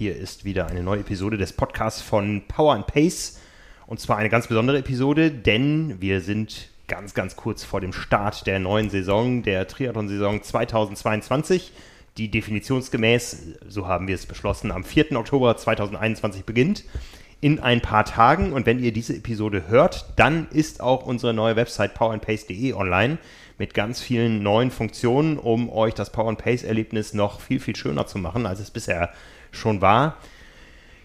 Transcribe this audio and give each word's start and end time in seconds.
Hier 0.00 0.16
ist 0.16 0.46
wieder 0.46 0.66
eine 0.66 0.82
neue 0.82 1.00
Episode 1.00 1.36
des 1.36 1.52
Podcasts 1.52 2.00
von 2.00 2.40
Power 2.48 2.72
and 2.72 2.86
Pace. 2.86 3.38
Und 3.86 4.00
zwar 4.00 4.16
eine 4.16 4.30
ganz 4.30 4.46
besondere 4.46 4.78
Episode, 4.78 5.30
denn 5.30 6.00
wir 6.00 6.22
sind 6.22 6.70
ganz, 6.88 7.12
ganz 7.12 7.36
kurz 7.36 7.64
vor 7.64 7.82
dem 7.82 7.92
Start 7.92 8.46
der 8.46 8.60
neuen 8.60 8.88
Saison, 8.88 9.42
der 9.42 9.68
Triathlon-Saison 9.68 10.42
2022, 10.42 11.72
die 12.16 12.30
definitionsgemäß, 12.30 13.58
so 13.68 13.88
haben 13.88 14.08
wir 14.08 14.14
es 14.14 14.24
beschlossen, 14.24 14.72
am 14.72 14.84
4. 14.84 15.12
Oktober 15.18 15.58
2021 15.58 16.46
beginnt. 16.46 16.84
In 17.42 17.58
ein 17.60 17.82
paar 17.82 18.06
Tagen. 18.06 18.54
Und 18.54 18.64
wenn 18.64 18.82
ihr 18.82 18.94
diese 18.94 19.14
Episode 19.14 19.68
hört, 19.68 20.14
dann 20.16 20.48
ist 20.48 20.80
auch 20.80 21.04
unsere 21.04 21.34
neue 21.34 21.56
Website 21.56 21.92
powerandpace.de 21.92 22.72
online 22.72 23.18
mit 23.58 23.74
ganz 23.74 24.00
vielen 24.00 24.42
neuen 24.42 24.70
Funktionen, 24.70 25.36
um 25.36 25.68
euch 25.68 25.92
das 25.92 26.10
Power 26.10 26.30
and 26.30 26.38
Pace 26.38 26.62
Erlebnis 26.62 27.12
noch 27.12 27.42
viel, 27.42 27.60
viel 27.60 27.76
schöner 27.76 28.06
zu 28.06 28.16
machen, 28.16 28.46
als 28.46 28.60
es 28.60 28.70
bisher 28.70 29.12
schon 29.52 29.80
war. 29.80 30.16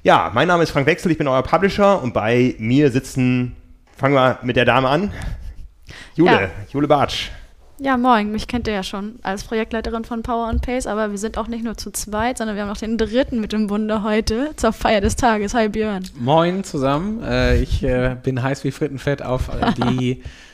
Ja, 0.04 0.32
mein 0.34 0.48
Name 0.48 0.64
ist 0.64 0.72
Frank 0.72 0.86
Wechsel, 0.86 1.12
ich 1.12 1.18
bin 1.18 1.28
euer 1.28 1.42
Publisher 1.44 2.02
und 2.02 2.14
bei 2.14 2.56
mir 2.60 2.92
sitzen, 2.92 3.56
fangen 3.98 4.14
wir 4.16 4.40
mit 4.44 4.56
der 4.56 4.66
Dame 4.66 4.88
an, 4.88 5.12
Jule, 6.16 6.32
Ja. 6.32 6.50
Jule 6.72 6.88
Bartsch. 6.88 7.30
Ja, 7.78 7.98
moin, 7.98 8.32
mich 8.32 8.48
kennt 8.48 8.68
ihr 8.70 8.74
ja 8.74 8.84
schon 8.84 9.20
als 9.22 9.44
Projektleiterin 9.44 10.06
von 10.06 10.24
Power 10.24 10.48
and 10.48 10.62
Pace, 10.62 10.88
aber 10.88 11.12
wir 11.12 11.18
sind 11.18 11.38
auch 11.38 11.48
nicht 11.48 11.64
nur 11.66 11.76
zu 11.76 11.92
zweit, 11.92 12.38
sondern 12.38 12.56
wir 12.56 12.62
haben 12.64 12.70
noch 12.70 12.78
den 12.78 12.98
dritten 12.98 13.42
mit 13.42 13.52
im 13.52 13.68
Bunde 13.68 14.02
heute 14.02 14.52
zur 14.56 14.72
Feier 14.72 15.02
des 15.02 15.18
Tages. 15.18 15.54
Hi 15.54 15.68
Björn. 15.68 16.08
Moin 16.18 16.64
zusammen. 16.64 17.22
Äh, 17.22 17.58
ich 17.58 17.84
äh, 17.84 18.16
bin 18.24 18.42
heiß 18.42 18.64
wie 18.64 18.72
Frittenfett 18.72 19.22
auf 19.22 19.50
die, 19.78 20.24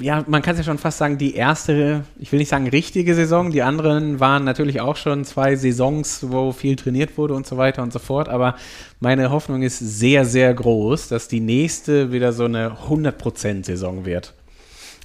ja, 0.00 0.24
man 0.26 0.42
kann 0.42 0.52
es 0.52 0.58
ja 0.58 0.64
schon 0.64 0.78
fast 0.78 0.98
sagen, 0.98 1.16
die 1.16 1.34
erste, 1.34 2.04
ich 2.18 2.30
will 2.32 2.38
nicht 2.38 2.50
sagen 2.50 2.68
richtige 2.68 3.14
Saison. 3.14 3.50
Die 3.50 3.62
anderen 3.62 4.20
waren 4.20 4.44
natürlich 4.44 4.80
auch 4.80 4.96
schon 4.96 5.24
zwei 5.24 5.56
Saisons, 5.56 6.26
wo 6.28 6.52
viel 6.52 6.76
trainiert 6.76 7.16
wurde 7.16 7.34
und 7.34 7.46
so 7.46 7.56
weiter 7.56 7.82
und 7.82 7.92
so 7.92 7.98
fort. 7.98 8.28
Aber 8.28 8.56
meine 9.00 9.30
Hoffnung 9.30 9.62
ist 9.62 9.78
sehr, 9.78 10.26
sehr 10.26 10.52
groß, 10.52 11.08
dass 11.08 11.28
die 11.28 11.40
nächste 11.40 12.12
wieder 12.12 12.32
so 12.32 12.44
eine 12.44 12.76
100%-Saison 12.88 14.04
wird. 14.04 14.34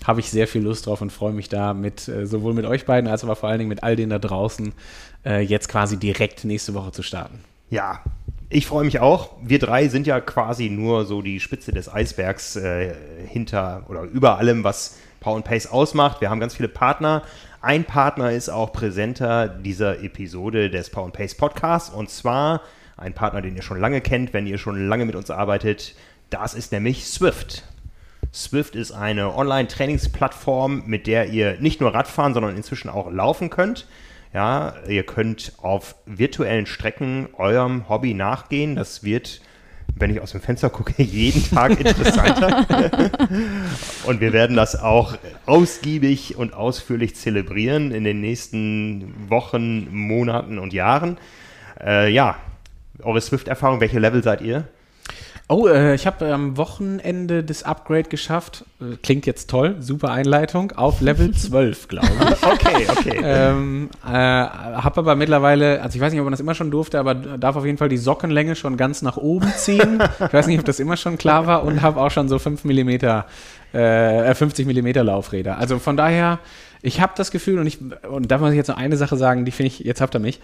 Habe 0.06 0.20
ich 0.20 0.30
sehr 0.30 0.48
viel 0.48 0.62
Lust 0.62 0.86
drauf 0.86 1.02
und 1.02 1.12
freue 1.12 1.34
mich 1.34 1.48
da 1.48 1.74
mit, 1.74 2.08
äh, 2.10 2.26
sowohl 2.26 2.54
mit 2.54 2.66
euch 2.66 2.86
beiden 2.86 3.10
als 3.10 3.24
aber 3.24 3.36
vor 3.36 3.50
allen 3.50 3.60
Dingen 3.60 3.70
mit 3.70 3.84
all 3.84 3.96
denen 3.96 4.10
da 4.10 4.20
draußen, 4.20 4.74
äh, 5.26 5.42
jetzt 5.42 5.70
quasi 5.70 5.98
direkt 5.98 6.44
nächste 6.44 6.74
Woche 6.74 6.92
zu 6.92 7.02
starten. 7.02 7.40
Ja, 7.70 8.02
ich 8.50 8.66
freue 8.66 8.84
mich 8.84 9.00
auch. 9.00 9.32
Wir 9.44 9.60
drei 9.60 9.88
sind 9.90 10.08
ja 10.08 10.20
quasi 10.20 10.70
nur 10.70 11.06
so 11.06 11.22
die 11.22 11.40
Spitze 11.40 11.72
des 11.72 11.92
Eisbergs 11.92 12.56
äh, 12.56 12.96
hinter 13.28 13.86
oder 13.90 14.02
über 14.04 14.40
allem, 14.40 14.64
was 14.64 14.98
Power 15.20 15.36
and 15.36 15.46
Pace 15.46 15.68
ausmacht. 15.68 16.20
Wir 16.22 16.32
haben 16.32 16.40
ganz 16.40 16.56
viele 16.56 16.70
Partner. 16.70 17.22
Ein 17.62 17.84
Partner 17.84 18.32
ist 18.32 18.50
auch 18.50 18.74
Präsenter 18.74 19.48
dieser 19.48 20.02
Episode 20.02 20.72
des 20.72 20.90
Power 20.90 21.06
and 21.06 21.14
Pace 21.14 21.36
Podcasts 21.36 21.90
und 21.92 22.10
zwar 22.10 22.62
ein 22.98 23.14
Partner, 23.14 23.42
den 23.42 23.56
ihr 23.56 23.62
schon 23.62 23.80
lange 23.80 24.02
kennt, 24.02 24.34
wenn 24.34 24.48
ihr 24.48 24.58
schon 24.58 24.88
lange 24.88 25.06
mit 25.06 25.16
uns 25.16 25.30
arbeitet. 25.30 25.96
Das 26.32 26.54
ist 26.56 26.72
nämlich 26.72 27.06
Swift. 27.06 27.64
Swift 28.34 28.76
ist 28.76 28.92
eine 28.92 29.36
Online-Trainingsplattform, 29.36 30.84
mit 30.86 31.06
der 31.08 31.30
ihr 31.30 31.58
nicht 31.60 31.82
nur 31.82 31.94
Radfahren, 31.94 32.34
sondern 32.34 32.56
inzwischen 32.56 32.90
auch 32.90 33.12
laufen 33.12 33.50
könnt. 33.50 33.88
Ja, 34.34 34.76
ihr 34.88 35.04
könnt 35.04 35.54
auf 35.58 35.96
virtuellen 36.06 36.68
Strecken 36.68 37.30
eurem 37.34 37.90
Hobby 37.90 38.14
nachgehen. 38.14 38.76
Das 38.76 39.04
wird, 39.04 39.42
wenn 39.96 40.12
ich 40.12 40.22
aus 40.22 40.32
dem 40.32 40.42
Fenster 40.42 40.70
gucke, 40.70 40.94
jeden 41.02 41.44
Tag 41.50 41.80
interessanter. 41.80 42.66
und 44.06 44.22
wir 44.22 44.32
werden 44.32 44.56
das 44.56 44.80
auch 44.80 45.18
ausgiebig 45.48 46.38
und 46.38 46.54
ausführlich 46.54 47.16
zelebrieren 47.16 47.92
in 47.92 48.04
den 48.04 48.22
nächsten 48.22 49.30
Wochen, 49.30 49.88
Monaten 49.92 50.60
und 50.60 50.74
Jahren. 50.74 51.18
Äh, 51.84 52.12
ja, 52.12 52.36
eure 53.02 53.22
Swift-Erfahrung, 53.22 53.82
welche 53.82 54.00
Level 54.00 54.22
seid 54.22 54.42
ihr? 54.42 54.68
Oh, 55.52 55.66
äh, 55.68 55.96
ich 55.96 56.06
habe 56.06 56.32
am 56.32 56.58
Wochenende 56.58 57.44
das 57.44 57.64
Upgrade 57.64 58.04
geschafft. 58.04 58.66
Äh, 58.80 58.98
klingt 59.02 59.26
jetzt 59.26 59.50
toll, 59.50 59.78
super 59.80 60.12
Einleitung. 60.12 60.74
Auf 60.74 61.02
Level 61.02 61.32
12, 61.36 61.88
glaube 61.88 62.08
ich. 62.08 62.44
Okay, 62.44 62.86
okay. 62.88 63.20
ähm, 63.24 63.90
äh, 64.06 64.12
habe 64.12 65.00
aber 65.00 65.16
mittlerweile, 65.16 65.82
also 65.82 65.96
ich 65.96 66.02
weiß 66.02 66.14
nicht, 66.14 66.20
ob 66.20 66.26
man 66.26 66.34
das 66.34 66.40
immer 66.40 66.54
schon 66.54 66.70
durfte, 66.70 67.00
aber 67.00 67.16
darf 67.16 67.56
auf 67.56 67.66
jeden 67.66 67.80
Fall 67.80 67.90
die 67.90 67.98
Sockenlänge 67.98 68.56
schon 68.56 68.78
ganz 68.78 69.02
nach 69.02 69.18
oben 69.18 69.52
ziehen. 69.58 70.04
ich 70.24 70.34
weiß 70.34 70.46
nicht, 70.46 70.60
ob 70.60 70.66
das 70.66 70.80
immer 70.80 70.98
schon 70.98 71.18
klar 71.18 71.48
war 71.48 71.64
und 71.64 71.82
habe 71.82 72.00
auch 72.00 72.12
schon 72.12 72.30
so 72.30 72.38
5 72.38 72.64
mm, 72.66 72.90
äh, 73.74 74.36
50 74.36 74.68
mm 74.68 75.04
Laufräder. 75.04 75.58
Also 75.58 75.80
von 75.80 75.98
daher, 75.98 76.38
ich 76.82 77.02
habe 77.02 77.14
das 77.16 77.32
Gefühl 77.32 77.60
und 77.60 77.68
ich, 77.68 77.80
und 78.10 78.32
da 78.32 78.38
muss 78.38 78.52
ich 78.52 78.56
jetzt 78.56 78.70
noch 78.70 78.78
eine 78.78 78.96
Sache 78.96 79.18
sagen, 79.18 79.44
die 79.46 79.52
finde 79.52 79.68
ich, 79.68 79.80
jetzt 79.80 80.00
habt 80.00 80.16
ihr 80.16 80.20
mich. 80.20 80.40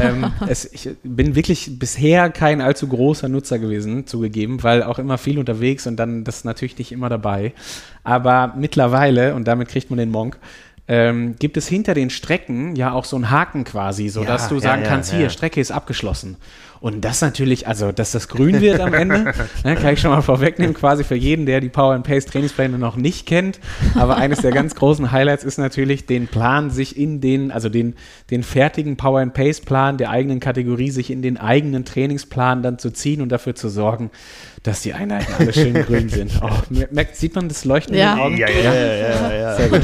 Ähm, 0.00 0.32
es, 0.48 0.72
ich 0.72 0.90
bin 1.02 1.34
wirklich 1.34 1.78
bisher 1.78 2.30
kein 2.30 2.60
allzu 2.60 2.88
großer 2.88 3.28
Nutzer 3.28 3.58
gewesen, 3.58 4.06
zugegeben, 4.06 4.62
weil 4.62 4.82
auch 4.82 4.98
immer 4.98 5.18
viel 5.18 5.38
unterwegs 5.38 5.86
und 5.86 5.96
dann 5.96 6.24
das 6.24 6.44
natürlich 6.44 6.78
nicht 6.78 6.92
immer 6.92 7.08
dabei. 7.08 7.52
Aber 8.02 8.54
mittlerweile, 8.56 9.34
und 9.34 9.46
damit 9.46 9.68
kriegt 9.68 9.90
man 9.90 9.98
den 9.98 10.10
Monk, 10.10 10.38
ähm, 10.86 11.36
gibt 11.38 11.56
es 11.56 11.66
hinter 11.66 11.94
den 11.94 12.10
Strecken 12.10 12.76
ja 12.76 12.92
auch 12.92 13.04
so 13.04 13.16
einen 13.16 13.30
Haken 13.30 13.64
quasi, 13.64 14.08
sodass 14.08 14.44
Ja, 14.44 14.48
du 14.50 14.60
sagen 14.60 14.82
ja, 14.82 14.88
kannst, 14.88 15.12
ja. 15.12 15.18
hier, 15.18 15.30
Strecke 15.30 15.60
ist 15.60 15.70
abgeschlossen. 15.70 16.36
Und 16.84 17.02
das 17.02 17.22
natürlich, 17.22 17.66
also, 17.66 17.92
dass 17.92 18.12
das 18.12 18.28
grün 18.28 18.60
wird 18.60 18.78
am 18.78 18.92
Ende, 18.92 19.32
ne, 19.64 19.74
kann 19.74 19.94
ich 19.94 20.00
schon 20.02 20.10
mal 20.10 20.20
vorwegnehmen, 20.20 20.74
quasi 20.74 21.02
für 21.02 21.14
jeden, 21.14 21.46
der 21.46 21.62
die 21.62 21.70
Power 21.70 21.94
and 21.94 22.06
Pace 22.06 22.26
Trainingspläne 22.26 22.78
noch 22.78 22.96
nicht 22.96 23.24
kennt. 23.24 23.58
Aber 23.94 24.18
eines 24.18 24.42
der 24.42 24.52
ganz 24.52 24.74
großen 24.74 25.10
Highlights 25.10 25.44
ist 25.44 25.56
natürlich, 25.56 26.04
den 26.04 26.26
Plan 26.26 26.68
sich 26.68 26.98
in 26.98 27.22
den, 27.22 27.50
also 27.50 27.70
den, 27.70 27.94
den 28.30 28.42
fertigen 28.42 28.98
Power 28.98 29.20
and 29.20 29.32
Pace 29.32 29.62
Plan 29.62 29.96
der 29.96 30.10
eigenen 30.10 30.40
Kategorie, 30.40 30.90
sich 30.90 31.10
in 31.10 31.22
den 31.22 31.38
eigenen 31.38 31.86
Trainingsplan 31.86 32.62
dann 32.62 32.78
zu 32.78 32.90
ziehen 32.90 33.22
und 33.22 33.30
dafür 33.30 33.54
zu 33.54 33.70
sorgen, 33.70 34.10
dass 34.64 34.80
die 34.80 34.94
Einheiten 34.94 35.32
alle 35.38 35.52
schön 35.52 35.74
grün 35.74 36.08
sind. 36.08 36.32
Oh, 36.42 36.50
merkt, 36.90 37.16
sieht 37.16 37.34
man 37.36 37.48
das 37.48 37.64
Leuchten 37.64 37.94
Ja. 37.94 38.12
in 38.12 38.16
den 38.18 38.24
Augen? 38.24 38.36
ja, 38.38 38.48
ja, 38.48 38.74
ja, 38.74 38.94
ja, 38.94 39.34
ja. 39.34 39.54
Sehr 39.56 39.68
gut. 39.68 39.82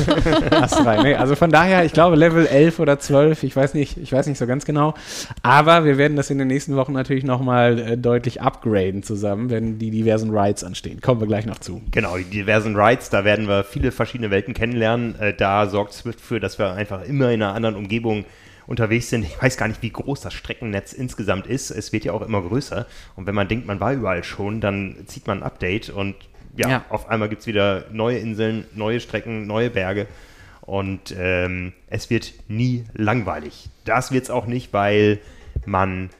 Hast 0.51 0.85
rein. 0.85 1.03
Nee, 1.03 1.15
also 1.15 1.37
von 1.37 1.51
daher, 1.51 1.85
ich 1.85 1.93
glaube 1.93 2.17
Level 2.17 2.47
11 2.47 2.79
oder 2.81 2.99
12, 2.99 3.43
ich 3.43 3.55
weiß 3.55 3.75
nicht, 3.75 3.99
ich 3.99 4.11
weiß 4.13 4.27
nicht 4.27 4.39
so 4.39 4.47
ganz 4.47 4.65
genau. 4.65 4.95
Aber 5.43 5.85
wir 5.85 5.99
werden 5.99 6.17
das 6.17 6.31
in 6.31 6.39
den 6.39 6.49
nächsten 6.49 6.77
Wochen 6.77 6.93
natürlich 6.93 7.25
nochmal 7.25 7.79
äh, 7.79 7.97
deutlich 7.99 8.41
upgraden 8.41 9.03
zusammen, 9.03 9.51
wenn 9.51 9.79
die 9.79 9.91
diversen 9.91 10.37
Rides 10.37 10.65
anstehen. 10.65 11.01
Kommen 11.03 11.21
wir 11.21 11.29
gleich 11.29 11.45
noch 11.47 11.59
zu. 11.59 11.83
Genau, 11.91 12.17
die 12.17 12.25
diversen 12.25 12.75
Rides, 12.75 13.11
da 13.11 13.25
werden 13.25 13.49
wir 13.49 13.65
viele 13.65 13.93
verschiedene 13.93 14.31
Welten 14.31 14.55
kennenlernen. 14.55 15.15
Äh, 15.21 15.35
da 15.35 15.67
sorgt 15.67 15.93
Swift 15.93 16.21
für, 16.21 16.41
dass 16.41 16.59
wir 16.59 16.73
einfach 16.73 17.03
immer 17.05 17.31
in 17.31 17.43
einer 17.43 17.55
anderen 17.55 17.77
Umgebung 17.77 18.25
unterwegs 18.71 19.11
sind. 19.11 19.25
Ich 19.25 19.43
weiß 19.43 19.57
gar 19.57 19.67
nicht, 19.69 19.83
wie 19.83 19.91
groß 19.91 20.21
das 20.21 20.33
Streckennetz 20.33 20.93
insgesamt 20.93 21.47
ist. 21.49 21.71
Es 21.71 21.93
wird 21.93 22.05
ja 22.05 22.13
auch 22.13 22.23
immer 22.23 22.41
größer. 22.41 22.87
Und 23.17 23.27
wenn 23.27 23.35
man 23.35 23.49
denkt, 23.49 23.67
man 23.67 23.81
war 23.81 23.93
überall 23.93 24.23
schon, 24.25 24.61
dann 24.61 24.97
zieht 25.07 25.27
man 25.27 25.39
ein 25.39 25.43
Update 25.43 25.91
und 25.91 26.15
ja, 26.57 26.69
Ja. 26.69 26.85
auf 26.89 27.09
einmal 27.09 27.29
gibt 27.29 27.41
es 27.43 27.47
wieder 27.49 27.85
neue 27.93 28.19
Inseln, 28.19 28.65
neue 28.75 29.01
Strecken, 29.01 29.47
neue 29.47 29.71
Berge. 29.71 30.07
Und 30.63 31.15
ähm, 31.19 31.73
es 31.89 32.11
wird 32.11 32.33
nie 32.47 32.85
langweilig. 32.95 33.69
Das 33.85 34.13
wird 34.13 34.25
es 34.25 34.31
auch 34.31 34.47
nicht, 34.47 34.73
weil 34.73 35.19
man 35.67 36.11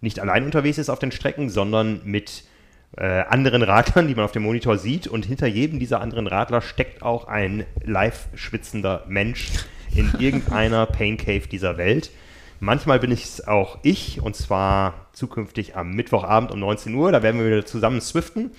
nicht 0.00 0.18
allein 0.18 0.44
unterwegs 0.44 0.78
ist 0.78 0.90
auf 0.90 0.98
den 0.98 1.12
Strecken, 1.12 1.48
sondern 1.48 2.00
mit 2.04 2.42
äh, 2.96 3.04
anderen 3.22 3.62
Radlern, 3.62 4.08
die 4.08 4.16
man 4.16 4.24
auf 4.24 4.32
dem 4.32 4.42
Monitor 4.42 4.78
sieht. 4.78 5.06
Und 5.06 5.26
hinter 5.26 5.46
jedem 5.46 5.78
dieser 5.78 6.00
anderen 6.00 6.26
Radler 6.26 6.60
steckt 6.60 7.02
auch 7.02 7.28
ein 7.28 7.64
live 7.84 8.26
schwitzender 8.34 9.04
Mensch 9.08 9.50
in 9.94 10.12
irgendeiner 10.18 10.86
Pain 10.86 11.16
Cave 11.16 11.46
dieser 11.48 11.76
Welt. 11.76 12.10
Manchmal 12.60 12.98
bin 12.98 13.12
es 13.12 13.46
auch 13.46 13.78
ich 13.82 14.22
und 14.22 14.36
zwar 14.36 15.06
zukünftig 15.12 15.76
am 15.76 15.92
Mittwochabend 15.92 16.50
um 16.50 16.60
19 16.60 16.94
Uhr. 16.94 17.12
Da 17.12 17.22
werden 17.22 17.40
wir 17.40 17.46
wieder 17.46 17.66
zusammen 17.66 18.00
swiften. 18.00 18.52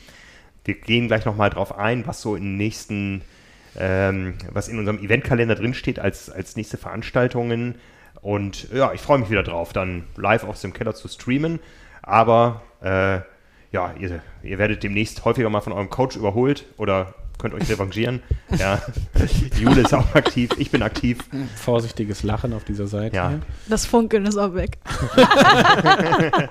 Wir 0.64 0.76
gehen 0.76 1.08
gleich 1.08 1.26
nochmal 1.26 1.50
drauf 1.50 1.78
ein, 1.78 2.06
was 2.08 2.22
so 2.22 2.36
in 2.36 2.58
nächsten, 2.58 3.22
ähm, 3.78 4.36
was 4.52 4.68
in 4.68 4.80
unserem 4.80 5.00
Eventkalender 5.00 5.56
drinsteht 5.56 6.00
als, 6.00 6.30
als 6.30 6.56
nächste 6.56 6.78
Veranstaltungen. 6.78 7.76
Und 8.22 8.72
ja, 8.72 8.94
ich 8.94 9.02
freue 9.02 9.20
mich 9.20 9.30
wieder 9.30 9.44
drauf, 9.44 9.74
dann 9.74 10.04
live 10.16 10.44
aus 10.44 10.62
dem 10.62 10.74
Keller 10.74 10.96
zu 10.96 11.08
streamen. 11.08 11.60
Aber 12.02 12.62
äh, 12.82 13.20
ja, 13.72 13.94
ihr, 14.00 14.22
ihr 14.44 14.58
werdet 14.58 14.84
demnächst 14.84 15.26
häufiger 15.26 15.50
mal 15.50 15.62
von 15.62 15.74
eurem 15.74 15.90
Coach 15.90 16.16
überholt 16.16 16.66
oder 16.78 17.14
könnt 17.38 17.54
euch 17.54 17.70
revanchieren. 17.70 18.22
ja, 18.58 18.82
Jule 19.60 19.82
ist 19.82 19.94
auch 19.94 20.16
aktiv, 20.16 20.52
ich 20.58 20.72
bin 20.72 20.82
aktiv. 20.82 21.20
Vorsichtiges 21.56 22.24
Lachen 22.24 22.54
auf 22.54 22.64
dieser 22.64 22.88
Seite. 22.88 23.16
Ja. 23.16 23.40
Das 23.68 23.86
Funkeln 23.86 24.26
ist 24.26 24.38
auch 24.38 24.54
weg. 24.54 24.78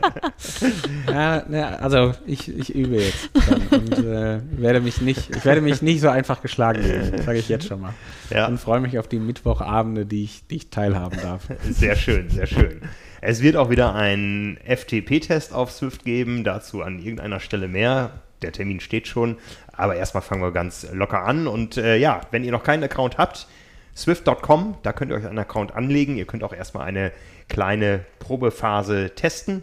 Ja, 1.08 1.44
ne, 1.48 1.80
also 1.80 2.14
ich, 2.26 2.48
ich 2.48 2.74
übe 2.74 2.96
jetzt 2.96 3.30
und 3.70 3.98
äh, 3.98 4.40
werde 4.58 4.80
mich 4.80 5.00
nicht, 5.00 5.34
ich 5.34 5.44
werde 5.44 5.60
mich 5.60 5.82
nicht 5.82 6.00
so 6.00 6.08
einfach 6.08 6.42
geschlagen 6.42 6.82
geben, 6.82 7.22
sage 7.22 7.38
ich 7.38 7.48
jetzt 7.48 7.66
schon 7.66 7.80
mal. 7.80 7.94
Ja. 8.30 8.46
Und 8.46 8.58
freue 8.58 8.80
mich 8.80 8.98
auf 8.98 9.08
die 9.08 9.18
Mittwochabende, 9.18 10.06
die 10.06 10.24
ich, 10.24 10.46
die 10.48 10.56
ich 10.56 10.70
teilhaben 10.70 11.18
darf. 11.20 11.48
Sehr 11.70 11.96
schön, 11.96 12.30
sehr 12.30 12.46
schön. 12.46 12.80
Es 13.20 13.42
wird 13.42 13.56
auch 13.56 13.70
wieder 13.70 13.94
einen 13.94 14.58
FTP-Test 14.58 15.52
auf 15.54 15.70
Swift 15.70 16.04
geben, 16.04 16.44
dazu 16.44 16.82
an 16.82 16.98
irgendeiner 16.98 17.40
Stelle 17.40 17.68
mehr. 17.68 18.10
Der 18.44 18.52
Termin 18.52 18.80
steht 18.80 19.08
schon, 19.08 19.38
aber 19.72 19.96
erstmal 19.96 20.22
fangen 20.22 20.42
wir 20.42 20.52
ganz 20.52 20.86
locker 20.92 21.24
an. 21.24 21.46
Und 21.46 21.76
äh, 21.76 21.96
ja, 21.96 22.20
wenn 22.30 22.44
ihr 22.44 22.52
noch 22.52 22.62
keinen 22.62 22.84
Account 22.84 23.18
habt, 23.18 23.48
swift.com, 23.96 24.76
da 24.82 24.92
könnt 24.92 25.10
ihr 25.10 25.16
euch 25.16 25.26
einen 25.26 25.38
Account 25.38 25.74
anlegen. 25.74 26.16
Ihr 26.16 26.26
könnt 26.26 26.44
auch 26.44 26.52
erstmal 26.52 26.86
eine 26.86 27.12
kleine 27.48 28.04
Probephase 28.18 29.14
testen. 29.14 29.62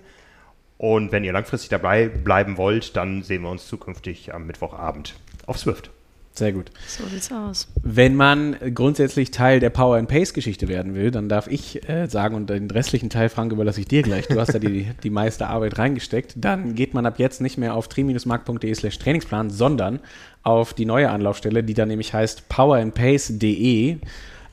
Und 0.77 1.11
wenn 1.11 1.23
ihr 1.23 1.31
langfristig 1.31 1.69
dabei 1.69 2.07
bleiben 2.07 2.57
wollt, 2.57 2.97
dann 2.97 3.21
sehen 3.21 3.43
wir 3.43 3.49
uns 3.49 3.67
zukünftig 3.67 4.33
am 4.33 4.47
Mittwochabend 4.47 5.15
auf 5.45 5.59
Swift. 5.59 5.91
Sehr 6.33 6.53
gut. 6.53 6.71
So 6.87 7.03
sieht's 7.07 7.29
aus. 7.31 7.67
Wenn 7.83 8.15
man 8.15 8.55
grundsätzlich 8.73 9.31
Teil 9.31 9.59
der 9.59 9.69
Power 9.69 9.97
and 9.97 10.07
Pace 10.07 10.33
Geschichte 10.33 10.69
werden 10.69 10.95
will, 10.95 11.11
dann 11.11 11.27
darf 11.27 11.47
ich 11.47 11.87
äh, 11.89 12.07
sagen, 12.07 12.35
und 12.35 12.49
den 12.49 12.71
restlichen 12.71 13.09
Teil, 13.09 13.27
Frank, 13.27 13.51
überlasse 13.51 13.81
ich 13.81 13.87
dir 13.87 14.01
gleich. 14.01 14.27
Du 14.27 14.39
hast 14.39 14.53
da 14.53 14.59
die, 14.59 14.87
die 15.03 15.09
meiste 15.09 15.47
Arbeit 15.47 15.77
reingesteckt. 15.77 16.33
Dann 16.37 16.73
geht 16.73 16.93
man 16.93 17.05
ab 17.05 17.19
jetzt 17.19 17.41
nicht 17.41 17.57
mehr 17.57 17.75
auf 17.75 17.89
tri-mark.de 17.89 18.73
slash 18.73 18.97
Trainingsplan, 18.99 19.49
sondern 19.49 19.99
auf 20.43 20.73
die 20.73 20.85
neue 20.85 21.09
Anlaufstelle, 21.09 21.63
die 21.63 21.73
dann 21.73 21.89
nämlich 21.89 22.13
heißt 22.13 22.47
powerandpace.de. 22.47 23.97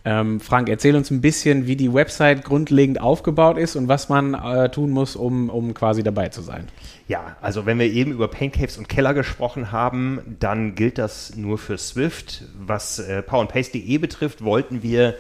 Ähm, 0.09 0.41
Frank, 0.41 0.71
erzähl 0.71 0.97
uns 0.97 1.11
ein 1.11 1.21
bisschen, 1.21 1.67
wie 1.67 1.77
die 1.77 1.93
Website 1.93 2.43
grundlegend 2.43 2.99
aufgebaut 2.99 3.59
ist 3.59 3.77
und 3.77 3.89
was 3.89 4.09
man 4.09 4.33
äh, 4.33 4.71
tun 4.71 4.89
muss, 4.89 5.17
um, 5.17 5.51
um 5.51 5.75
quasi 5.75 6.03
dabei 6.03 6.31
zu 6.31 6.41
sein. 6.41 6.67
Ja, 7.09 7.37
also 7.43 7.67
wenn 7.67 7.79
wir 7.79 7.93
eben 7.93 8.13
über 8.13 8.27
Pain 8.29 8.51
Caves 8.51 8.79
und 8.79 8.89
Keller 8.89 9.13
gesprochen 9.13 9.71
haben, 9.71 10.37
dann 10.41 10.75
gilt 10.75 10.97
das 10.97 11.37
nur 11.37 11.59
für 11.59 11.77
Swift. 11.77 12.45
Was 12.59 12.99
äh, 12.99 13.21
powerandpace.de 13.21 13.99
betrifft, 13.99 14.43
wollten 14.43 14.83
wir 14.83 15.15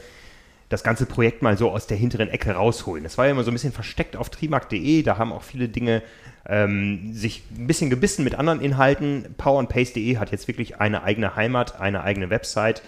das 0.70 0.82
ganze 0.82 1.05
Projekt 1.05 1.43
mal 1.43 1.58
so 1.58 1.70
aus 1.70 1.87
der 1.87 1.99
hinteren 1.99 2.31
Ecke 2.31 2.52
rausholen. 2.52 3.05
Das 3.05 3.19
war 3.19 3.26
ja 3.26 3.32
immer 3.32 3.44
so 3.44 3.50
ein 3.50 3.55
bisschen 3.55 3.75
versteckt 3.75 4.17
auf 4.17 4.31
trimark.de, 4.31 5.02
da 5.02 5.19
haben 5.19 5.35
auch 5.35 5.43
viele 5.43 5.69
Dinge 5.69 6.02
ähm, 6.46 7.12
sich 7.12 7.43
ein 7.55 7.67
bisschen 7.67 7.90
gebissen 7.90 8.25
mit 8.25 8.37
anderen 8.37 8.62
Inhalten. 8.62 9.35
Powerandpace.de 9.37 10.17
hat 10.17 10.32
jetzt 10.32 10.49
wirklich 10.49 10.81
eine 10.81 11.02
eigene 11.02 11.37
Heimat, 11.37 11.79
eine 11.79 12.05
eigene 12.05 12.31
Website 12.31 12.82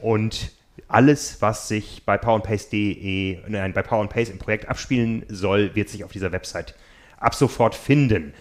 und 0.00 0.55
alles, 0.88 1.40
was 1.40 1.68
sich 1.68 2.02
bei 2.04 2.18
powerandpace.de, 2.18 3.38
nein, 3.48 3.72
bei 3.72 3.82
Power 3.82 4.02
and 4.02 4.10
Pace 4.10 4.30
im 4.30 4.38
Projekt 4.38 4.68
abspielen 4.68 5.24
soll, 5.28 5.74
wird 5.74 5.88
sich 5.88 6.04
auf 6.04 6.12
dieser 6.12 6.32
Website 6.32 6.74
ab 7.18 7.34
sofort 7.34 7.74
finden. 7.74 8.34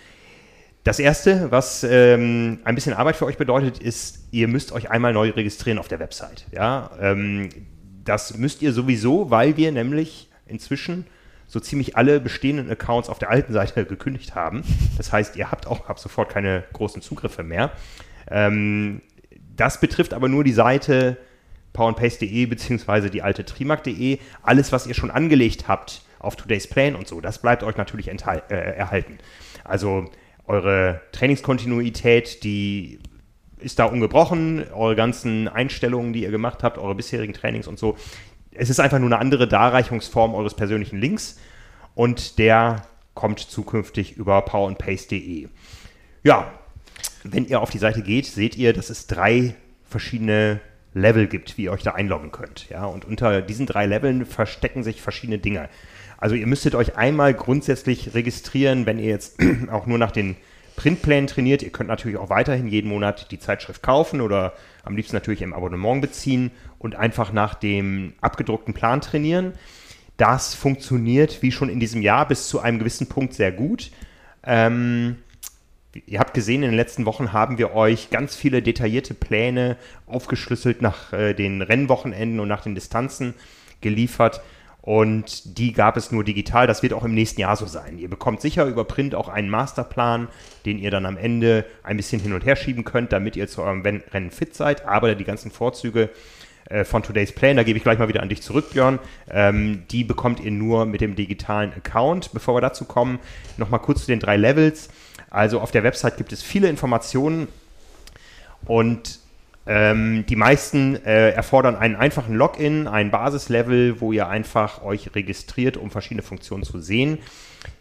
Das 0.83 0.99
erste, 0.99 1.49
was 1.49 1.83
ähm, 1.83 2.59
ein 2.63 2.75
bisschen 2.75 2.93
Arbeit 2.93 3.15
für 3.15 3.25
euch 3.25 3.37
bedeutet, 3.37 3.79
ist, 3.79 4.27
ihr 4.31 4.47
müsst 4.47 4.71
euch 4.71 4.91
einmal 4.91 5.13
neu 5.13 5.31
registrieren 5.31 5.79
auf 5.79 5.87
der 5.87 5.99
Website. 5.99 6.45
Ja, 6.51 6.91
ähm, 7.01 7.49
das 8.03 8.37
müsst 8.37 8.61
ihr 8.61 8.71
sowieso, 8.71 9.31
weil 9.31 9.57
wir 9.57 9.71
nämlich 9.71 10.29
inzwischen 10.45 11.07
so 11.47 11.59
ziemlich 11.59 11.97
alle 11.97 12.19
bestehenden 12.19 12.69
Accounts 12.69 13.09
auf 13.09 13.17
der 13.17 13.31
alten 13.31 13.51
Seite 13.53 13.85
gekündigt 13.87 14.35
haben. 14.35 14.63
Das 14.97 15.11
heißt, 15.11 15.35
ihr 15.37 15.49
habt 15.49 15.65
auch 15.65 15.89
ab 15.89 15.97
sofort 15.97 16.29
keine 16.29 16.63
großen 16.73 17.01
Zugriffe 17.01 17.41
mehr. 17.41 17.71
Ähm, 18.29 19.01
das 19.55 19.79
betrifft 19.79 20.13
aber 20.13 20.27
nur 20.27 20.43
die 20.43 20.53
Seite 20.53 21.17
powerandpace.de 21.75 22.45
beziehungsweise 22.47 23.09
die 23.09 23.21
alte 23.21 23.45
trimark.de. 23.45 24.19
Alles, 24.41 24.71
was 24.71 24.87
ihr 24.87 24.95
schon 24.95 25.11
angelegt 25.11 25.67
habt 25.67 26.01
auf 26.19 26.35
Today's 26.35 26.67
Plan 26.67 26.95
und 26.95 27.07
so, 27.07 27.21
das 27.21 27.39
bleibt 27.39 27.61
euch 27.63 27.77
natürlich 27.77 28.07
äh, 28.07 28.47
erhalten. 28.49 29.19
Also 29.63 30.09
eure 30.47 31.01
Trainingskontinuität, 31.11 32.43
die 32.43 32.99
ist 33.59 33.79
da 33.79 33.85
ungebrochen, 33.85 34.65
eure 34.73 34.95
ganzen 34.95 35.47
Einstellungen, 35.47 36.13
die 36.13 36.23
ihr 36.23 36.31
gemacht 36.31 36.63
habt, 36.63 36.77
eure 36.77 36.95
bisherigen 36.95 37.33
Trainings 37.33 37.67
und 37.67 37.79
so. 37.79 37.95
Es 38.51 38.69
ist 38.69 38.79
einfach 38.79 38.99
nur 38.99 39.09
eine 39.09 39.19
andere 39.19 39.47
Darreichungsform 39.47 40.33
eures 40.33 40.55
persönlichen 40.55 40.99
Links 40.99 41.39
und 41.93 42.39
der 42.39 42.83
kommt 43.13 43.39
zukünftig 43.39 44.17
über 44.17 44.41
powerandpace.de. 44.41 45.49
Ja, 46.23 46.53
wenn 47.23 47.47
ihr 47.47 47.61
auf 47.61 47.71
die 47.71 47.77
Seite 47.77 48.01
geht, 48.01 48.25
seht 48.25 48.55
ihr, 48.55 48.73
dass 48.73 48.89
es 48.89 49.07
drei 49.07 49.55
verschiedene 49.87 50.59
Level 50.95 51.27
gibt, 51.27 51.57
wie 51.57 51.65
ihr 51.65 51.71
euch 51.71 51.83
da 51.83 51.91
einloggen 51.91 52.31
könnt. 52.31 52.69
Ja, 52.69 52.85
und 52.85 53.05
unter 53.05 53.41
diesen 53.41 53.67
drei 53.67 53.85
Leveln 53.85 54.25
verstecken 54.25 54.81
sich 54.81 55.01
verschiedene 55.01 55.37
Dinge. 55.37 55.69
Also 56.17 56.35
ihr 56.35 56.47
müsstet 56.47 56.73
euch 56.73 56.95
einmal 56.95 57.33
grundsätzlich 57.33 58.15
registrieren, 58.15 58.85
wenn 58.85 58.97
ihr 58.97 59.09
jetzt 59.09 59.37
auch 59.71 59.85
nur 59.85 59.97
nach 59.97 60.11
den 60.11 60.37
Printplänen 60.77 61.27
trainiert. 61.27 61.61
Ihr 61.63 61.71
könnt 61.71 61.89
natürlich 61.89 62.17
auch 62.17 62.29
weiterhin 62.29 62.67
jeden 62.67 62.89
Monat 62.89 63.31
die 63.31 63.39
Zeitschrift 63.39 63.83
kaufen 63.83 64.21
oder 64.21 64.53
am 64.83 64.95
liebsten 64.95 65.17
natürlich 65.17 65.41
im 65.41 65.53
Abonnement 65.53 66.01
beziehen 66.01 66.51
und 66.79 66.95
einfach 66.95 67.33
nach 67.33 67.55
dem 67.55 68.13
abgedruckten 68.21 68.73
Plan 68.73 69.01
trainieren. 69.01 69.53
Das 70.15 70.55
funktioniert 70.55 71.41
wie 71.41 71.51
schon 71.51 71.69
in 71.69 71.81
diesem 71.81 72.01
Jahr 72.01 72.25
bis 72.25 72.47
zu 72.47 72.61
einem 72.61 72.79
gewissen 72.79 73.07
Punkt 73.07 73.33
sehr 73.33 73.51
gut. 73.51 73.91
Ähm, 74.43 75.17
Ihr 76.05 76.19
habt 76.19 76.33
gesehen, 76.33 76.61
in 76.61 76.71
den 76.71 76.77
letzten 76.77 77.05
Wochen 77.05 77.31
haben 77.31 77.57
wir 77.57 77.73
euch 77.73 78.09
ganz 78.09 78.35
viele 78.35 78.61
detaillierte 78.61 79.13
Pläne 79.13 79.77
aufgeschlüsselt 80.07 80.81
nach 80.81 81.13
äh, 81.13 81.33
den 81.33 81.61
Rennwochenenden 81.61 82.41
und 82.41 82.49
nach 82.49 82.63
den 82.63 82.75
Distanzen 82.75 83.33
geliefert. 83.79 84.41
Und 84.81 85.57
die 85.57 85.71
gab 85.71 85.95
es 85.95 86.11
nur 86.11 86.23
digital. 86.23 86.67
Das 86.67 86.83
wird 86.83 86.93
auch 86.93 87.05
im 87.05 87.13
nächsten 87.13 87.39
Jahr 87.39 87.55
so 87.55 87.65
sein. 87.65 87.97
Ihr 87.97 88.09
bekommt 88.09 88.41
sicher 88.41 88.65
über 88.65 88.83
Print 88.83 89.15
auch 89.15 89.29
einen 89.29 89.49
Masterplan, 89.49 90.27
den 90.65 90.77
ihr 90.79 90.91
dann 90.91 91.05
am 91.05 91.17
Ende 91.17 91.65
ein 91.81 91.97
bisschen 91.97 92.21
hin 92.21 92.33
und 92.33 92.45
her 92.45 92.55
schieben 92.57 92.83
könnt, 92.83 93.13
damit 93.13 93.35
ihr 93.37 93.47
zu 93.47 93.63
eurem 93.63 93.81
Rennen 93.81 94.31
fit 94.31 94.53
seid. 94.53 94.85
Aber 94.85 95.15
die 95.15 95.23
ganzen 95.23 95.49
Vorzüge 95.49 96.09
äh, 96.69 96.83
von 96.83 97.03
Today's 97.03 97.31
Plan, 97.31 97.55
da 97.55 97.63
gebe 97.63 97.77
ich 97.77 97.83
gleich 97.83 97.99
mal 97.99 98.09
wieder 98.09 98.21
an 98.21 98.29
dich 98.29 98.41
zurück, 98.41 98.71
Björn. 98.73 98.99
Ähm, 99.31 99.83
die 99.89 100.03
bekommt 100.03 100.41
ihr 100.41 100.51
nur 100.51 100.85
mit 100.85 100.99
dem 100.99 101.15
digitalen 101.15 101.71
Account. 101.73 102.33
Bevor 102.33 102.55
wir 102.55 102.61
dazu 102.61 102.83
kommen, 102.83 103.19
nochmal 103.57 103.79
kurz 103.79 104.01
zu 104.01 104.07
den 104.07 104.19
drei 104.19 104.35
Levels. 104.35 104.89
Also 105.35 105.59
auf 105.59 105.71
der 105.71 105.83
Website 105.83 106.15
gibt 106.15 106.31
es 106.31 106.41
viele 106.41 106.69
Informationen 106.69 107.49
und 108.65 109.19
ähm, 109.67 110.25
die 110.29 110.37
meisten 110.37 110.95
äh, 111.05 111.31
erfordern 111.31 111.75
einen 111.75 111.97
einfachen 111.97 112.35
Login, 112.35 112.87
ein 112.87 113.11
Basislevel, 113.11 113.99
wo 113.99 114.13
ihr 114.13 114.29
einfach 114.29 114.81
euch 114.81 115.13
registriert, 115.13 115.75
um 115.75 115.91
verschiedene 115.91 116.21
Funktionen 116.21 116.63
zu 116.63 116.79
sehen. 116.79 117.17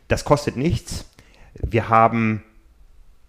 Das 0.09 0.25
kostet 0.25 0.57
nichts. 0.57 1.09
Wir 1.55 1.89
haben 1.89 2.43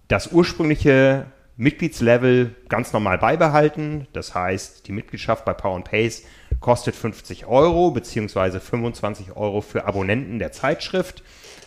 das 0.07 0.31
ursprüngliche 0.31 1.27
Mitgliedslevel 1.55 2.55
ganz 2.67 2.93
normal 2.93 3.19
beibehalten. 3.19 4.07
Das 4.13 4.33
heißt, 4.33 4.87
die 4.87 4.91
Mitgliedschaft 4.91 5.45
bei 5.45 5.53
Power 5.53 5.83
Pace 5.83 6.23
kostet 6.61 6.95
50 6.95 7.45
Euro 7.45 7.91
beziehungsweise 7.91 8.59
25 8.59 9.35
Euro 9.35 9.61
für 9.61 9.85
Abonnenten 9.85 10.39
der 10.39 10.51
Zeitschrift. 10.51 11.21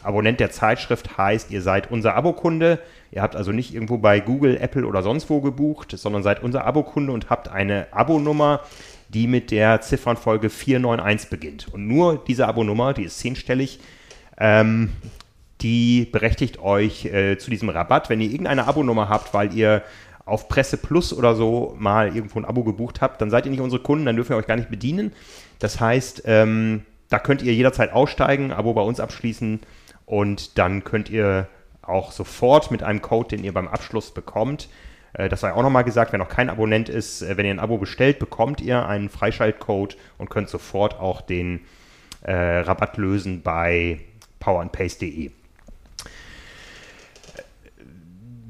Abonnent 0.08 0.40
der 0.40 0.50
Zeitschrift 0.50 1.18
heißt, 1.18 1.50
ihr 1.50 1.60
seid 1.60 1.90
unser 1.90 2.14
Abokunde. 2.14 2.80
Ihr 3.10 3.20
habt 3.20 3.36
also 3.36 3.52
nicht 3.52 3.74
irgendwo 3.74 3.98
bei 3.98 4.20
Google, 4.20 4.56
Apple 4.56 4.86
oder 4.86 5.02
sonst 5.02 5.28
wo 5.28 5.42
gebucht, 5.42 5.92
sondern 5.98 6.22
seid 6.22 6.42
unser 6.42 6.64
Abokunde 6.64 7.12
und 7.12 7.28
habt 7.28 7.48
eine 7.48 7.88
Abonummer, 7.90 8.60
die 9.10 9.26
mit 9.26 9.50
der 9.50 9.82
Ziffernfolge 9.82 10.48
491 10.48 11.28
beginnt. 11.28 11.68
Und 11.74 11.86
nur 11.86 12.24
diese 12.26 12.48
Abonummer, 12.48 12.94
die 12.94 13.04
ist 13.04 13.18
zehnstellig, 13.18 13.80
ähm, 14.38 14.92
die 15.60 16.08
berechtigt 16.10 16.58
euch 16.58 17.04
äh, 17.04 17.36
zu 17.36 17.50
diesem 17.50 17.68
Rabatt. 17.68 18.08
Wenn 18.08 18.22
ihr 18.22 18.30
irgendeine 18.30 18.66
Abonummer 18.66 19.10
habt, 19.10 19.34
weil 19.34 19.52
ihr 19.52 19.82
auf 20.24 20.48
Presse 20.48 20.78
Plus 20.78 21.12
oder 21.12 21.34
so 21.34 21.76
mal 21.78 22.16
irgendwo 22.16 22.38
ein 22.40 22.46
Abo 22.46 22.64
gebucht 22.64 23.02
habt, 23.02 23.20
dann 23.20 23.28
seid 23.28 23.44
ihr 23.44 23.50
nicht 23.50 23.60
unsere 23.60 23.82
Kunden, 23.82 24.06
dann 24.06 24.16
dürfen 24.16 24.30
wir 24.30 24.36
euch 24.38 24.46
gar 24.46 24.56
nicht 24.56 24.70
bedienen. 24.70 25.12
Das 25.58 25.80
heißt, 25.80 26.22
ähm, 26.24 26.86
da 27.10 27.18
könnt 27.18 27.42
ihr 27.42 27.52
jederzeit 27.52 27.92
aussteigen, 27.92 28.52
Abo 28.52 28.72
bei 28.72 28.82
uns 28.82 29.00
abschließen 29.00 29.60
und 30.08 30.56
dann 30.56 30.84
könnt 30.84 31.10
ihr 31.10 31.48
auch 31.82 32.12
sofort 32.12 32.70
mit 32.70 32.82
einem 32.82 33.02
Code, 33.02 33.36
den 33.36 33.44
ihr 33.44 33.52
beim 33.52 33.68
Abschluss 33.68 34.10
bekommt, 34.10 34.70
äh, 35.12 35.28
das 35.28 35.40
sei 35.40 35.52
auch 35.52 35.62
nochmal 35.62 35.84
gesagt, 35.84 36.12
wer 36.12 36.18
noch 36.18 36.30
kein 36.30 36.48
Abonnent 36.48 36.88
ist, 36.88 37.20
äh, 37.20 37.36
wenn 37.36 37.44
ihr 37.44 37.52
ein 37.52 37.60
Abo 37.60 37.76
bestellt, 37.76 38.18
bekommt 38.18 38.62
ihr 38.62 38.86
einen 38.86 39.10
Freischaltcode 39.10 39.98
und 40.16 40.30
könnt 40.30 40.48
sofort 40.48 40.98
auch 40.98 41.20
den 41.20 41.60
äh, 42.22 42.32
Rabatt 42.32 42.96
lösen 42.96 43.42
bei 43.42 44.00
powerandpace.de. 44.40 45.30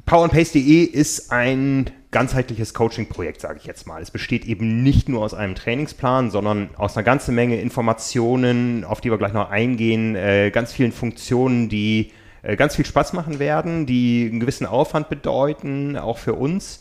Powerandpace.de 0.07 0.85
ist 0.85 1.33
ein 1.33 1.91
ganzheitliches 2.11 2.73
Coaching-Projekt, 2.73 3.41
sage 3.41 3.59
ich 3.59 3.67
jetzt 3.67 3.87
mal. 3.87 4.01
Es 4.01 4.11
besteht 4.11 4.47
eben 4.47 4.83
nicht 4.83 5.09
nur 5.09 5.23
aus 5.23 5.35
einem 5.35 5.55
Trainingsplan, 5.55 6.31
sondern 6.31 6.71
aus 6.77 6.97
einer 6.97 7.05
ganzen 7.05 7.35
Menge 7.35 7.61
Informationen, 7.61 8.85
auf 8.85 9.01
die 9.01 9.11
wir 9.11 9.19
gleich 9.19 9.35
noch 9.35 9.51
eingehen, 9.51 10.17
äh, 10.17 10.51
ganz 10.51 10.73
vielen 10.73 10.93
Funktionen, 10.93 11.69
die 11.69 12.13
äh, 12.43 12.57
ganz 12.57 12.77
viel 12.77 12.87
Spaß 12.87 13.13
machen 13.13 13.39
werden, 13.39 13.85
die 13.85 14.27
einen 14.31 14.41
gewissen 14.41 14.67
Aufwand 14.67 15.09
bedeuten, 15.11 15.97
auch 15.97 16.19
für 16.19 16.35
uns. 16.35 16.81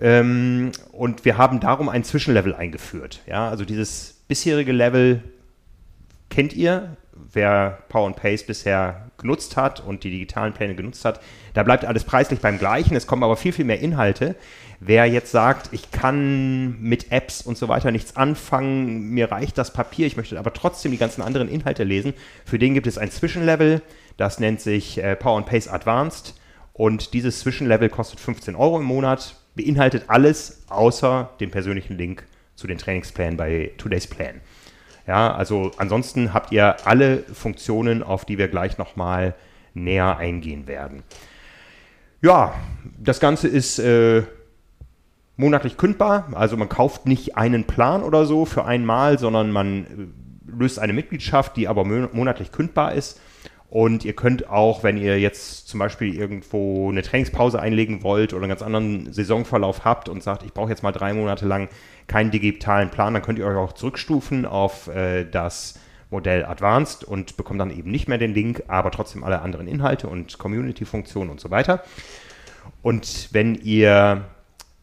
Ähm, 0.00 0.72
und 0.92 1.24
wir 1.24 1.36
haben 1.36 1.60
darum 1.60 1.88
ein 1.88 2.04
Zwischenlevel 2.04 2.54
eingeführt. 2.54 3.20
Ja, 3.26 3.48
also 3.48 3.64
dieses 3.64 4.24
bisherige 4.28 4.72
Level 4.72 5.22
kennt 6.30 6.54
ihr, 6.54 6.96
wer 7.32 7.78
Power 7.88 8.06
and 8.06 8.16
Pace 8.16 8.44
bisher 8.44 9.10
genutzt 9.18 9.56
hat 9.56 9.80
und 9.80 10.04
die 10.04 10.10
digitalen 10.10 10.52
Pläne 10.52 10.74
genutzt 10.74 11.04
hat, 11.04 11.20
da 11.54 11.62
bleibt 11.62 11.84
alles 11.84 12.04
preislich 12.04 12.40
beim 12.40 12.58
gleichen. 12.58 12.96
Es 12.96 13.06
kommen 13.06 13.22
aber 13.22 13.36
viel, 13.36 13.52
viel 13.52 13.64
mehr 13.64 13.80
Inhalte. 13.80 14.34
Wer 14.80 15.06
jetzt 15.06 15.30
sagt, 15.30 15.70
ich 15.72 15.90
kann 15.92 16.78
mit 16.80 17.10
Apps 17.10 17.40
und 17.40 17.56
so 17.56 17.68
weiter 17.68 17.90
nichts 17.90 18.16
anfangen, 18.16 19.10
mir 19.10 19.30
reicht 19.30 19.56
das 19.56 19.72
Papier, 19.72 20.06
ich 20.06 20.16
möchte 20.16 20.38
aber 20.38 20.52
trotzdem 20.52 20.92
die 20.92 20.98
ganzen 20.98 21.22
anderen 21.22 21.48
Inhalte 21.48 21.84
lesen, 21.84 22.12
für 22.44 22.58
den 22.58 22.74
gibt 22.74 22.86
es 22.86 22.98
ein 22.98 23.10
Zwischenlevel, 23.10 23.80
das 24.16 24.40
nennt 24.40 24.60
sich 24.60 25.02
äh, 25.02 25.16
Power 25.16 25.38
and 25.38 25.46
Pace 25.46 25.68
Advanced 25.68 26.34
und 26.72 27.14
dieses 27.14 27.40
Zwischenlevel 27.40 27.88
kostet 27.88 28.20
15 28.20 28.56
Euro 28.56 28.78
im 28.78 28.84
Monat, 28.84 29.36
beinhaltet 29.54 30.04
alles 30.08 30.64
außer 30.68 31.30
den 31.40 31.50
persönlichen 31.50 31.96
Link 31.96 32.26
zu 32.56 32.66
den 32.66 32.76
Trainingsplänen 32.76 33.36
bei 33.36 33.72
Today's 33.78 34.08
Plan. 34.08 34.40
Ja, 35.06 35.34
also 35.34 35.70
ansonsten 35.76 36.34
habt 36.34 36.50
ihr 36.52 36.76
alle 36.86 37.22
Funktionen, 37.32 38.02
auf 38.02 38.24
die 38.24 38.38
wir 38.38 38.48
gleich 38.48 38.76
nochmal 38.76 39.34
näher 39.74 40.16
eingehen 40.18 40.66
werden. 40.66 41.04
Ja, 42.24 42.54
das 42.98 43.20
Ganze 43.20 43.48
ist 43.48 43.78
äh, 43.78 44.22
monatlich 45.36 45.76
kündbar. 45.76 46.28
Also 46.32 46.56
man 46.56 46.70
kauft 46.70 47.04
nicht 47.04 47.36
einen 47.36 47.64
Plan 47.64 48.02
oder 48.02 48.24
so 48.24 48.46
für 48.46 48.64
einmal, 48.64 49.18
sondern 49.18 49.52
man 49.52 49.84
äh, 49.84 49.86
löst 50.50 50.78
eine 50.78 50.94
Mitgliedschaft, 50.94 51.54
die 51.58 51.68
aber 51.68 51.84
monatlich 51.84 52.50
kündbar 52.50 52.94
ist. 52.94 53.20
Und 53.68 54.06
ihr 54.06 54.14
könnt 54.14 54.48
auch, 54.48 54.82
wenn 54.82 54.96
ihr 54.96 55.20
jetzt 55.20 55.68
zum 55.68 55.80
Beispiel 55.80 56.14
irgendwo 56.14 56.88
eine 56.88 57.02
Trainingspause 57.02 57.60
einlegen 57.60 58.02
wollt 58.02 58.32
oder 58.32 58.44
einen 58.44 58.48
ganz 58.48 58.62
anderen 58.62 59.12
Saisonverlauf 59.12 59.84
habt 59.84 60.08
und 60.08 60.22
sagt, 60.22 60.44
ich 60.44 60.54
brauche 60.54 60.70
jetzt 60.70 60.82
mal 60.82 60.92
drei 60.92 61.12
Monate 61.12 61.44
lang 61.44 61.68
keinen 62.06 62.30
digitalen 62.30 62.88
Plan, 62.88 63.12
dann 63.12 63.22
könnt 63.22 63.38
ihr 63.38 63.46
euch 63.46 63.56
auch 63.58 63.74
zurückstufen 63.74 64.46
auf 64.46 64.88
äh, 64.88 65.26
das 65.26 65.78
Modell 66.14 66.44
Advanced 66.44 67.02
und 67.02 67.36
bekommt 67.36 67.60
dann 67.60 67.76
eben 67.76 67.90
nicht 67.90 68.08
mehr 68.08 68.18
den 68.18 68.32
Link, 68.32 68.62
aber 68.68 68.92
trotzdem 68.92 69.24
alle 69.24 69.42
anderen 69.42 69.66
Inhalte 69.66 70.06
und 70.06 70.38
Community-Funktionen 70.38 71.28
und 71.28 71.40
so 71.40 71.50
weiter. 71.50 71.82
Und 72.82 73.28
wenn 73.32 73.56
ihr 73.56 74.24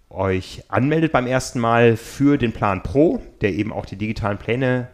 euch 0.10 0.64
anmeldet 0.68 1.14
beim 1.14 1.28
ersten 1.28 1.60
Mal 1.60 1.96
für 1.96 2.38
den 2.38 2.52
Plan 2.52 2.84
Pro, 2.84 3.22
der 3.40 3.54
eben 3.54 3.72
auch 3.72 3.86
die 3.86 3.96
digitalen 3.96 4.38
Pläne 4.38 4.90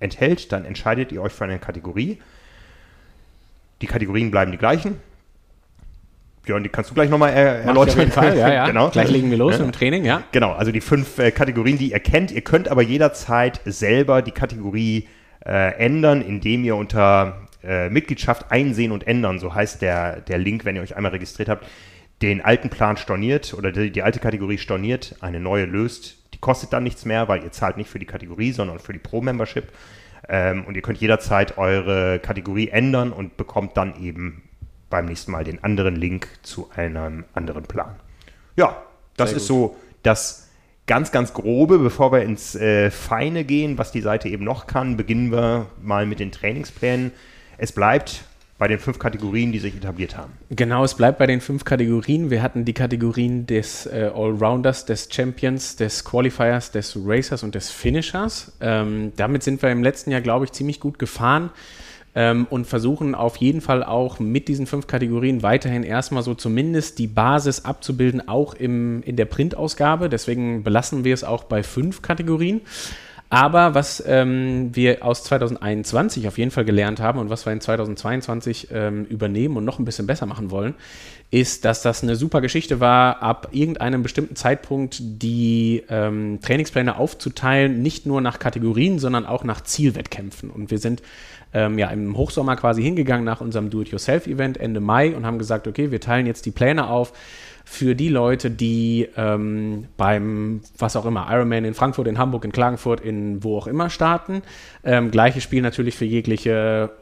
enthält, 0.00 0.50
dann 0.50 0.64
entscheidet 0.64 1.12
ihr 1.12 1.20
euch 1.20 1.32
für 1.32 1.44
eine 1.44 1.58
Kategorie. 1.58 2.18
Die 3.82 3.86
Kategorien 3.86 4.30
bleiben 4.30 4.52
die 4.52 4.58
gleichen. 4.58 4.98
Björn, 6.42 6.62
die 6.62 6.70
kannst 6.70 6.90
du 6.90 6.94
gleich 6.94 7.10
nochmal 7.10 7.34
er 7.34 7.56
erläutern. 7.64 7.94
Auf 7.94 7.98
jeden 7.98 8.12
Fall, 8.12 8.38
ja, 8.38 8.50
ja. 8.50 8.66
genau. 8.68 8.88
Gleich 8.88 9.10
legen 9.10 9.30
wir 9.30 9.36
los 9.36 9.58
ja. 9.58 9.64
im 9.64 9.72
Training, 9.72 10.06
ja. 10.06 10.22
Genau, 10.32 10.52
also 10.52 10.72
die 10.72 10.80
fünf 10.80 11.18
äh, 11.18 11.32
Kategorien, 11.32 11.76
die 11.76 11.90
ihr 11.90 12.00
kennt. 12.00 12.30
Ihr 12.30 12.40
könnt 12.40 12.68
aber 12.68 12.80
jederzeit 12.80 13.60
selber 13.66 14.22
die 14.22 14.30
Kategorie 14.30 15.06
äh, 15.46 15.78
ändern, 15.78 16.22
indem 16.22 16.64
ihr 16.64 16.76
unter 16.76 17.46
äh, 17.62 17.88
Mitgliedschaft 17.88 18.50
einsehen 18.50 18.92
und 18.92 19.06
ändern, 19.06 19.38
so 19.38 19.54
heißt 19.54 19.80
der, 19.82 20.20
der 20.20 20.38
Link, 20.38 20.64
wenn 20.64 20.76
ihr 20.76 20.82
euch 20.82 20.96
einmal 20.96 21.12
registriert 21.12 21.48
habt, 21.48 21.66
den 22.22 22.40
alten 22.40 22.70
Plan 22.70 22.96
storniert 22.96 23.54
oder 23.54 23.72
die, 23.72 23.90
die 23.90 24.02
alte 24.02 24.20
Kategorie 24.20 24.58
storniert, 24.58 25.16
eine 25.20 25.40
neue 25.40 25.66
löst. 25.66 26.16
Die 26.34 26.38
kostet 26.38 26.72
dann 26.72 26.82
nichts 26.82 27.04
mehr, 27.04 27.28
weil 27.28 27.42
ihr 27.42 27.52
zahlt 27.52 27.76
nicht 27.76 27.90
für 27.90 27.98
die 27.98 28.06
Kategorie, 28.06 28.52
sondern 28.52 28.78
für 28.78 28.92
die 28.92 28.98
Pro-Membership. 28.98 29.68
Ähm, 30.28 30.64
und 30.64 30.74
ihr 30.74 30.82
könnt 30.82 30.98
jederzeit 30.98 31.58
eure 31.58 32.18
Kategorie 32.18 32.68
ändern 32.68 33.12
und 33.12 33.36
bekommt 33.36 33.76
dann 33.76 34.02
eben 34.02 34.42
beim 34.90 35.06
nächsten 35.06 35.32
Mal 35.32 35.44
den 35.44 35.62
anderen 35.62 35.96
Link 35.96 36.28
zu 36.42 36.70
einem 36.74 37.24
anderen 37.34 37.64
Plan. 37.64 37.96
Ja, 38.56 38.82
das 39.16 39.30
Sehr 39.30 39.36
ist 39.36 39.48
gut. 39.48 39.48
so 39.48 39.76
das 40.02 40.45
ganz, 40.86 41.12
ganz 41.12 41.34
grobe. 41.34 41.78
Bevor 41.78 42.12
wir 42.12 42.22
ins 42.22 42.54
äh, 42.54 42.90
Feine 42.90 43.44
gehen, 43.44 43.78
was 43.78 43.92
die 43.92 44.00
Seite 44.00 44.28
eben 44.28 44.44
noch 44.44 44.66
kann, 44.66 44.96
beginnen 44.96 45.30
wir 45.30 45.66
mal 45.82 46.06
mit 46.06 46.20
den 46.20 46.32
Trainingsplänen. 46.32 47.12
Es 47.58 47.72
bleibt 47.72 48.24
bei 48.58 48.68
den 48.68 48.78
fünf 48.78 48.98
Kategorien, 48.98 49.52
die 49.52 49.58
sich 49.58 49.76
etabliert 49.76 50.16
haben. 50.16 50.32
Genau, 50.50 50.82
es 50.82 50.94
bleibt 50.94 51.18
bei 51.18 51.26
den 51.26 51.42
fünf 51.42 51.64
Kategorien. 51.64 52.30
Wir 52.30 52.42
hatten 52.42 52.64
die 52.64 52.72
Kategorien 52.72 53.46
des 53.46 53.86
äh, 53.86 54.10
Allrounders, 54.14 54.86
des 54.86 55.08
Champions, 55.12 55.76
des 55.76 56.04
Qualifiers, 56.04 56.70
des 56.70 56.96
Racers 57.04 57.42
und 57.42 57.54
des 57.54 57.70
Finishers. 57.70 58.52
Ähm, 58.60 59.12
damit 59.16 59.42
sind 59.42 59.60
wir 59.60 59.70
im 59.70 59.82
letzten 59.82 60.10
Jahr, 60.10 60.22
glaube 60.22 60.46
ich, 60.46 60.52
ziemlich 60.52 60.80
gut 60.80 60.98
gefahren 60.98 61.50
ähm, 62.16 62.46
und 62.48 62.66
versuchen 62.66 63.14
auf 63.14 63.36
jeden 63.36 63.60
Fall 63.60 63.84
auch 63.84 64.18
mit 64.18 64.48
diesen 64.48 64.66
fünf 64.66 64.86
Kategorien 64.86 65.42
weiterhin 65.42 65.82
erstmal 65.84 66.22
so 66.22 66.34
zumindest 66.34 66.98
die 66.98 67.06
Basis 67.06 67.66
abzubilden, 67.66 68.26
auch 68.26 68.54
im, 68.54 69.02
in 69.02 69.16
der 69.16 69.26
Printausgabe. 69.26 70.08
Deswegen 70.08 70.64
belassen 70.64 71.04
wir 71.04 71.12
es 71.12 71.22
auch 71.22 71.44
bei 71.44 71.62
fünf 71.62 72.00
Kategorien. 72.00 72.62
Aber 73.28 73.74
was 73.74 74.02
ähm, 74.06 74.70
wir 74.72 75.04
aus 75.04 75.24
2021 75.24 76.28
auf 76.28 76.38
jeden 76.38 76.52
Fall 76.52 76.64
gelernt 76.64 77.00
haben 77.00 77.18
und 77.18 77.28
was 77.28 77.44
wir 77.44 77.52
in 77.52 77.60
2022 77.60 78.68
ähm, 78.70 79.04
übernehmen 79.04 79.56
und 79.56 79.64
noch 79.64 79.80
ein 79.80 79.84
bisschen 79.84 80.06
besser 80.06 80.26
machen 80.26 80.52
wollen, 80.52 80.74
ist, 81.32 81.64
dass 81.64 81.82
das 81.82 82.04
eine 82.04 82.14
super 82.14 82.40
Geschichte 82.40 82.78
war, 82.78 83.20
ab 83.22 83.48
irgendeinem 83.50 84.04
bestimmten 84.04 84.36
Zeitpunkt 84.36 84.98
die 85.00 85.82
ähm, 85.90 86.38
Trainingspläne 86.40 86.96
aufzuteilen, 86.96 87.82
nicht 87.82 88.06
nur 88.06 88.20
nach 88.20 88.38
Kategorien, 88.38 89.00
sondern 89.00 89.26
auch 89.26 89.42
nach 89.42 89.60
Zielwettkämpfen. 89.60 90.48
Und 90.50 90.70
wir 90.70 90.78
sind 90.78 91.02
ähm, 91.52 91.78
ja 91.78 91.88
im 91.88 92.16
Hochsommer 92.16 92.56
quasi 92.56 92.82
hingegangen 92.82 93.24
nach 93.24 93.40
unserem 93.40 93.70
Do-it-yourself-Event 93.70 94.58
Ende 94.58 94.80
Mai 94.80 95.14
und 95.14 95.24
haben 95.24 95.38
gesagt, 95.38 95.66
okay, 95.66 95.90
wir 95.90 96.00
teilen 96.00 96.26
jetzt 96.26 96.46
die 96.46 96.50
Pläne 96.50 96.88
auf 96.88 97.12
für 97.64 97.96
die 97.96 98.08
Leute, 98.08 98.50
die 98.50 99.08
ähm, 99.16 99.88
beim, 99.96 100.60
was 100.78 100.94
auch 100.94 101.04
immer, 101.04 101.26
Ironman 101.28 101.64
in 101.64 101.74
Frankfurt, 101.74 102.06
in 102.06 102.16
Hamburg, 102.16 102.44
in 102.44 102.52
Klagenfurt, 102.52 103.00
in 103.00 103.42
wo 103.42 103.58
auch 103.58 103.66
immer 103.66 103.90
starten. 103.90 104.42
Ähm, 104.84 105.10
gleiches 105.10 105.42
Spiel 105.42 105.62
natürlich 105.62 105.96
für 105.96 106.04
jegliche 106.04 106.92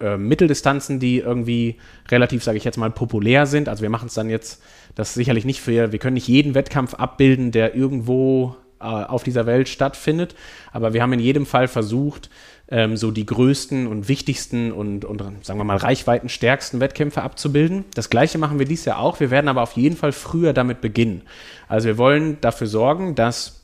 äh, 0.00 0.18
Mitteldistanzen, 0.18 1.00
die 1.00 1.18
irgendwie 1.18 1.76
relativ, 2.10 2.44
sage 2.44 2.58
ich 2.58 2.64
jetzt 2.64 2.76
mal, 2.76 2.90
populär 2.90 3.46
sind. 3.46 3.70
Also 3.70 3.82
wir 3.82 3.88
machen 3.88 4.08
es 4.08 4.14
dann 4.14 4.28
jetzt, 4.28 4.62
das 4.94 5.14
sicherlich 5.14 5.46
nicht 5.46 5.62
für, 5.62 5.92
wir 5.92 5.98
können 5.98 6.14
nicht 6.14 6.28
jeden 6.28 6.54
Wettkampf 6.54 6.94
abbilden, 6.94 7.50
der 7.50 7.74
irgendwo 7.74 8.56
auf 8.82 9.22
dieser 9.22 9.46
Welt 9.46 9.68
stattfindet, 9.68 10.34
aber 10.72 10.92
wir 10.92 11.02
haben 11.02 11.12
in 11.12 11.20
jedem 11.20 11.46
Fall 11.46 11.68
versucht, 11.68 12.30
ähm, 12.68 12.96
so 12.96 13.10
die 13.10 13.26
größten 13.26 13.86
und 13.86 14.08
wichtigsten 14.08 14.72
und, 14.72 15.04
und, 15.04 15.22
sagen 15.44 15.60
wir 15.60 15.64
mal, 15.64 15.76
reichweitenstärksten 15.76 16.80
Wettkämpfe 16.80 17.22
abzubilden. 17.22 17.84
Das 17.94 18.08
gleiche 18.08 18.38
machen 18.38 18.58
wir 18.58 18.66
dieses 18.66 18.86
Jahr 18.86 18.98
auch. 18.98 19.20
Wir 19.20 19.30
werden 19.30 19.48
aber 19.48 19.62
auf 19.62 19.72
jeden 19.72 19.96
Fall 19.96 20.12
früher 20.12 20.52
damit 20.52 20.80
beginnen. 20.80 21.22
Also 21.68 21.88
wir 21.88 21.98
wollen 21.98 22.38
dafür 22.40 22.66
sorgen, 22.66 23.14
dass 23.14 23.61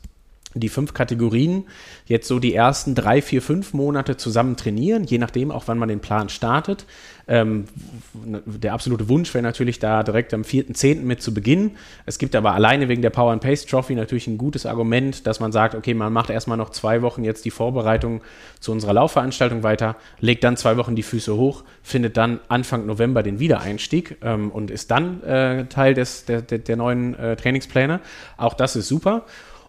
die 0.55 0.69
fünf 0.69 0.95
Kategorien 0.95 1.64
jetzt 2.07 2.26
so 2.26 2.38
die 2.38 2.55
ersten 2.55 2.95
drei, 2.95 3.21
vier, 3.21 3.43
fünf 3.43 3.75
Monate 3.75 4.17
zusammen 4.17 4.57
trainieren, 4.57 5.05
je 5.05 5.19
nachdem 5.19 5.50
auch 5.50 5.64
wann 5.67 5.78
man 5.78 5.88
den 5.88 6.00
Plan 6.00 6.28
startet. 6.28 6.87
Ähm, 7.31 7.67
der 8.14 8.73
absolute 8.73 9.11
Wunsch 9.11 9.35
wäre 9.35 9.43
natürlich 9.43 9.78
da 9.78 10.02
direkt 10.02 10.33
am 10.33 10.43
4.10. 10.43 11.02
mit 11.02 11.21
zu 11.21 11.35
beginnen. 11.35 11.73
Es 12.07 12.19
gibt 12.19 12.35
aber 12.35 12.55
alleine 12.55 12.88
wegen 12.88 13.02
der 13.02 13.11
Power 13.11 13.33
and 13.33 13.43
Pace 13.43 13.67
Trophy 13.67 13.95
natürlich 13.95 14.26
ein 14.26 14.38
gutes 14.38 14.64
Argument, 14.64 15.26
dass 15.26 15.38
man 15.38 15.52
sagt, 15.52 15.75
okay, 15.75 15.93
man 15.93 16.11
macht 16.11 16.31
erstmal 16.31 16.57
noch 16.57 16.71
zwei 16.71 17.02
Wochen 17.02 17.25
jetzt 17.25 17.45
die 17.45 17.50
Vorbereitung 17.50 18.23
zu 18.61 18.73
unserer 18.73 18.95
Laufveranstaltung 18.95 19.62
weiter, 19.62 19.97
legt 20.21 20.43
dann 20.43 20.57
zwei 20.57 20.78
Wochen 20.78 20.97
die 20.97 21.02
Füße 21.02 21.37
hoch, 21.37 21.64
findet 21.83 22.17
dann 22.17 22.40
Anfang 22.49 22.87
November 22.87 23.23
den 23.23 23.38
Wiedereinstieg 23.38 24.17
ähm, 24.23 24.50
und 24.50 24.71
ist 24.71 24.90
dann 24.90 25.23
äh, 25.23 25.67
Teil 25.67 25.93
des, 25.93 26.25
der, 26.25 26.40
der, 26.40 26.59
der 26.59 26.76
neuen 26.76 27.14
äh, 27.14 27.37
Trainingspläne. 27.37 28.00
Auch 28.38 28.55
das 28.55 28.75
ist 28.75 28.88
super. 28.88 29.26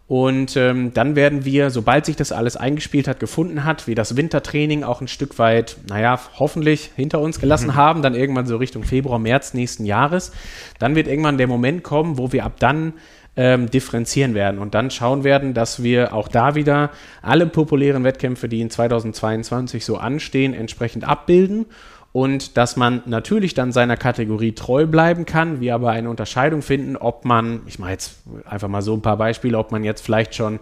Und 0.10 0.58
ähm, 0.58 0.92
dann 0.92 1.16
werden 1.16 1.46
wir, 1.46 1.70
sobald 1.70 2.08
sich 2.08 2.16
das 2.16 2.32
alles 2.32 2.58
eingespielt 2.58 3.08
hat, 3.08 3.20
gefunden 3.20 3.64
hat, 3.64 3.86
wie 3.86 3.94
das 3.94 4.18
Wintertraining 4.18 4.84
auch 4.84 5.02
ein 5.02 5.08
Stück 5.08 5.38
weit, 5.38 5.78
naja, 5.88 6.20
hoffentlich 6.40 6.90
hinter 6.96 7.20
uns 7.20 7.40
gelassen 7.40 7.68
mhm. 7.68 7.76
haben, 7.76 8.02
dann 8.02 8.16
irgendwann 8.16 8.48
so 8.48 8.58
Richtung 8.58 8.84
Februar, 8.84 9.20
März 9.20 9.54
nächsten 9.54 9.86
Jahres, 9.86 10.32
dann 10.80 10.96
wird 10.96 11.08
irgendwann 11.08 11.38
der 11.38 11.46
Moment 11.46 11.84
kommen, 11.84 12.18
wo 12.18 12.32
wir 12.32 12.44
ab 12.44 12.54
dann 12.58 12.94
ähm, 13.38 13.70
differenzieren 13.70 14.34
werden 14.34 14.60
und 14.60 14.74
dann 14.74 14.90
schauen 14.90 15.24
werden, 15.24 15.54
dass 15.54 15.84
wir 15.84 16.12
auch 16.12 16.28
da 16.28 16.56
wieder 16.56 16.90
alle 17.22 17.46
populären 17.46 18.04
Wettkämpfe, 18.04 18.50
die 18.50 18.62
in 18.62 18.72
2022 18.72 19.86
so 19.86 19.98
anstehen, 19.98 20.56
entsprechend 20.56 21.08
abbilden 21.08 21.68
und 22.12 22.58
dass 22.58 22.76
man 22.76 23.04
natürlich 23.06 23.54
dann 23.54 23.72
seiner 23.72 23.96
Kategorie 23.96 24.54
treu 24.54 24.88
bleiben 24.88 25.26
kann, 25.26 25.62
wir 25.62 25.76
aber 25.76 25.92
eine 25.92 26.10
Unterscheidung 26.10 26.62
finden, 26.62 26.98
ob 26.98 27.24
man, 27.24 27.62
ich 27.68 27.78
mache 27.78 27.92
jetzt 27.92 28.24
einfach 28.46 28.68
mal 28.68 28.82
so 28.82 28.96
ein 28.96 29.02
paar 29.02 29.18
Beispiele, 29.18 29.58
ob 29.58 29.72
man 29.72 29.84
jetzt 29.84 30.02
vielleicht 30.02 30.34
schon 30.34 30.60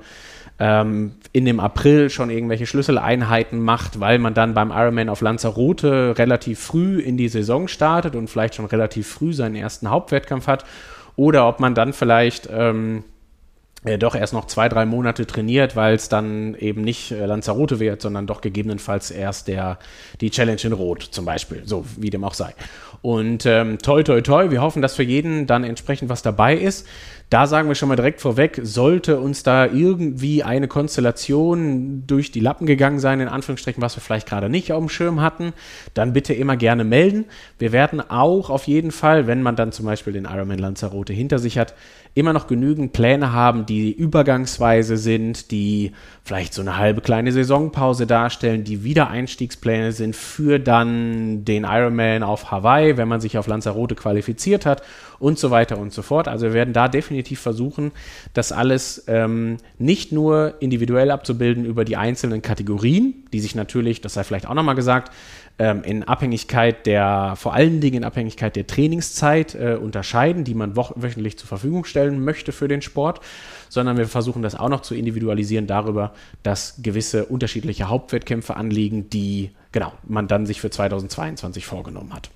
ähm, 0.59 1.13
in 1.31 1.45
dem 1.45 1.59
April 1.59 2.09
schon 2.09 2.29
irgendwelche 2.29 2.65
Schlüsseleinheiten 2.65 3.61
macht, 3.61 3.99
weil 3.99 4.19
man 4.19 4.33
dann 4.33 4.53
beim 4.53 4.71
Ironman 4.71 5.07
auf 5.07 5.21
Lanzarote 5.21 6.17
relativ 6.17 6.59
früh 6.59 6.99
in 6.99 7.15
die 7.15 7.29
Saison 7.29 7.67
startet 7.67 8.15
und 8.15 8.29
vielleicht 8.29 8.55
schon 8.55 8.65
relativ 8.65 9.07
früh 9.07 9.33
seinen 9.33 9.55
ersten 9.55 9.89
Hauptwettkampf 9.89 10.47
hat. 10.47 10.65
Oder 11.15 11.47
ob 11.47 11.59
man 11.59 11.75
dann 11.75 11.93
vielleicht 11.93 12.49
ähm, 12.51 13.03
äh, 13.83 13.97
doch 13.97 14.15
erst 14.15 14.33
noch 14.33 14.45
zwei, 14.45 14.69
drei 14.69 14.85
Monate 14.85 15.27
trainiert, 15.27 15.75
weil 15.75 15.95
es 15.95 16.09
dann 16.09 16.55
eben 16.55 16.81
nicht 16.81 17.11
äh, 17.11 17.25
Lanzarote 17.25 17.79
wird, 17.79 18.01
sondern 18.01 18.25
doch 18.27 18.41
gegebenenfalls 18.41 19.11
erst 19.11 19.47
der, 19.47 19.77
die 20.19 20.31
Challenge 20.31 20.61
in 20.63 20.73
Rot 20.73 21.03
zum 21.03 21.25
Beispiel, 21.25 21.61
so 21.65 21.85
wie 21.97 22.09
dem 22.09 22.23
auch 22.23 22.33
sei. 22.33 22.53
Und 23.01 23.45
ähm, 23.45 23.77
toi, 23.77 24.01
toi, 24.03 24.21
toi, 24.21 24.49
wir 24.49 24.61
hoffen, 24.61 24.81
dass 24.81 24.95
für 24.95 25.03
jeden 25.03 25.45
dann 25.45 25.63
entsprechend 25.63 26.09
was 26.09 26.23
dabei 26.23 26.55
ist. 26.55 26.87
Da 27.29 27.45
sagen 27.45 27.67
wir 27.67 27.75
schon 27.75 27.89
mal 27.89 27.97
direkt 27.97 28.21
vorweg, 28.21 28.61
sollte 28.63 29.19
uns 29.19 29.43
da 29.43 29.65
irgendwie 29.65 30.43
eine 30.43 30.69
Konstellation 30.69 32.03
durch 32.07 32.31
die 32.31 32.39
Lappen 32.39 32.65
gegangen 32.65 32.99
sein, 32.99 33.19
in 33.19 33.27
Anführungsstrichen, 33.27 33.83
was 33.83 33.97
wir 33.97 34.01
vielleicht 34.01 34.29
gerade 34.29 34.47
nicht 34.47 34.71
auf 34.71 34.79
dem 34.79 34.87
Schirm 34.87 35.19
hatten, 35.19 35.51
dann 35.93 36.13
bitte 36.13 36.33
immer 36.33 36.55
gerne 36.55 36.85
melden. 36.85 37.25
Wir 37.59 37.73
werden 37.73 37.99
auch 37.99 38.49
auf 38.49 38.65
jeden 38.65 38.91
Fall, 38.91 39.27
wenn 39.27 39.43
man 39.43 39.57
dann 39.57 39.73
zum 39.73 39.85
Beispiel 39.85 40.13
den 40.13 40.23
Ironman 40.23 40.57
Lanzarote 40.57 41.11
hinter 41.11 41.37
sich 41.37 41.57
hat, 41.57 41.73
immer 42.17 42.33
noch 42.33 42.47
genügend 42.47 42.93
Pläne 42.93 43.31
haben, 43.31 43.67
die 43.67 43.91
übergangsweise 43.91 44.97
sind, 44.97 45.51
die 45.51 45.91
vielleicht 46.23 46.53
so 46.53 46.61
eine 46.61 46.77
halbe 46.77 47.01
kleine 47.01 47.31
Saisonpause 47.31 48.07
darstellen, 48.07 48.63
die 48.63 48.83
Wiedereinstiegspläne 48.83 49.91
sind 49.91 50.15
für 50.15 50.59
dann 50.59 51.45
den 51.45 51.63
Ironman 51.63 52.23
auf 52.23 52.49
Hawaii, 52.49 52.97
wenn 52.97 53.07
man 53.07 53.21
sich 53.21 53.37
auf 53.37 53.45
Lanzarote 53.45 53.93
qualifiziert 53.93 54.65
hat 54.65 54.81
und 55.19 55.37
so 55.37 55.51
weiter 55.51 55.77
und 55.77 55.93
so 55.93 56.01
fort. 56.01 56.27
Also 56.27 56.47
wir 56.47 56.53
werden 56.53 56.73
da 56.73 56.87
definitiv 56.87 57.39
versuchen, 57.39 57.91
das 58.33 58.51
alles 58.51 59.03
ähm, 59.07 59.57
nicht 59.77 60.11
nur 60.11 60.55
individuell 60.59 61.11
abzubilden 61.11 61.65
über 61.65 61.85
die 61.85 61.97
einzelnen 61.97 62.41
Kategorien, 62.41 63.25
die 63.31 63.39
sich 63.39 63.53
natürlich, 63.53 64.01
das 64.01 64.15
sei 64.15 64.23
vielleicht 64.23 64.47
auch 64.47 64.55
nochmal 64.55 64.75
gesagt, 64.75 65.13
ähm, 65.59 65.83
in 65.83 66.03
Abhängigkeit 66.03 66.85
der, 66.85 67.33
vor 67.35 67.53
allen 67.53 67.81
Dingen 67.81 67.97
in 67.97 68.03
Abhängigkeit 68.03 68.55
der 68.55 68.67
Trainingszeit 68.67 69.55
äh, 69.55 69.77
unterscheiden, 69.81 70.43
die 70.43 70.53
man 70.53 70.75
wöchentlich 70.75 71.37
zur 71.37 71.47
Verfügung 71.47 71.85
stellen 71.85 72.23
möchte 72.23 72.51
für 72.51 72.67
den 72.67 72.81
Sport, 72.81 73.21
sondern 73.69 73.97
wir 73.97 74.07
versuchen 74.07 74.41
das 74.41 74.55
auch 74.55 74.69
noch 74.69 74.81
zu 74.81 74.95
individualisieren 74.95 75.67
darüber, 75.67 76.13
dass 76.43 76.79
gewisse 76.81 77.25
unterschiedliche 77.25 77.89
Hauptwettkämpfe 77.89 78.55
anliegen, 78.55 79.09
die 79.09 79.51
genau 79.71 79.93
man 80.07 80.27
dann 80.27 80.45
sich 80.45 80.61
für 80.61 80.69
2022 80.69 81.65
vorgenommen 81.65 82.13
hat. 82.13 82.29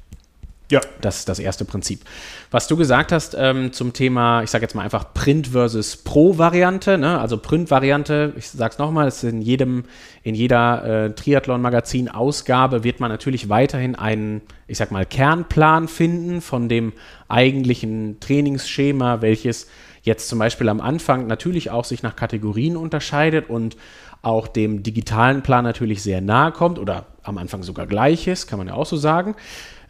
Ja. 0.72 0.80
Das 1.02 1.20
ist 1.20 1.30
das 1.30 1.38
erste 1.38 1.66
Prinzip. 1.66 2.02
Was 2.50 2.68
du 2.68 2.78
gesagt 2.78 3.12
hast 3.12 3.36
ähm, 3.38 3.74
zum 3.74 3.92
Thema, 3.92 4.42
ich 4.42 4.50
sage 4.50 4.64
jetzt 4.64 4.74
mal 4.74 4.84
einfach 4.84 5.14
Print 5.14 5.48
versus 5.48 5.98
Pro-Variante, 5.98 6.98
ne? 6.98 7.20
also 7.20 7.38
Print-Variante, 7.38 8.34
ich 8.38 8.48
sage 8.48 8.72
es 8.72 8.80
nochmal, 8.80 9.12
in 9.24 9.42
jedem, 9.42 9.84
in 10.24 10.34
jeder 10.34 10.84
äh, 10.84 11.14
Triathlon-Magazin-Ausgabe 11.14 12.86
wird 12.86 13.02
man 13.02 13.12
natürlich 13.12 13.50
weiterhin 13.50 13.96
einen, 13.96 14.42
ich 14.68 14.78
sag 14.78 14.92
mal, 14.92 15.06
Kernplan 15.06 15.90
finden 15.90 16.40
von 16.40 16.70
dem 16.70 16.94
eigentlichen 17.28 18.22
Trainingsschema, 18.22 19.22
welches 19.22 19.68
jetzt 20.04 20.30
zum 20.30 20.40
Beispiel 20.40 20.70
am 20.70 20.80
Anfang 20.80 21.28
natürlich 21.28 21.70
auch 21.70 21.84
sich 21.84 22.02
nach 22.02 22.16
Kategorien 22.16 22.78
unterscheidet 22.78 23.50
und 23.50 23.76
auch 24.22 24.48
dem 24.48 24.84
digitalen 24.84 25.42
Plan 25.42 25.64
natürlich 25.64 26.02
sehr 26.02 26.22
nahe 26.22 26.52
kommt 26.52 26.80
oder 26.80 27.08
am 27.24 27.38
Anfang 27.38 27.64
sogar 27.64 27.88
gleich 27.88 28.28
ist, 28.28 28.48
kann 28.48 28.58
man 28.58 28.68
ja 28.68 28.74
auch 28.74 28.86
so 28.86 28.96
sagen. 28.98 29.36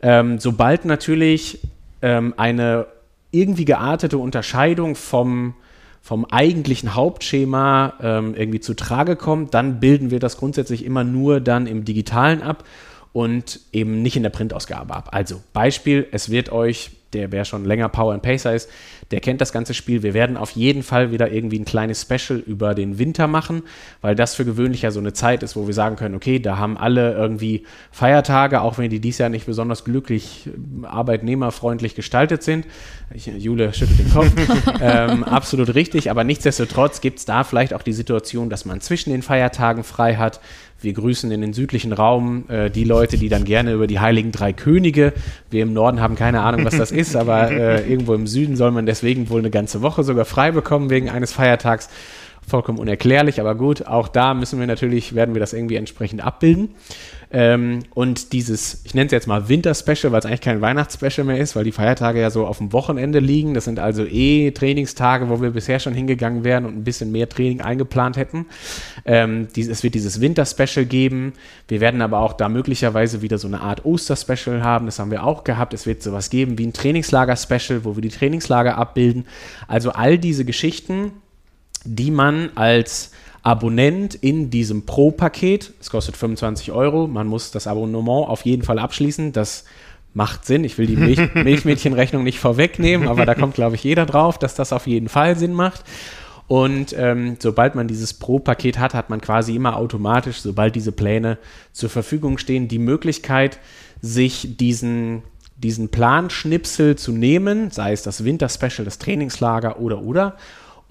Ähm, 0.01 0.39
sobald 0.39 0.86
natürlich 0.86 1.60
ähm, 2.01 2.34
eine 2.38 2.88
irgendwie 3.31 3.65
geartete 3.65 4.17
Unterscheidung 4.17 4.96
vom, 4.96 5.55
vom 6.01 6.25
eigentlichen 6.25 6.96
Hauptschema 6.96 7.93
ähm, 8.01 8.36
irgendwie 8.36 8.60
zu 8.60 8.74
Trage 8.74 9.15
kommt, 9.15 9.53
dann 9.53 9.79
bilden 9.79 10.12
wir 10.12 10.20
das 10.20 10.38
grundsätzlich 10.38 10.86
immer 10.86 11.03
nur 11.03 11.39
dann 11.39 11.67
im 11.67 11.86
Digitalen 11.86 12.41
ab 12.41 12.63
und 13.13 13.60
eben 13.72 14.01
nicht 14.01 14.15
in 14.15 14.24
der 14.24 14.29
Printausgabe 14.29 14.93
ab. 14.93 15.10
Also 15.12 15.41
Beispiel, 15.53 16.08
es 16.12 16.29
wird 16.29 16.51
euch 16.51 16.91
der 17.13 17.31
wer 17.31 17.45
schon 17.45 17.65
länger 17.65 17.89
Power 17.89 18.13
and 18.13 18.23
Pacer 18.23 18.53
ist, 18.53 18.69
der 19.11 19.19
kennt 19.19 19.41
das 19.41 19.51
ganze 19.51 19.73
Spiel. 19.73 20.03
Wir 20.03 20.13
werden 20.13 20.37
auf 20.37 20.51
jeden 20.51 20.83
Fall 20.83 21.11
wieder 21.11 21.31
irgendwie 21.31 21.59
ein 21.59 21.65
kleines 21.65 22.01
Special 22.01 22.39
über 22.39 22.74
den 22.74 22.97
Winter 22.97 23.27
machen, 23.27 23.63
weil 24.01 24.15
das 24.15 24.35
für 24.35 24.45
gewöhnlich 24.45 24.83
ja 24.83 24.91
so 24.91 25.00
eine 25.00 25.13
Zeit 25.13 25.43
ist, 25.43 25.55
wo 25.55 25.67
wir 25.67 25.74
sagen 25.74 25.95
können, 25.95 26.15
okay, 26.15 26.39
da 26.39 26.57
haben 26.57 26.77
alle 26.77 27.13
irgendwie 27.13 27.65
Feiertage, 27.91 28.61
auch 28.61 28.77
wenn 28.77 28.89
die 28.89 29.00
dies 29.00 29.17
Jahr 29.17 29.29
nicht 29.29 29.45
besonders 29.45 29.83
glücklich 29.83 30.50
arbeitnehmerfreundlich 30.83 31.95
gestaltet 31.95 32.43
sind. 32.43 32.65
Ich, 33.13 33.27
Jule 33.27 33.74
schüttelt 33.74 34.00
den 34.00 34.11
Kopf. 34.11 34.31
ähm, 34.81 35.24
absolut 35.24 35.75
richtig, 35.75 36.09
aber 36.09 36.24
nichtsdestotrotz 36.24 37.01
gibt 37.01 37.19
es 37.19 37.25
da 37.25 37.43
vielleicht 37.43 37.74
auch 37.74 37.83
die 37.83 37.93
Situation, 37.93 38.50
dass 38.50 38.65
man 38.65 38.81
zwischen 38.81 39.11
den 39.11 39.21
Feiertagen 39.21 39.83
frei 39.83 40.15
hat, 40.15 40.39
wir 40.81 40.94
grüßen 40.94 41.31
in 41.31 41.41
den 41.41 41.53
südlichen 41.53 41.94
Raum 41.94 42.46
äh, 42.50 42.70
die 42.70 42.83
Leute, 42.83 43.17
die 43.17 43.29
dann 43.29 43.44
gerne 43.44 43.74
über 43.74 43.87
die 43.87 44.00
Heiligen 44.00 44.31
Drei 44.31 44.53
Könige, 44.53 45.13
wir 45.50 45.63
im 45.63 45.74
Norden 45.74 46.01
haben 46.01 46.15
keine 46.15 46.41
Ahnung, 46.41 46.65
was 46.65 46.77
das 46.77 46.91
ist, 46.91 47.15
aber 47.15 47.51
äh, 47.51 47.89
irgendwo 47.89 48.13
im 48.13 48.27
Süden 48.27 48.55
soll 48.55 48.72
man 48.72 48.85
deswegen 48.85 49.29
wohl 49.29 49.39
eine 49.39 49.51
ganze 49.51 49.81
Woche 49.81 50.03
sogar 50.03 50.25
frei 50.25 50.51
bekommen 50.51 50.89
wegen 50.89 51.09
eines 51.09 51.31
Feiertags. 51.31 51.89
Vollkommen 52.51 52.79
unerklärlich, 52.79 53.40
aber 53.40 53.55
gut, 53.55 53.87
auch 53.87 54.09
da 54.09 54.33
müssen 54.33 54.59
wir 54.59 54.68
natürlich, 54.68 55.16
werden 55.16 55.33
wir 55.33 55.40
das 55.40 55.53
irgendwie 55.53 55.77
entsprechend 55.77 56.22
abbilden. 56.22 56.75
Ähm, 57.31 57.83
und 57.94 58.33
dieses, 58.33 58.81
ich 58.83 58.94
nenne 58.94 59.05
es 59.05 59.14
jetzt 59.14 59.25
mal 59.25 59.48
Winter-Special, 59.48 60.11
weil 60.11 60.20
es 60.20 60.25
eigentlich 60.25 60.42
kein 60.42 60.59
Weihnachtsspecial 60.59 61.25
mehr 61.25 61.37
ist, 61.37 61.55
weil 61.55 61.64
die 61.64 61.72
Feiertage 61.72 62.20
ja 62.20 62.29
so 62.29 62.46
auf 62.46 62.57
dem 62.57 62.74
Wochenende 62.74 63.20
liegen. 63.20 63.53
Das 63.53 63.64
sind 63.64 63.79
also 63.79 64.03
eh 64.03 64.51
Trainingstage, 64.51 65.29
wo 65.29 65.42
wir 65.42 65.51
bisher 65.51 65.79
schon 65.79 65.94
hingegangen 65.94 66.44
wären 66.44 66.66
und 66.66 66.75
ein 66.75 66.83
bisschen 66.83 67.14
mehr 67.14 67.29
Training 67.29 67.61
eingeplant 67.61 68.18
hätten. 68.18 68.48
Ähm, 69.05 69.48
dies, 69.55 69.70
es 69.70 69.81
wird 69.81 69.94
dieses 69.94 70.20
Winter-Special 70.20 70.85
geben. 70.85 71.31
Wir 71.70 71.79
werden 71.79 72.01
aber 72.01 72.20
auch 72.20 72.33
da 72.33 72.50
möglicherweise 72.50 73.22
wieder 73.22 73.37
so 73.37 73.48
eine 73.48 73.61
Art 73.61 73.85
Oster-Special 73.85 74.61
haben. 74.61 74.87
Das 74.87 75.00
haben 75.00 75.09
wir 75.09 75.24
auch 75.24 75.46
gehabt. 75.46 75.74
Es 75.74 75.85
wird 75.85 76.03
sowas 76.03 76.29
geben 76.29 76.57
wie 76.57 76.68
ein 76.68 76.74
Trainingslager-Special, 76.74 77.85
wo 77.85 77.96
wir 77.96 78.01
die 78.01 78.09
Trainingslager 78.09 78.77
abbilden. 78.77 79.25
Also 79.70 79.92
all 79.92 80.18
diese 80.18 80.44
Geschichten, 80.44 81.14
die 81.83 82.11
man 82.11 82.50
als 82.55 83.11
Abonnent 83.44 84.15
in 84.15 84.50
diesem 84.50 84.85
Pro-Paket. 84.85 85.74
Es 85.79 85.89
kostet 85.89 86.15
25 86.15 86.72
Euro. 86.72 87.07
Man 87.07 87.27
muss 87.27 87.51
das 87.51 87.67
Abonnement 87.67 88.27
auf 88.27 88.46
jeden 88.46 88.63
Fall 88.63 88.77
abschließen. 88.77 89.33
Das 89.33 89.65
macht 90.13 90.46
Sinn. 90.46 90.63
Ich 90.63 90.77
will 90.77 90.87
die 90.87 90.96
Milch 90.96 91.20
Milchmädchenrechnung 91.33 92.24
nicht 92.24 92.39
vorwegnehmen, 92.39 93.07
aber 93.07 93.25
da 93.25 93.33
kommt, 93.33 93.55
glaube 93.55 93.75
ich, 93.75 93.83
jeder 93.83 94.05
drauf, 94.05 94.37
dass 94.37 94.55
das 94.55 94.74
auf 94.74 94.85
jeden 94.85 95.09
Fall 95.09 95.35
Sinn 95.37 95.53
macht. 95.53 95.83
Und 96.48 96.94
ähm, 96.98 97.37
sobald 97.39 97.75
man 97.75 97.87
dieses 97.87 98.13
Pro-Paket 98.13 98.77
hat, 98.77 98.94
hat 98.94 99.09
man 99.09 99.22
quasi 99.22 99.55
immer 99.55 99.77
automatisch, 99.77 100.41
sobald 100.41 100.75
diese 100.75 100.91
Pläne 100.91 101.37
zur 101.72 101.89
Verfügung 101.89 102.37
stehen, 102.37 102.67
die 102.67 102.77
Möglichkeit, 102.77 103.57
sich 104.01 104.57
diesen, 104.57 105.24
diesen 105.55 105.89
Planschnipsel 105.89 106.98
zu 106.98 107.13
nehmen, 107.13 107.72
sei 107.72 107.94
es 107.94 108.03
das 108.03 108.25
Winter-Special, 108.25 108.83
das 108.83 109.00
Trainingslager 109.00 109.79
oder 109.79 110.01
oder, 110.01 110.35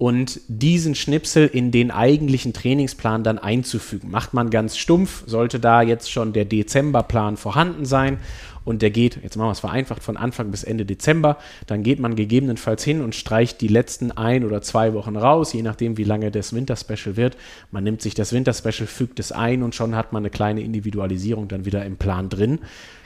und 0.01 0.41
diesen 0.47 0.95
Schnipsel 0.95 1.45
in 1.45 1.69
den 1.69 1.91
eigentlichen 1.91 2.53
Trainingsplan 2.53 3.23
dann 3.23 3.37
einzufügen. 3.37 4.09
Macht 4.09 4.33
man 4.33 4.49
ganz 4.49 4.75
stumpf, 4.75 5.21
sollte 5.27 5.59
da 5.59 5.83
jetzt 5.83 6.11
schon 6.11 6.33
der 6.33 6.45
Dezemberplan 6.45 7.37
vorhanden 7.37 7.85
sein 7.85 8.17
und 8.65 8.81
der 8.81 8.89
geht, 8.89 9.19
jetzt 9.21 9.35
machen 9.35 9.49
wir 9.49 9.51
es 9.51 9.59
vereinfacht, 9.59 10.01
von 10.01 10.17
Anfang 10.17 10.49
bis 10.49 10.63
Ende 10.63 10.85
Dezember, 10.85 11.37
dann 11.67 11.83
geht 11.83 11.99
man 11.99 12.15
gegebenenfalls 12.15 12.83
hin 12.83 13.01
und 13.01 13.13
streicht 13.13 13.61
die 13.61 13.67
letzten 13.67 14.11
ein 14.11 14.43
oder 14.43 14.63
zwei 14.63 14.95
Wochen 14.95 15.15
raus, 15.15 15.53
je 15.53 15.61
nachdem, 15.61 15.97
wie 15.97 16.03
lange 16.03 16.31
das 16.31 16.51
Winterspecial 16.51 17.15
wird. 17.15 17.37
Man 17.69 17.83
nimmt 17.83 18.01
sich 18.01 18.15
das 18.15 18.33
Winterspecial, 18.33 18.87
fügt 18.87 19.19
es 19.19 19.31
ein 19.31 19.61
und 19.61 19.75
schon 19.75 19.95
hat 19.95 20.13
man 20.13 20.23
eine 20.23 20.31
kleine 20.31 20.61
Individualisierung 20.61 21.47
dann 21.47 21.65
wieder 21.65 21.85
im 21.85 21.97
Plan 21.97 22.27
drin. 22.27 22.57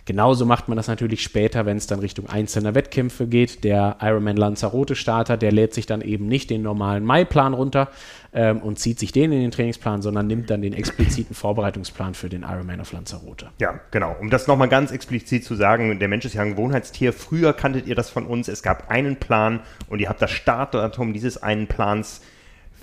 Genauso 0.05 0.45
macht 0.45 0.67
man 0.67 0.77
das 0.77 0.87
natürlich 0.87 1.23
später, 1.23 1.65
wenn 1.65 1.77
es 1.77 1.87
dann 1.87 1.99
Richtung 1.99 2.29
einzelner 2.29 2.75
Wettkämpfe 2.75 3.25
geht. 3.25 3.63
Der 3.63 3.97
Ironman 3.99 4.37
Lanzarote 4.37 4.95
Starter, 4.95 5.35
der 5.35 5.51
lädt 5.51 5.73
sich 5.73 5.87
dann 5.87 6.01
eben 6.01 6.27
nicht 6.27 6.51
den 6.51 6.61
normalen 6.61 7.03
Mai-Plan 7.03 7.55
runter 7.55 7.89
ähm, 8.31 8.59
und 8.59 8.77
zieht 8.77 8.99
sich 8.99 9.11
den 9.11 9.31
in 9.31 9.41
den 9.41 9.49
Trainingsplan, 9.49 10.03
sondern 10.03 10.27
nimmt 10.27 10.51
dann 10.51 10.61
den 10.61 10.73
expliziten 10.73 11.35
Vorbereitungsplan 11.35 12.13
für 12.13 12.29
den 12.29 12.43
Ironman 12.43 12.81
auf 12.81 12.91
Lanzarote. 12.91 13.49
Ja, 13.59 13.79
genau. 13.89 14.15
Um 14.19 14.29
das 14.29 14.45
nochmal 14.45 14.69
ganz 14.69 14.91
explizit 14.91 15.43
zu 15.43 15.55
sagen, 15.55 15.97
der 15.97 16.07
Mensch 16.07 16.25
ist 16.25 16.35
ja 16.35 16.43
ein 16.43 16.51
Gewohnheitstier. 16.51 17.11
Früher 17.11 17.53
kanntet 17.53 17.87
ihr 17.87 17.95
das 17.95 18.11
von 18.11 18.27
uns. 18.27 18.47
Es 18.47 18.61
gab 18.61 18.91
einen 18.91 19.15
Plan 19.15 19.61
und 19.89 19.99
ihr 19.99 20.09
habt 20.09 20.21
das 20.21 20.31
Startdatum 20.31 21.13
dieses 21.13 21.41
einen 21.41 21.65
Plans 21.65 22.21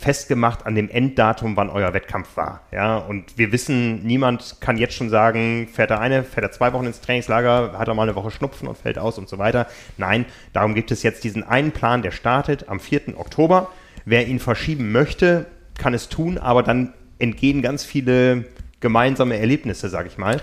festgemacht 0.02 0.66
an 0.66 0.74
dem 0.74 0.90
Enddatum, 0.90 1.56
wann 1.56 1.70
euer 1.70 1.94
Wettkampf 1.94 2.36
war. 2.36 2.62
Ja, 2.72 2.96
und 2.96 3.38
wir 3.38 3.52
wissen, 3.52 4.02
niemand 4.04 4.56
kann 4.60 4.76
jetzt 4.76 4.94
schon 4.94 5.10
sagen, 5.10 5.68
fährt 5.72 5.90
er 5.90 6.00
eine, 6.00 6.24
fährt 6.24 6.44
er 6.44 6.52
zwei 6.52 6.72
Wochen 6.72 6.86
ins 6.86 7.00
Trainingslager, 7.00 7.78
hat 7.78 7.88
er 7.88 7.94
mal 7.94 8.02
eine 8.02 8.16
Woche 8.16 8.30
Schnupfen 8.30 8.66
und 8.66 8.76
fällt 8.76 8.98
aus 8.98 9.16
und 9.18 9.28
so 9.28 9.38
weiter. 9.38 9.66
Nein, 9.96 10.26
darum 10.52 10.74
gibt 10.74 10.90
es 10.90 11.02
jetzt 11.02 11.22
diesen 11.24 11.44
einen 11.44 11.70
Plan, 11.70 12.02
der 12.02 12.10
startet 12.10 12.68
am 12.68 12.80
4. 12.80 13.16
Oktober. 13.16 13.70
Wer 14.04 14.26
ihn 14.26 14.40
verschieben 14.40 14.90
möchte, 14.90 15.46
kann 15.78 15.94
es 15.94 16.08
tun, 16.08 16.38
aber 16.38 16.62
dann 16.62 16.92
entgehen 17.18 17.62
ganz 17.62 17.84
viele 17.84 18.46
gemeinsame 18.80 19.38
Erlebnisse, 19.38 19.88
sage 19.88 20.08
ich 20.08 20.18
mal. 20.18 20.40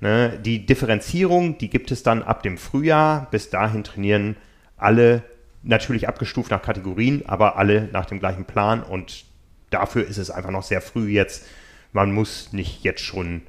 Ne, 0.00 0.40
die 0.44 0.66
Differenzierung, 0.66 1.58
die 1.58 1.70
gibt 1.70 1.92
es 1.92 2.02
dann 2.02 2.22
ab 2.22 2.42
dem 2.42 2.58
Frühjahr. 2.58 3.28
Bis 3.30 3.50
dahin 3.50 3.84
trainieren 3.84 4.36
alle 4.76 5.22
natürlich 5.62 6.08
abgestuft 6.08 6.50
nach 6.50 6.62
Kategorien, 6.62 7.24
aber 7.26 7.56
alle 7.56 7.88
nach 7.92 8.06
dem 8.06 8.18
gleichen 8.18 8.44
Plan 8.44 8.82
und 8.82 9.24
dafür 9.70 10.06
ist 10.06 10.18
es 10.18 10.30
einfach 10.30 10.50
noch 10.50 10.62
sehr 10.62 10.80
früh 10.80 11.08
jetzt. 11.08 11.46
Man 11.92 12.12
muss 12.12 12.52
nicht 12.52 12.82
jetzt 12.84 13.02
schon 13.02 13.42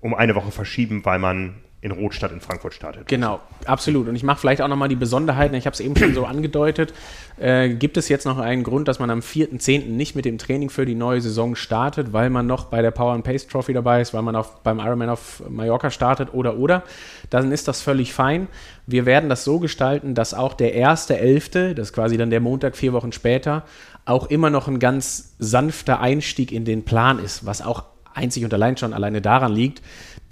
um 0.00 0.14
eine 0.14 0.34
Woche 0.34 0.50
verschieben, 0.50 1.04
weil 1.04 1.18
man 1.18 1.54
in 1.82 1.90
Rot 1.90 2.14
statt 2.14 2.30
in 2.30 2.40
Frankfurt 2.40 2.74
startet. 2.74 3.08
Genau, 3.08 3.40
absolut. 3.66 4.06
Und 4.06 4.14
ich 4.14 4.22
mache 4.22 4.38
vielleicht 4.38 4.62
auch 4.62 4.68
nochmal 4.68 4.88
die 4.88 4.96
Besonderheiten, 4.96 5.56
ich 5.56 5.66
habe 5.66 5.74
es 5.74 5.80
eben 5.80 5.96
schon 5.96 6.14
so 6.14 6.24
angedeutet. 6.26 6.94
Äh, 7.38 7.70
gibt 7.70 7.96
es 7.96 8.08
jetzt 8.08 8.24
noch 8.24 8.38
einen 8.38 8.62
Grund, 8.62 8.86
dass 8.86 9.00
man 9.00 9.10
am 9.10 9.18
4.10. 9.18 9.86
nicht 9.86 10.14
mit 10.14 10.24
dem 10.24 10.38
Training 10.38 10.70
für 10.70 10.86
die 10.86 10.94
neue 10.94 11.20
Saison 11.20 11.56
startet, 11.56 12.12
weil 12.12 12.30
man 12.30 12.46
noch 12.46 12.66
bei 12.66 12.82
der 12.82 12.92
Power 12.92 13.14
and 13.14 13.24
Pace 13.24 13.48
Trophy 13.48 13.72
dabei 13.72 14.00
ist, 14.00 14.14
weil 14.14 14.22
man 14.22 14.36
auf, 14.36 14.62
beim 14.62 14.78
Ironman 14.78 15.08
auf 15.08 15.42
Mallorca 15.48 15.90
startet 15.90 16.32
oder 16.32 16.56
oder, 16.56 16.84
dann 17.30 17.50
ist 17.50 17.66
das 17.66 17.82
völlig 17.82 18.14
fein. 18.14 18.46
Wir 18.86 19.04
werden 19.04 19.28
das 19.28 19.42
so 19.42 19.58
gestalten, 19.58 20.14
dass 20.14 20.34
auch 20.34 20.54
der 20.54 20.76
1.11., 20.76 21.74
das 21.74 21.88
ist 21.88 21.92
quasi 21.94 22.16
dann 22.16 22.30
der 22.30 22.40
Montag 22.40 22.76
vier 22.76 22.92
Wochen 22.92 23.10
später, 23.10 23.64
auch 24.04 24.30
immer 24.30 24.50
noch 24.50 24.68
ein 24.68 24.78
ganz 24.78 25.34
sanfter 25.40 26.00
Einstieg 26.00 26.52
in 26.52 26.64
den 26.64 26.84
Plan 26.84 27.18
ist, 27.18 27.44
was 27.44 27.60
auch 27.60 27.84
einzig 28.14 28.44
und 28.44 28.54
allein 28.54 28.76
schon 28.76 28.92
alleine 28.92 29.20
daran 29.20 29.52
liegt, 29.52 29.82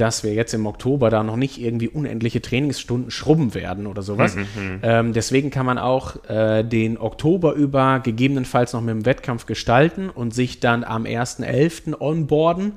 dass 0.01 0.25
wir 0.25 0.33
jetzt 0.33 0.55
im 0.55 0.67
Oktober 0.67 1.11
da 1.11 1.23
noch 1.23 1.37
nicht 1.37 1.61
irgendwie 1.61 1.89
unendliche 1.89 2.41
Trainingsstunden 2.41 3.11
schrubben 3.11 3.55
werden 3.55 3.87
oder 3.87 4.03
sowas. 4.03 4.35
Mhm, 4.35 4.43
mhm. 4.43 4.79
ähm, 4.83 5.13
deswegen 5.13 5.51
kann 5.51 5.67
man 5.67 5.79
auch 5.79 6.25
äh, 6.29 6.63
den 6.63 6.97
Oktober 6.97 7.53
über 7.53 8.01
gegebenenfalls 8.01 8.73
noch 8.73 8.81
mit 8.81 8.95
dem 8.95 9.05
Wettkampf 9.05 9.45
gestalten 9.45 10.09
und 10.09 10.33
sich 10.33 10.61
dann 10.61 10.85
am 10.85 11.05
1.11. 11.05 12.01
onboarden. 12.01 12.75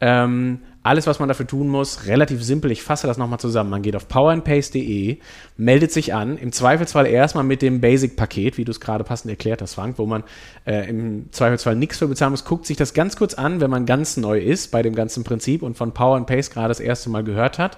Ähm, 0.00 0.60
alles, 0.82 1.06
was 1.06 1.18
man 1.18 1.28
dafür 1.28 1.46
tun 1.46 1.68
muss, 1.68 2.06
relativ 2.06 2.42
simpel. 2.42 2.70
Ich 2.70 2.82
fasse 2.82 3.06
das 3.06 3.18
nochmal 3.18 3.38
zusammen. 3.38 3.68
Man 3.68 3.82
geht 3.82 3.96
auf 3.96 4.08
powerandpace.de, 4.08 5.18
meldet 5.58 5.92
sich 5.92 6.14
an, 6.14 6.38
im 6.38 6.52
Zweifelsfall 6.52 7.06
erstmal 7.06 7.44
mit 7.44 7.60
dem 7.60 7.80
Basic-Paket, 7.82 8.56
wie 8.56 8.64
du 8.64 8.70
es 8.70 8.80
gerade 8.80 9.04
passend 9.04 9.30
erklärt 9.30 9.60
hast, 9.60 9.74
Frank, 9.74 9.98
wo 9.98 10.06
man 10.06 10.24
äh, 10.64 10.88
im 10.88 11.30
Zweifelsfall 11.32 11.76
nichts 11.76 11.98
für 11.98 12.08
bezahlen 12.08 12.32
muss. 12.32 12.46
Guckt 12.46 12.64
sich 12.64 12.78
das 12.78 12.94
ganz 12.94 13.16
kurz 13.16 13.34
an, 13.34 13.60
wenn 13.60 13.70
man 13.70 13.84
ganz 13.84 14.16
neu 14.16 14.38
ist 14.38 14.70
bei 14.70 14.80
dem 14.82 14.94
ganzen 14.94 15.22
Prinzip 15.22 15.62
und 15.62 15.76
von 15.76 15.92
Power 15.92 16.16
and 16.16 16.26
Pace 16.26 16.50
gerade 16.50 16.68
das 16.68 16.80
erste 16.80 17.10
Mal 17.10 17.24
gehört 17.24 17.58
hat. 17.58 17.76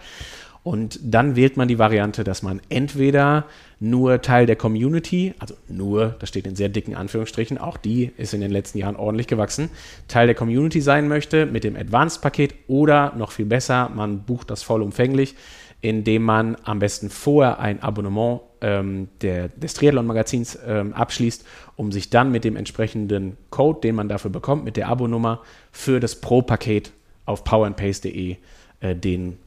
Und 0.65 1.01
dann 1.03 1.35
wählt 1.35 1.57
man 1.57 1.67
die 1.67 1.79
Variante, 1.79 2.23
dass 2.23 2.43
man 2.43 2.61
entweder 2.69 3.47
nur 3.81 4.23
Teil 4.23 4.47
der 4.47 4.55
Community, 4.55 5.35
also 5.41 5.55
nur, 5.69 6.15
das 6.21 6.29
steht 6.29 6.47
in 6.47 6.55
sehr 6.55 6.69
dicken 6.69 6.95
Anführungsstrichen, 6.95 7.59
auch 7.59 7.77
die 7.77 8.13
ist 8.17 8.33
in 8.33 8.41
den 8.41 8.53
letzten 8.53 8.79
Jahren 8.79 8.95
ordentlich 8.95 9.27
gewachsen, 9.27 9.71
Teil 10.07 10.27
der 10.27 10.37
Community 10.37 10.81
sein 10.81 11.09
möchte 11.09 11.47
mit 11.47 11.65
dem 11.65 11.75
Advanced-Paket 11.75 12.55
oder 12.69 13.13
noch 13.17 13.33
viel 13.33 13.47
besser, 13.47 13.91
man 13.93 14.23
bucht 14.23 14.51
das 14.51 14.63
vollumfänglich, 14.63 15.35
indem 15.81 16.23
man 16.23 16.57
am 16.63 16.79
besten 16.79 17.11
vorher 17.11 17.59
ein 17.59 17.83
Abonnement 17.83 18.43
ähm, 18.61 19.09
der, 19.21 19.49
des 19.49 19.75
Triathlon-Magazins 19.75 20.61
ähm, 20.65 20.93
abschließt, 20.93 21.45
um 21.75 21.91
sich 21.91 22.09
dann 22.09 22.31
mit 22.31 22.45
dem 22.45 22.55
entsprechenden 22.55 23.37
Code, 23.51 23.81
den 23.81 23.97
man 23.97 24.09
dafür 24.09 24.31
bekommt, 24.31 24.65
mit 24.65 24.77
der 24.77 24.87
Abonummer 24.87 25.41
für 25.73 25.99
das 25.99 26.21
Pro-Paket 26.21 26.93
auf 27.27 27.43
powerandpace.de 27.43 28.37
äh, 28.79 28.95
den 28.95 29.39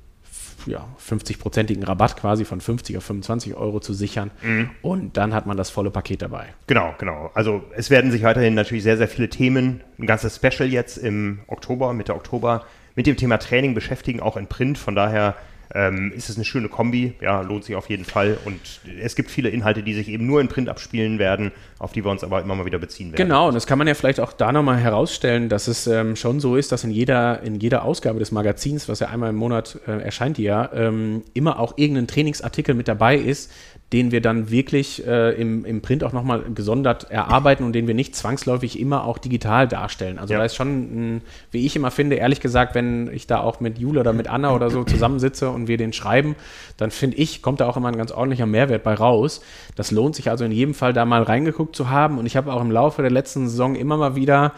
ja, 0.65 0.87
50-prozentigen 0.99 1.83
Rabatt 1.83 2.17
quasi 2.17 2.45
von 2.45 2.61
50 2.61 2.97
auf 2.97 3.03
25 3.03 3.55
Euro 3.55 3.79
zu 3.79 3.93
sichern. 3.93 4.31
Mhm. 4.41 4.69
Und 4.81 5.17
dann 5.17 5.33
hat 5.33 5.45
man 5.45 5.57
das 5.57 5.69
volle 5.69 5.91
Paket 5.91 6.21
dabei. 6.21 6.47
Genau, 6.67 6.93
genau. 6.97 7.31
Also 7.33 7.63
es 7.75 7.89
werden 7.89 8.11
sich 8.11 8.23
weiterhin 8.23 8.53
natürlich 8.53 8.83
sehr, 8.83 8.97
sehr 8.97 9.07
viele 9.07 9.29
Themen, 9.29 9.81
ein 9.99 10.05
ganzes 10.05 10.35
Special 10.35 10.69
jetzt 10.69 10.97
im 10.97 11.39
Oktober, 11.47 11.93
Mitte 11.93 12.15
Oktober, 12.15 12.65
mit 12.95 13.07
dem 13.07 13.17
Thema 13.17 13.37
Training 13.37 13.73
beschäftigen, 13.73 14.19
auch 14.19 14.37
in 14.37 14.47
Print. 14.47 14.77
Von 14.77 14.95
daher 14.95 15.35
ähm, 15.73 16.11
ist 16.15 16.29
es 16.29 16.35
eine 16.35 16.45
schöne 16.45 16.69
Kombi. 16.69 17.13
Ja, 17.21 17.41
lohnt 17.41 17.63
sich 17.63 17.75
auf 17.75 17.89
jeden 17.89 18.05
Fall. 18.05 18.37
Und 18.45 18.59
es 19.01 19.15
gibt 19.15 19.31
viele 19.31 19.49
Inhalte, 19.49 19.83
die 19.83 19.93
sich 19.93 20.09
eben 20.09 20.25
nur 20.25 20.41
in 20.41 20.47
Print 20.47 20.69
abspielen 20.69 21.19
werden, 21.19 21.51
auf 21.79 21.91
die 21.91 22.03
wir 22.03 22.11
uns 22.11 22.23
aber 22.23 22.41
immer 22.41 22.55
mal 22.55 22.65
wieder 22.65 22.79
beziehen 22.79 23.11
werden. 23.11 23.17
Genau, 23.17 23.47
und 23.47 23.55
das 23.55 23.67
kann 23.67 23.77
man 23.77 23.87
ja 23.87 23.93
vielleicht 23.93 24.19
auch 24.19 24.33
da 24.33 24.51
nochmal 24.51 24.77
herausstellen, 24.77 25.49
dass 25.49 25.67
es 25.67 25.87
ähm, 25.87 26.15
schon 26.15 26.39
so 26.39 26.55
ist, 26.55 26.71
dass 26.71 26.83
in 26.83 26.91
jeder, 26.91 27.41
in 27.43 27.55
jeder 27.59 27.83
Ausgabe 27.83 28.19
des 28.19 28.31
Magazins, 28.31 28.87
was 28.89 28.99
ja 28.99 29.07
einmal 29.07 29.29
im 29.29 29.35
Monat 29.35 29.79
äh, 29.87 29.91
erscheint, 30.01 30.37
ja, 30.37 30.71
ähm, 30.73 31.23
immer 31.33 31.59
auch 31.59 31.77
irgendein 31.77 32.07
Trainingsartikel 32.07 32.75
mit 32.75 32.87
dabei 32.87 33.15
ist, 33.17 33.51
den 33.95 34.11
wir 34.11 34.19
dann 34.19 34.51
wirklich 34.51 35.07
äh, 35.07 35.31
im, 35.41 35.63
im 35.63 35.79
Print 35.79 36.03
auch 36.03 36.11
nochmal 36.11 36.43
gesondert 36.53 37.09
erarbeiten 37.09 37.63
und 37.63 37.71
den 37.71 37.87
wir 37.87 37.93
nicht 37.93 38.13
zwangsläufig 38.13 38.77
immer 38.77 39.05
auch 39.05 39.17
digital 39.17 39.69
darstellen. 39.69 40.19
Also 40.19 40.33
Ja. 40.33 40.39
da 40.39 40.45
ist 40.45 40.53
schon, 40.53 41.13
mh, 41.15 41.21
wie 41.51 41.65
ich 41.65 41.77
immer 41.77 41.91
finde, 41.91 42.17
ehrlich 42.17 42.41
gesagt, 42.41 42.75
wenn 42.75 43.09
ich 43.13 43.25
da 43.25 43.39
auch 43.39 43.61
mit 43.61 43.77
Jule 43.77 44.01
oder 44.01 44.11
mit 44.11 44.27
Anna 44.27 44.53
oder 44.53 44.69
so 44.69 44.83
zusammensitze 44.83 45.49
und 45.49 45.69
wir 45.69 45.77
den 45.77 45.93
schreiben, 45.93 46.35
dann 46.75 46.91
finde 46.91 47.15
ich, 47.15 47.41
kommt 47.41 47.61
da 47.61 47.69
auch 47.69 47.77
immer 47.77 47.87
ein 47.87 47.95
ganz 47.95 48.11
ordentlicher 48.11 48.45
Mehrwert 48.45 48.83
bei 48.83 48.95
raus. 48.95 49.39
Das 49.77 49.91
lohnt 49.91 50.13
sich 50.13 50.29
also 50.29 50.43
in 50.43 50.51
jedem 50.51 50.73
Fall 50.73 50.91
da 50.91 51.05
mal 51.05 51.23
reingeguckt 51.23 51.73
zu 51.73 51.89
haben 51.89 52.17
und 52.17 52.25
ich 52.25 52.35
habe 52.35 52.51
auch 52.51 52.59
im 52.61 52.71
Laufe 52.71 53.01
der 53.01 53.11
letzten 53.11 53.47
Saison 53.47 53.75
immer 53.75 53.95
mal 53.95 54.17
wieder 54.17 54.51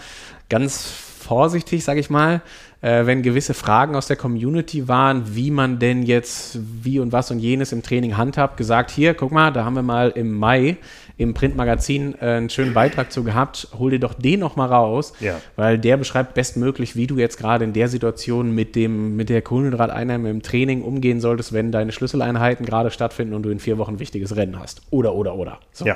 ganz 0.50 0.88
vorsichtig, 1.20 1.84
sage 1.84 2.00
ich 2.00 2.10
mal, 2.10 2.42
äh, 2.82 3.06
wenn 3.06 3.22
gewisse 3.24 3.54
Fragen 3.54 3.96
aus 3.96 4.08
der 4.08 4.18
Community 4.18 4.88
waren, 4.88 5.36
wie 5.36 5.52
man 5.52 5.80
denn 5.80 6.04
jetzt 6.04 6.60
wie 6.84 7.00
und 7.00 7.12
was 7.12 7.32
und 7.32 7.40
jenes 7.40 7.72
im 7.72 7.82
Training 7.84 8.18
handhabt, 8.18 8.58
gesagt, 8.58 8.92
hier, 8.92 9.14
guck 9.14 9.32
mal, 9.32 9.52
da 9.52 9.66
haben 9.66 9.74
wir 9.74 9.82
mal 9.82 10.10
im 10.10 10.32
Mai 10.34 10.78
im 11.18 11.34
Printmagazin 11.34 12.14
äh, 12.22 12.26
einen 12.26 12.50
schönen 12.52 12.76
Beitrag 12.76 13.12
zu 13.12 13.24
gehabt, 13.24 13.70
hol 13.80 13.90
dir 13.90 14.00
doch 14.00 14.14
den 14.14 14.40
noch 14.40 14.56
mal 14.56 14.68
raus, 14.68 15.14
Ja. 15.20 15.42
weil 15.56 15.80
der 15.80 15.98
beschreibt 15.98 16.36
bestmöglich, 16.36 16.96
wie 16.96 17.08
du 17.08 17.18
jetzt 17.18 17.38
gerade 17.38 17.64
in 17.66 17.74
der 17.74 17.88
Situation 17.88 18.54
mit 18.54 18.76
dem 18.76 19.16
mit 19.16 19.30
der 19.30 19.42
Kohlenhydrateinnahme 19.42 20.30
im 20.30 20.44
Training 20.44 20.84
umgehen 20.84 21.20
solltest, 21.20 21.54
wenn 21.54 21.72
deine 21.72 21.92
Schlüsseleinheiten 21.92 22.66
gerade 22.68 22.92
stattfinden 22.92 23.34
und 23.34 23.42
du 23.44 23.50
in 23.50 23.60
vier 23.60 23.80
Wochen 23.80 23.94
ein 23.96 24.00
wichtiges 24.00 24.36
Rennen 24.36 24.60
hast. 24.60 24.84
Oder, 24.92 25.16
oder, 25.16 25.34
oder. 25.36 25.58
So. 25.72 25.86
Ja, 25.86 25.96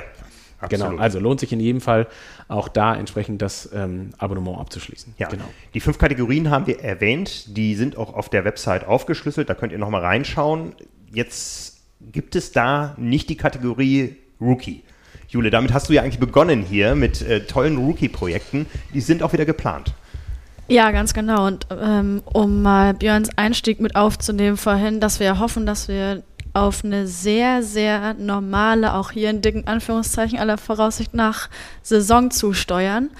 Genau, 0.68 0.84
absolut. 0.84 1.00
also 1.00 1.18
lohnt 1.18 1.40
sich 1.40 1.52
in 1.52 1.60
jedem 1.60 1.80
Fall 1.80 2.06
auch 2.48 2.68
da 2.68 2.94
entsprechend 2.94 3.42
das 3.42 3.68
ähm, 3.72 4.10
Abonnement 4.18 4.58
abzuschließen. 4.58 5.14
Ja, 5.18 5.28
genau. 5.28 5.44
die 5.74 5.80
fünf 5.80 5.98
Kategorien 5.98 6.50
haben 6.50 6.66
wir 6.66 6.80
erwähnt. 6.80 7.56
Die 7.56 7.74
sind 7.74 7.96
auch 7.96 8.14
auf 8.14 8.28
der 8.28 8.44
Website 8.44 8.86
aufgeschlüsselt. 8.86 9.48
Da 9.48 9.54
könnt 9.54 9.72
ihr 9.72 9.78
nochmal 9.78 10.02
reinschauen. 10.02 10.74
Jetzt 11.12 11.80
gibt 12.00 12.36
es 12.36 12.52
da 12.52 12.94
nicht 12.96 13.28
die 13.28 13.36
Kategorie 13.36 14.16
Rookie. 14.40 14.82
Jule, 15.28 15.50
damit 15.50 15.72
hast 15.72 15.88
du 15.88 15.94
ja 15.94 16.02
eigentlich 16.02 16.18
begonnen 16.18 16.62
hier 16.62 16.94
mit 16.94 17.22
äh, 17.22 17.46
tollen 17.46 17.78
Rookie-Projekten. 17.78 18.66
Die 18.92 19.00
sind 19.00 19.22
auch 19.22 19.32
wieder 19.32 19.46
geplant. 19.46 19.94
Ja, 20.68 20.90
ganz 20.90 21.14
genau. 21.14 21.46
Und 21.46 21.66
ähm, 21.70 22.22
um 22.24 22.62
mal 22.62 22.94
Björns 22.94 23.30
Einstieg 23.36 23.80
mit 23.80 23.96
aufzunehmen 23.96 24.56
vorhin, 24.56 25.00
dass 25.00 25.20
wir 25.20 25.38
hoffen, 25.38 25.66
dass 25.66 25.88
wir 25.88 26.22
auf 26.52 26.84
eine 26.84 27.06
sehr, 27.06 27.62
sehr 27.62 28.14
normale, 28.14 28.94
auch 28.94 29.10
hier 29.10 29.30
in 29.30 29.40
dicken 29.40 29.66
Anführungszeichen 29.66 30.38
aller 30.38 30.58
Voraussicht 30.58 31.14
nach, 31.14 31.48
Saison 31.82 32.30
zusteuern. 32.30 33.10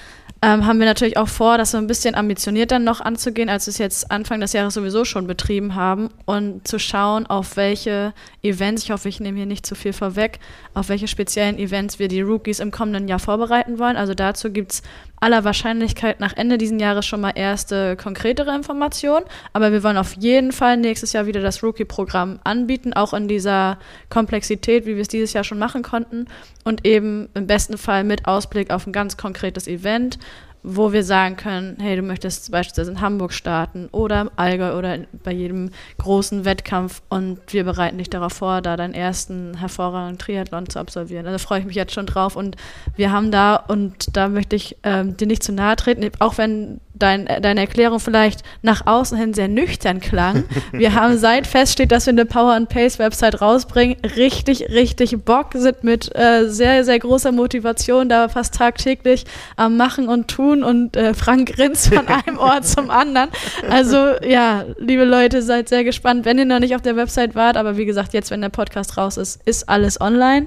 Ähm, 0.45 0.67
haben 0.67 0.81
wir 0.81 0.87
natürlich 0.87 1.17
auch 1.19 1.29
vor, 1.29 1.57
das 1.57 1.71
so 1.71 1.79
ein 1.79 1.87
bisschen 1.87 2.17
ambitionierter 2.17 2.81
noch 2.81 3.01
anzugehen, 3.01 3.49
als 3.49 3.67
wir 3.67 3.71
es 3.71 3.79
jetzt 3.79 4.11
Anfang 4.11 4.41
des 4.41 4.53
Jahres 4.53 4.75
sowieso 4.75 5.05
schon 5.05 5.29
betrieben 5.29 5.77
haben 5.77 6.11
und 6.25 6.67
zu 6.67 6.81
schauen, 6.81 7.27
auf 7.27 7.57
welche 7.57 8.13
Events, 8.43 8.83
ich 8.83 8.91
hoffe, 8.91 9.09
ich 9.09 9.21
nehme 9.21 9.37
hier 9.37 9.47
nicht 9.47 9.65
zu 9.65 9.77
viel 9.77 9.93
vorweg, 9.93 10.41
auf 10.75 10.89
welche 10.89 11.07
speziellen 11.07 11.59
Events 11.59 12.01
wir 12.01 12.09
die 12.09 12.23
Rookies 12.23 12.59
im 12.59 12.73
kommenden 12.73 13.07
Jahr 13.07 13.21
vorbereiten 13.21 13.79
wollen. 13.79 13.97
Also 13.97 14.15
dazu 14.15 14.51
gibt 14.51 14.73
es 14.73 14.83
aller 15.23 15.45
Wahrscheinlichkeit 15.45 16.19
nach 16.19 16.37
Ende 16.37 16.59
diesen 16.59 16.81
Jahres 16.81 17.07
schon 17.07 17.21
mal 17.21 17.33
erste 17.35 17.97
konkretere 17.97 18.55
Informationen. 18.55 19.25
Aber 19.53 19.71
wir 19.71 19.83
wollen 19.85 19.97
auf 19.97 20.15
jeden 20.15 20.51
Fall 20.51 20.77
nächstes 20.77 21.13
Jahr 21.13 21.27
wieder 21.27 21.41
das 21.41 21.63
Rookie-Programm 21.63 22.41
anbieten, 22.43 22.93
auch 22.93 23.15
in 23.15 23.29
dieser 23.29 23.79
Komplexität, 24.11 24.85
wie 24.85 24.97
wir 24.97 25.03
es 25.03 25.09
dieses 25.09 25.33
Jahr 25.33 25.45
schon 25.45 25.61
machen 25.61 25.83
konnten. 25.83 26.27
Und 26.65 26.85
eben 26.85 27.29
im 27.35 27.47
besten 27.47 27.79
Fall 27.79 28.03
mit 28.03 28.27
Ausblick 28.27 28.73
auf 28.73 28.87
ein 28.87 28.93
ganz 28.93 29.17
konkretes 29.17 29.69
Event, 29.69 30.19
wo 30.63 30.93
wir 30.93 31.03
sagen 31.03 31.37
können, 31.37 31.77
hey, 31.81 31.97
du 31.97 32.03
möchtest 32.03 32.51
beispielsweise 32.51 32.93
in 32.93 33.01
Hamburg 33.01 33.33
starten 33.33 33.89
oder 33.91 34.21
im 34.21 34.31
Allgäu 34.37 34.79
oder 34.79 34.99
bei 35.25 35.33
jedem 35.33 35.71
großen 35.99 36.45
Wettkampf 36.45 37.03
und 37.09 37.41
wir 37.53 37.65
bereiten 37.65 37.99
dich 37.99 38.11
darauf 38.11 38.35
vor, 38.35 38.61
da 38.61 38.77
deinen 38.77 38.95
ersten 38.95 39.57
hervorragenden 39.59 40.19
Triathlon 40.19 40.69
zu 40.69 40.79
absolvieren. 40.79 41.27
Also 41.27 41.39
freue 41.39 41.61
ich 41.61 41.67
mich 41.67 41.77
jetzt 41.77 41.95
schon 41.95 42.07
drauf 42.07 42.37
und 42.37 42.57
wir 42.97 43.11
haben 43.11 43.31
da, 43.31 43.57
und 43.57 44.17
da 44.17 44.29
möchte 44.29 44.55
ich 44.55 44.77
ähm, 44.85 45.17
dir 45.17 45.27
nicht 45.27 45.43
zu 45.43 45.53
nahe 45.53 45.77
treten, 45.77 46.09
auch 46.21 46.39
wenn 46.39 46.81
dein, 47.03 47.27
äh, 47.27 47.41
deine 47.41 47.61
Erklärung 47.61 48.01
vielleicht 48.01 48.43
nach 48.63 48.87
außen 48.87 49.19
hin 49.19 49.35
sehr 49.35 49.49
nüchtern 49.49 50.01
klang. 50.01 50.45
Wir 50.73 50.95
haben 50.95 51.19
seit 51.19 51.47
feststeht, 51.47 51.93
dass 51.93 52.07
wir 52.07 52.13
eine 52.13 52.25
Power 52.27 52.53
and 52.53 52.69
Pace 52.69 52.99
Website 52.99 53.41
rausbringen, 53.41 53.97
richtig, 54.17 54.69
richtig 54.71 55.25
Bock, 55.25 55.51
sind 55.55 55.85
mit 55.85 56.15
äh, 56.17 56.49
sehr, 56.49 56.85
sehr 56.85 56.99
großer 56.99 57.33
Motivation 57.33 58.09
da 58.09 58.29
fast 58.29 58.55
tagtäglich 58.55 59.25
am 59.57 59.77
Machen 59.77 60.09
und 60.09 60.29
Tun 60.29 60.63
und 60.63 60.97
äh, 60.97 61.15
Frank 61.15 61.55
grinst 61.55 61.93
von 61.93 62.07
einem 62.27 62.39
Ort 62.39 62.67
zum 62.67 62.91
anderen. 62.91 63.31
Also 63.69 63.97
ja, 64.25 64.65
liebe 64.79 65.05
Leute, 65.05 65.43
seid 65.43 65.69
sehr 65.69 65.85
gespannt, 65.85 66.25
wenn 66.25 66.39
ihr 66.39 66.45
noch 66.45 66.61
nicht 66.61 66.75
auf 66.75 66.83
der 66.83 66.97
Website 66.97 67.35
wart, 67.35 67.57
aber 67.57 67.77
wie 67.77 67.85
gesagt, 67.85 68.13
jetzt, 68.13 68.31
wenn 68.31 68.41
der 68.41 68.49
Podcast 68.49 68.97
raus 68.97 69.17
ist, 69.17 69.41
ist 69.45 69.69
alles 69.69 70.01
online. 70.01 70.47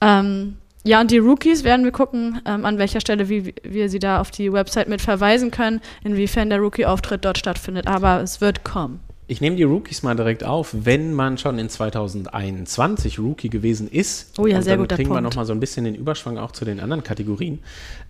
Ähm, 0.00 0.56
ja, 0.84 1.00
und 1.00 1.10
die 1.10 1.18
Rookies 1.18 1.62
werden 1.64 1.84
wir 1.84 1.92
gucken, 1.92 2.40
ähm, 2.46 2.64
an 2.64 2.78
welcher 2.78 3.00
Stelle 3.00 3.28
wie 3.28 3.54
wir 3.62 3.88
sie 3.90 3.98
da 3.98 4.20
auf 4.20 4.30
die 4.30 4.52
Website 4.52 4.88
mit 4.88 5.02
verweisen 5.02 5.50
können, 5.50 5.80
inwiefern 6.04 6.48
der 6.48 6.60
Rookie-Auftritt 6.60 7.24
dort 7.24 7.38
stattfindet. 7.38 7.86
Aber 7.86 8.20
es 8.22 8.40
wird 8.40 8.64
kommen. 8.64 9.00
Ich 9.26 9.40
nehme 9.40 9.54
die 9.54 9.62
Rookies 9.62 10.02
mal 10.02 10.16
direkt 10.16 10.42
auf. 10.42 10.74
Wenn 10.76 11.14
man 11.14 11.38
schon 11.38 11.58
in 11.58 11.68
2021 11.68 13.20
Rookie 13.20 13.48
gewesen 13.48 13.88
ist, 13.88 14.36
Oh 14.38 14.46
ja, 14.46 14.60
sehr 14.60 14.72
dann 14.72 14.80
guter 14.80 14.96
kriegen 14.96 15.10
wir 15.10 15.20
nochmal 15.20 15.44
so 15.44 15.52
ein 15.52 15.60
bisschen 15.60 15.84
den 15.84 15.94
Überschwang 15.94 16.36
auch 16.36 16.50
zu 16.50 16.64
den 16.64 16.80
anderen 16.80 17.04
Kategorien. 17.04 17.60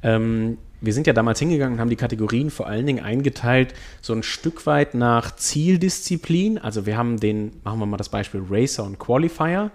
Ähm, 0.03 0.57
wir 0.81 0.95
sind 0.95 1.07
ja 1.07 1.13
damals 1.13 1.39
hingegangen 1.39 1.75
und 1.75 1.81
haben 1.81 1.91
die 1.91 1.97
Kategorien 1.97 2.51
vor 2.51 2.69
allen 2.69 2.87
Dingen 2.87 3.05
eingeteilt, 3.05 3.75
so 4.01 4.15
ein 4.15 4.23
Stück 4.23 4.65
weit 4.65 4.95
nach 4.95 5.37
Zieldisziplin. 5.37 6.57
Also 6.57 6.87
wir 6.87 6.97
haben 6.97 7.21
den, 7.21 7.53
machen 7.65 7.81
wir 7.81 7.87
mal 7.87 7.99
das 7.99 8.09
Beispiel 8.09 8.43
Racer 8.49 8.85
und 8.85 8.99
Qualifier. 8.99 9.73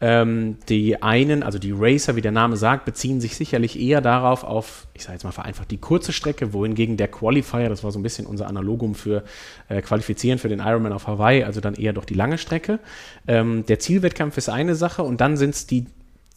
Ähm, 0.00 0.58
die 0.68 1.02
einen, 1.02 1.42
also 1.42 1.58
die 1.58 1.72
Racer, 1.72 2.16
wie 2.16 2.20
der 2.20 2.32
Name 2.32 2.56
sagt, 2.56 2.84
beziehen 2.84 3.20
sich 3.20 3.36
sicherlich 3.36 3.78
eher 3.80 4.00
darauf 4.00 4.44
auf, 4.44 4.86
ich 4.92 5.02
sage 5.02 5.14
jetzt 5.14 5.24
mal 5.24 5.32
vereinfacht, 5.32 5.70
die 5.70 5.78
kurze 5.78 6.12
Strecke, 6.12 6.52
wohingegen 6.52 6.96
der 6.96 7.08
Qualifier, 7.08 7.68
das 7.68 7.84
war 7.84 7.92
so 7.92 7.98
ein 7.98 8.02
bisschen 8.02 8.26
unser 8.26 8.48
Analogum 8.48 8.94
für 8.94 9.22
äh, 9.68 9.82
Qualifizieren 9.82 10.38
für 10.38 10.48
den 10.48 10.58
Ironman 10.58 10.92
auf 10.92 11.06
Hawaii, 11.06 11.44
also 11.44 11.60
dann 11.60 11.74
eher 11.74 11.92
doch 11.92 12.04
die 12.04 12.14
lange 12.14 12.38
Strecke. 12.38 12.80
Ähm, 13.26 13.64
der 13.66 13.78
Zielwettkampf 13.78 14.36
ist 14.36 14.48
eine 14.48 14.74
Sache 14.74 15.02
und 15.02 15.20
dann 15.20 15.36
sind 15.36 15.54
es 15.54 15.66
die 15.66 15.86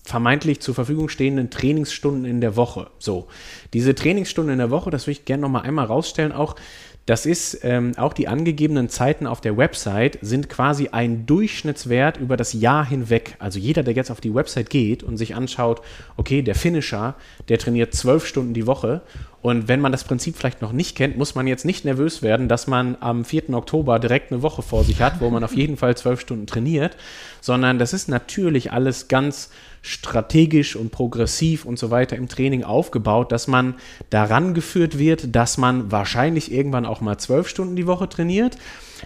vermeintlich 0.03 0.61
zur 0.61 0.73
Verfügung 0.73 1.09
stehenden 1.09 1.49
Trainingsstunden 1.49 2.25
in 2.25 2.39
der 2.39 2.55
Woche. 2.55 2.89
So, 2.99 3.27
diese 3.73 3.93
Trainingsstunden 3.93 4.53
in 4.53 4.59
der 4.59 4.71
Woche, 4.71 4.89
das 4.89 5.05
würde 5.05 5.19
ich 5.19 5.25
gerne 5.25 5.41
noch 5.41 5.49
mal 5.49 5.61
einmal 5.61 5.85
rausstellen, 5.85 6.31
auch 6.31 6.55
das 7.07 7.25
ist 7.25 7.59
ähm, 7.63 7.93
auch 7.95 8.11
die 8.11 8.27
angegebenen 8.27 8.89
Zeiten 8.89 9.27
auf 9.27 9.39
der 9.39 9.55
Website 9.55 10.19
sind 10.21 10.49
quasi 10.49 10.89
ein 10.89 11.25
Durchschnittswert 11.25 12.17
über 12.17 12.35
das 12.35 12.51
Jahr 12.51 12.85
hinweg. 12.85 13.37
Also 13.39 13.59
jeder, 13.59 13.81
der 13.81 13.93
jetzt 13.93 14.11
auf 14.11 14.19
die 14.19 14.35
Website 14.35 14.69
geht 14.69 15.03
und 15.03 15.15
sich 15.15 15.33
anschaut, 15.33 15.81
okay, 16.17 16.41
der 16.41 16.53
Finisher, 16.53 17.15
der 17.47 17.59
trainiert 17.59 17.93
zwölf 17.93 18.27
Stunden 18.27 18.53
die 18.53 18.67
Woche. 18.67 19.03
Und 19.41 19.69
wenn 19.69 19.79
man 19.79 19.93
das 19.93 20.03
Prinzip 20.03 20.35
vielleicht 20.35 20.61
noch 20.61 20.73
nicht 20.73 20.97
kennt, 20.97 21.17
muss 21.17 21.33
man 21.33 21.47
jetzt 21.47 21.63
nicht 21.63 21.85
nervös 21.85 22.23
werden, 22.23 22.49
dass 22.49 22.67
man 22.67 22.97
am 22.99 23.23
4. 23.23 23.51
Oktober 23.51 23.99
direkt 23.99 24.33
eine 24.33 24.41
Woche 24.41 24.61
vor 24.61 24.83
sich 24.83 25.01
hat, 25.01 25.21
wo 25.21 25.29
man 25.29 25.45
auf 25.45 25.55
jeden 25.55 25.77
Fall 25.77 25.95
zwölf 25.95 26.19
Stunden 26.19 26.45
trainiert, 26.45 26.97
sondern 27.39 27.79
das 27.79 27.93
ist 27.93 28.09
natürlich 28.09 28.73
alles 28.73 29.07
ganz 29.07 29.49
strategisch 29.81 30.75
und 30.75 30.91
progressiv 30.91 31.65
und 31.65 31.79
so 31.79 31.91
weiter 31.91 32.15
im 32.15 32.27
Training 32.27 32.63
aufgebaut, 32.63 33.31
dass 33.31 33.47
man 33.47 33.75
daran 34.09 34.53
geführt 34.53 34.97
wird, 34.97 35.35
dass 35.35 35.57
man 35.57 35.91
wahrscheinlich 35.91 36.51
irgendwann 36.51 36.85
auch 36.85 37.01
mal 37.01 37.17
zwölf 37.17 37.47
Stunden 37.47 37.75
die 37.75 37.87
Woche 37.87 38.09
trainiert. 38.09 38.57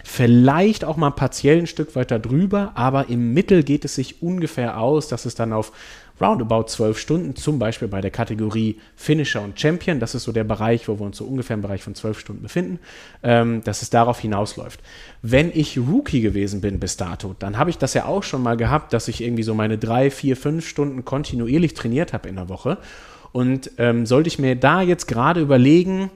Vielleicht 0.04 0.84
auch 0.84 0.96
mal 0.96 1.10
partiell 1.10 1.58
ein 1.58 1.66
Stück 1.66 1.94
weiter 1.96 2.18
drüber, 2.18 2.72
aber 2.74 3.08
im 3.08 3.34
Mittel 3.34 3.62
geht 3.62 3.84
es 3.84 3.94
sich 3.94 4.22
ungefähr 4.22 4.78
aus, 4.78 5.08
dass 5.08 5.26
es 5.26 5.34
dann 5.34 5.52
auf 5.52 5.72
roundabout 6.20 6.64
zwölf 6.68 6.98
Stunden, 6.98 7.34
zum 7.34 7.58
Beispiel 7.58 7.88
bei 7.88 8.00
der 8.00 8.10
Kategorie 8.10 8.78
Finisher 8.94 9.42
und 9.42 9.58
Champion, 9.58 9.98
das 9.98 10.14
ist 10.14 10.24
so 10.24 10.32
der 10.32 10.44
Bereich, 10.44 10.88
wo 10.88 10.98
wir 10.98 11.06
uns 11.06 11.16
so 11.16 11.24
ungefähr 11.24 11.54
im 11.54 11.62
Bereich 11.62 11.82
von 11.82 11.94
zwölf 11.94 12.18
Stunden 12.18 12.42
befinden, 12.42 12.78
ähm, 13.22 13.62
dass 13.64 13.82
es 13.82 13.90
darauf 13.90 14.20
hinausläuft. 14.20 14.80
Wenn 15.22 15.50
ich 15.52 15.78
Rookie 15.78 16.20
gewesen 16.20 16.60
bin 16.60 16.78
bis 16.78 16.96
dato, 16.96 17.34
dann 17.38 17.58
habe 17.58 17.70
ich 17.70 17.78
das 17.78 17.94
ja 17.94 18.04
auch 18.04 18.22
schon 18.22 18.42
mal 18.42 18.56
gehabt, 18.56 18.92
dass 18.92 19.08
ich 19.08 19.22
irgendwie 19.22 19.42
so 19.42 19.54
meine 19.54 19.78
drei, 19.78 20.10
vier, 20.10 20.36
fünf 20.36 20.68
Stunden 20.68 21.04
kontinuierlich 21.04 21.74
trainiert 21.74 22.12
habe 22.12 22.28
in 22.28 22.36
der 22.36 22.48
Woche. 22.48 22.78
Und 23.32 23.72
ähm, 23.78 24.04
sollte 24.04 24.28
ich 24.28 24.38
mir 24.38 24.56
da 24.56 24.82
jetzt 24.82 25.08
gerade 25.08 25.40
überlegen, 25.40 26.10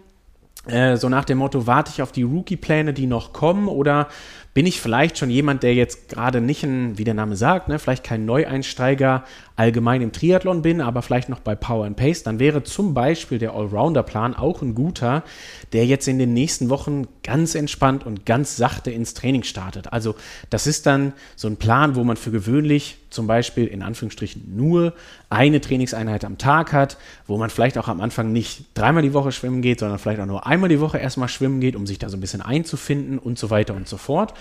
äh, 0.67 0.97
so 0.97 1.09
nach 1.09 1.25
dem 1.25 1.39
Motto, 1.39 1.67
warte 1.67 1.91
ich 1.95 2.03
auf 2.03 2.13
die 2.13 2.23
Rookie-Pläne, 2.23 2.93
die 2.93 3.07
noch 3.07 3.33
kommen, 3.33 3.69
oder 3.69 4.09
bin 4.55 4.67
ich 4.67 4.81
vielleicht 4.81 5.19
schon 5.19 5.31
jemand, 5.31 5.63
der 5.63 5.75
jetzt 5.75 6.09
gerade 6.09 6.41
nicht 6.41 6.65
ein, 6.65 6.97
wie 6.99 7.05
der 7.05 7.15
Name 7.15 7.37
sagt, 7.37 7.69
ne, 7.69 7.79
vielleicht 7.79 8.05
kein 8.05 8.25
Neueinsteiger 8.25 9.25
allgemein 9.57 10.03
im 10.03 10.13
Triathlon 10.13 10.63
bin, 10.63 10.81
aber 10.83 11.03
vielleicht 11.03 11.31
noch 11.31 11.41
bei 11.41 11.55
Power 11.55 11.87
and 11.87 11.97
Pace, 11.97 12.23
dann 12.23 12.39
wäre 12.39 12.63
zum 12.63 12.93
Beispiel 12.93 13.39
der 13.39 13.55
Allrounder-Plan 13.55 14.35
auch 14.35 14.61
ein 14.61 14.75
guter, 14.75 15.25
der 15.73 15.87
jetzt 15.87 16.07
in 16.09 16.19
den 16.19 16.35
nächsten 16.35 16.69
Wochen 16.69 17.07
ganz 17.23 17.55
entspannt 17.55 18.05
und 18.05 18.27
ganz 18.27 18.57
sachte 18.57 18.91
ins 18.91 19.15
Training 19.15 19.43
startet. 19.43 19.93
Also 19.93 20.15
das 20.51 20.67
ist 20.67 20.87
dann 20.87 21.15
so 21.37 21.49
ein 21.49 21.57
Plan, 21.57 21.97
wo 21.97 22.05
man 22.05 22.17
für 22.19 22.31
gewöhnlich 22.31 22.99
zum 23.09 23.27
Beispiel 23.27 23.67
in 23.67 23.83
Anführungsstrichen 23.83 24.55
nur 24.55 24.93
eine 25.31 25.61
Trainingseinheit 25.61 26.25
am 26.25 26.37
Tag 26.37 26.75
hat, 26.75 26.99
wo 27.27 27.39
man 27.39 27.49
vielleicht 27.49 27.79
auch 27.79 27.89
am 27.89 28.03
Anfang 28.03 28.33
nicht 28.33 28.67
dreimal 28.75 29.03
die 29.03 29.15
Woche 29.15 29.33
schwimmen 29.33 29.63
geht, 29.63 29.81
sondern 29.81 29.99
vielleicht 29.99 30.21
auch 30.21 30.27
nur 30.27 30.47
einmal 30.47 30.69
die 30.69 30.81
Woche 30.81 30.99
erstmal 30.99 31.29
schwimmen 31.29 31.61
geht, 31.61 31.77
um 31.77 31.87
sich 31.87 31.99
da 31.99 32.11
so 32.11 32.17
ein 32.19 32.21
bisschen 32.21 32.43
einzufinden 32.43 33.19
und 33.19 33.39
so 33.39 33.49
weiter 33.49 33.75
und 33.75 33.89
so 33.89 33.97
fort. 33.97 34.35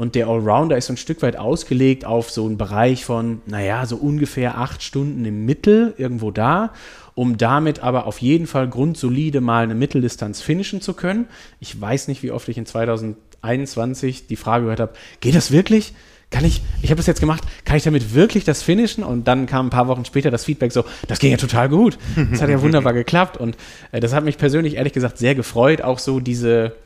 Und 0.00 0.14
der 0.14 0.28
Allrounder 0.28 0.78
ist 0.78 0.86
so 0.86 0.94
ein 0.94 0.96
Stück 0.96 1.20
weit 1.20 1.36
ausgelegt 1.36 2.06
auf 2.06 2.30
so 2.30 2.46
einen 2.46 2.56
Bereich 2.56 3.04
von, 3.04 3.42
naja, 3.44 3.84
so 3.84 3.96
ungefähr 3.96 4.56
acht 4.56 4.82
Stunden 4.82 5.26
im 5.26 5.44
Mittel, 5.44 5.92
irgendwo 5.98 6.30
da, 6.30 6.72
um 7.14 7.36
damit 7.36 7.80
aber 7.80 8.06
auf 8.06 8.22
jeden 8.22 8.46
Fall 8.46 8.66
grundsolide 8.66 9.42
mal 9.42 9.62
eine 9.62 9.74
Mitteldistanz 9.74 10.40
finishen 10.40 10.80
zu 10.80 10.94
können. 10.94 11.26
Ich 11.60 11.78
weiß 11.78 12.08
nicht, 12.08 12.22
wie 12.22 12.30
oft 12.30 12.48
ich 12.48 12.56
in 12.56 12.64
2021 12.64 14.26
die 14.26 14.36
Frage 14.36 14.62
gehört 14.64 14.80
habe, 14.80 14.92
geht 15.20 15.34
das 15.34 15.50
wirklich? 15.50 15.92
kann 16.30 16.44
ich, 16.44 16.62
ich 16.80 16.90
habe 16.90 16.98
das 16.98 17.06
jetzt 17.08 17.20
gemacht, 17.20 17.42
kann 17.64 17.76
ich 17.76 17.82
damit 17.82 18.14
wirklich 18.14 18.44
das 18.44 18.62
finishen? 18.62 19.02
Und 19.02 19.26
dann 19.26 19.46
kam 19.46 19.66
ein 19.66 19.70
paar 19.70 19.88
Wochen 19.88 20.04
später 20.04 20.30
das 20.30 20.44
Feedback 20.44 20.70
so, 20.72 20.84
das 21.08 21.18
ging 21.18 21.32
ja 21.32 21.36
total 21.36 21.68
gut. 21.68 21.98
Das 22.30 22.40
hat 22.40 22.48
ja 22.48 22.62
wunderbar 22.62 22.94
geklappt. 22.94 23.36
Und 23.36 23.56
äh, 23.90 24.00
das 24.00 24.14
hat 24.14 24.24
mich 24.24 24.38
persönlich 24.38 24.76
ehrlich 24.76 24.92
gesagt 24.92 25.18
sehr 25.18 25.34
gefreut, 25.34 25.82
auch 25.82 25.98
so 25.98 26.20
diese, 26.20 26.76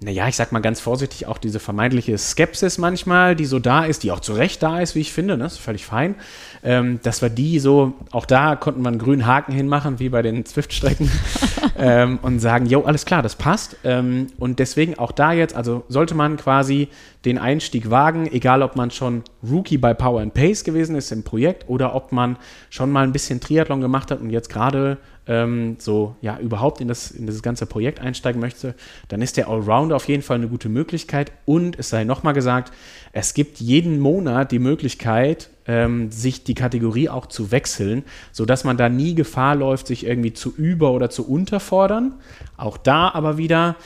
naja, 0.00 0.28
ich 0.28 0.36
sag 0.36 0.52
mal 0.52 0.60
ganz 0.60 0.80
vorsichtig, 0.80 1.26
auch 1.26 1.38
diese 1.38 1.60
vermeintliche 1.60 2.18
Skepsis 2.18 2.78
manchmal, 2.78 3.36
die 3.36 3.46
so 3.46 3.58
da 3.58 3.84
ist, 3.84 4.02
die 4.02 4.10
auch 4.10 4.20
zu 4.20 4.34
Recht 4.34 4.62
da 4.62 4.80
ist, 4.80 4.94
wie 4.94 5.00
ich 5.00 5.12
finde, 5.12 5.36
ne? 5.36 5.44
das 5.44 5.54
ist 5.54 5.60
völlig 5.60 5.86
fein, 5.86 6.16
ähm, 6.64 6.98
dass 7.02 7.20
wir 7.20 7.28
die 7.28 7.58
so, 7.58 7.92
auch 8.10 8.24
da 8.24 8.56
konnten 8.56 8.80
wir 8.82 8.88
einen 8.88 8.98
grünen 8.98 9.26
Haken 9.26 9.52
hinmachen, 9.52 9.98
wie 10.00 10.08
bei 10.08 10.22
den 10.22 10.46
Zwift-Strecken, 10.46 11.10
ähm, 11.78 12.18
und 12.22 12.40
sagen, 12.40 12.64
jo, 12.64 12.82
alles 12.82 13.04
klar, 13.04 13.22
das 13.22 13.36
passt. 13.36 13.76
Ähm, 13.84 14.28
und 14.38 14.58
deswegen 14.58 14.98
auch 14.98 15.12
da 15.12 15.32
jetzt, 15.32 15.54
also 15.54 15.84
sollte 15.88 16.14
man 16.14 16.38
quasi 16.38 16.88
den 17.26 17.38
Einstieg 17.38 17.90
wagen, 17.90 18.26
egal 18.32 18.62
ob 18.62 18.76
man 18.76 18.90
schon 18.90 19.22
Rookie 19.48 19.76
bei 19.76 19.92
Power 19.92 20.22
and 20.22 20.32
Pace 20.32 20.64
gewesen 20.64 20.96
ist 20.96 21.12
im 21.12 21.22
Projekt 21.22 21.68
oder 21.68 21.94
ob 21.94 22.12
man 22.12 22.36
schon 22.70 22.90
mal 22.90 23.04
ein 23.04 23.12
bisschen 23.12 23.40
Triathlon 23.40 23.82
gemacht 23.82 24.10
hat 24.10 24.20
und 24.20 24.30
jetzt 24.30 24.48
gerade 24.48 24.96
ähm, 25.26 25.76
so 25.78 26.16
ja 26.20 26.38
überhaupt 26.38 26.80
in 26.80 26.88
das, 26.88 27.10
in 27.10 27.26
das 27.26 27.42
ganze 27.42 27.66
Projekt 27.66 28.00
einsteigen 28.00 28.40
möchte, 28.40 28.74
dann 29.08 29.22
ist 29.22 29.36
der 29.36 29.48
Allrounder 29.48 29.96
auf 29.96 30.08
jeden 30.08 30.22
Fall 30.22 30.36
eine 30.36 30.48
gute 30.48 30.68
Möglichkeit. 30.68 31.32
Und 31.44 31.78
es 31.78 31.90
sei 31.90 32.04
nochmal 32.04 32.34
gesagt, 32.34 32.72
es 33.12 33.34
gibt 33.34 33.60
jeden 33.60 34.00
Monat 34.00 34.52
die 34.52 34.58
Möglichkeit, 34.58 35.50
ähm, 35.66 36.10
sich 36.10 36.44
die 36.44 36.54
Kategorie 36.54 37.08
auch 37.08 37.26
zu 37.26 37.50
wechseln, 37.50 38.04
sodass 38.32 38.64
man 38.64 38.76
da 38.76 38.88
nie 38.88 39.14
Gefahr 39.14 39.54
läuft, 39.54 39.86
sich 39.86 40.06
irgendwie 40.06 40.32
zu 40.32 40.54
über- 40.54 40.92
oder 40.92 41.10
zu 41.10 41.26
unterfordern. 41.28 42.14
Auch 42.56 42.76
da 42.76 43.10
aber 43.12 43.38
wieder 43.38 43.76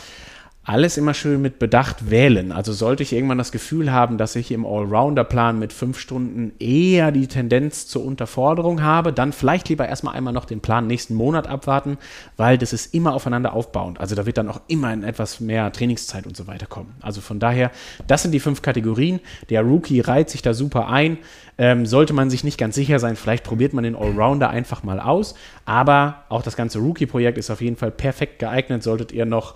alles 0.69 0.99
immer 0.99 1.15
schön 1.15 1.41
mit 1.41 1.59
Bedacht 1.59 2.11
wählen. 2.11 2.53
Also 2.53 2.75
sollte 2.75 3.03
ich 3.03 3.15
irgendwann 3.15 3.39
das 3.39 3.53
Gefühl 3.53 3.91
haben, 3.91 4.19
dass 4.19 4.37
ich 4.37 4.53
im 4.53 4.67
Allrounder-Plan 4.67 5.59
mit 5.59 5.73
fünf 5.73 5.99
Stunden 5.99 6.53
eher 6.59 7.11
die 7.11 7.27
Tendenz 7.27 7.87
zur 7.87 8.05
Unterforderung 8.05 8.83
habe, 8.83 9.15
dann 9.15 9.33
vielleicht 9.33 9.71
lieber 9.71 9.89
erstmal 9.89 10.15
einmal 10.15 10.35
noch 10.35 10.45
den 10.45 10.61
Plan 10.61 10.87
nächsten 10.87 11.15
Monat 11.15 11.47
abwarten, 11.47 11.97
weil 12.37 12.59
das 12.59 12.75
ist 12.75 12.93
immer 12.93 13.15
aufeinander 13.15 13.55
aufbauend. 13.55 13.99
Also 13.99 14.15
da 14.15 14.27
wird 14.27 14.37
dann 14.37 14.51
auch 14.51 14.61
immer 14.69 14.93
in 14.93 15.05
etwas 15.05 15.41
mehr 15.41 15.73
Trainingszeit 15.73 16.27
und 16.27 16.37
so 16.37 16.47
weiter 16.47 16.67
kommen. 16.67 16.95
Also 17.01 17.23
von 17.23 17.39
daher, 17.41 17.71
das 18.07 18.21
sind 18.21 18.33
die 18.33 18.41
fünf 18.41 18.61
Kategorien. 18.61 19.21
Der 19.49 19.63
Rookie 19.63 20.01
reiht 20.01 20.29
sich 20.29 20.43
da 20.43 20.53
super 20.53 20.91
ein. 20.91 21.17
Ähm, 21.57 21.87
sollte 21.87 22.13
man 22.13 22.29
sich 22.29 22.45
nicht 22.45 22.59
ganz 22.59 22.75
sicher 22.75 22.99
sein, 22.99 23.17
vielleicht 23.17 23.43
probiert 23.43 23.73
man 23.73 23.85
den 23.85 23.97
Allrounder 23.97 24.51
einfach 24.51 24.83
mal 24.83 25.01
aus. 25.01 25.35
Aber 25.65 26.25
auch 26.29 26.43
das 26.43 26.57
ganze 26.57 26.79
Rookie-Projekt 26.79 27.39
ist 27.39 27.49
auf 27.49 27.63
jeden 27.63 27.77
Fall 27.77 27.91
perfekt 27.91 28.39
geeignet. 28.39 28.83
Solltet 28.83 29.13
ihr 29.13 29.25
noch 29.25 29.55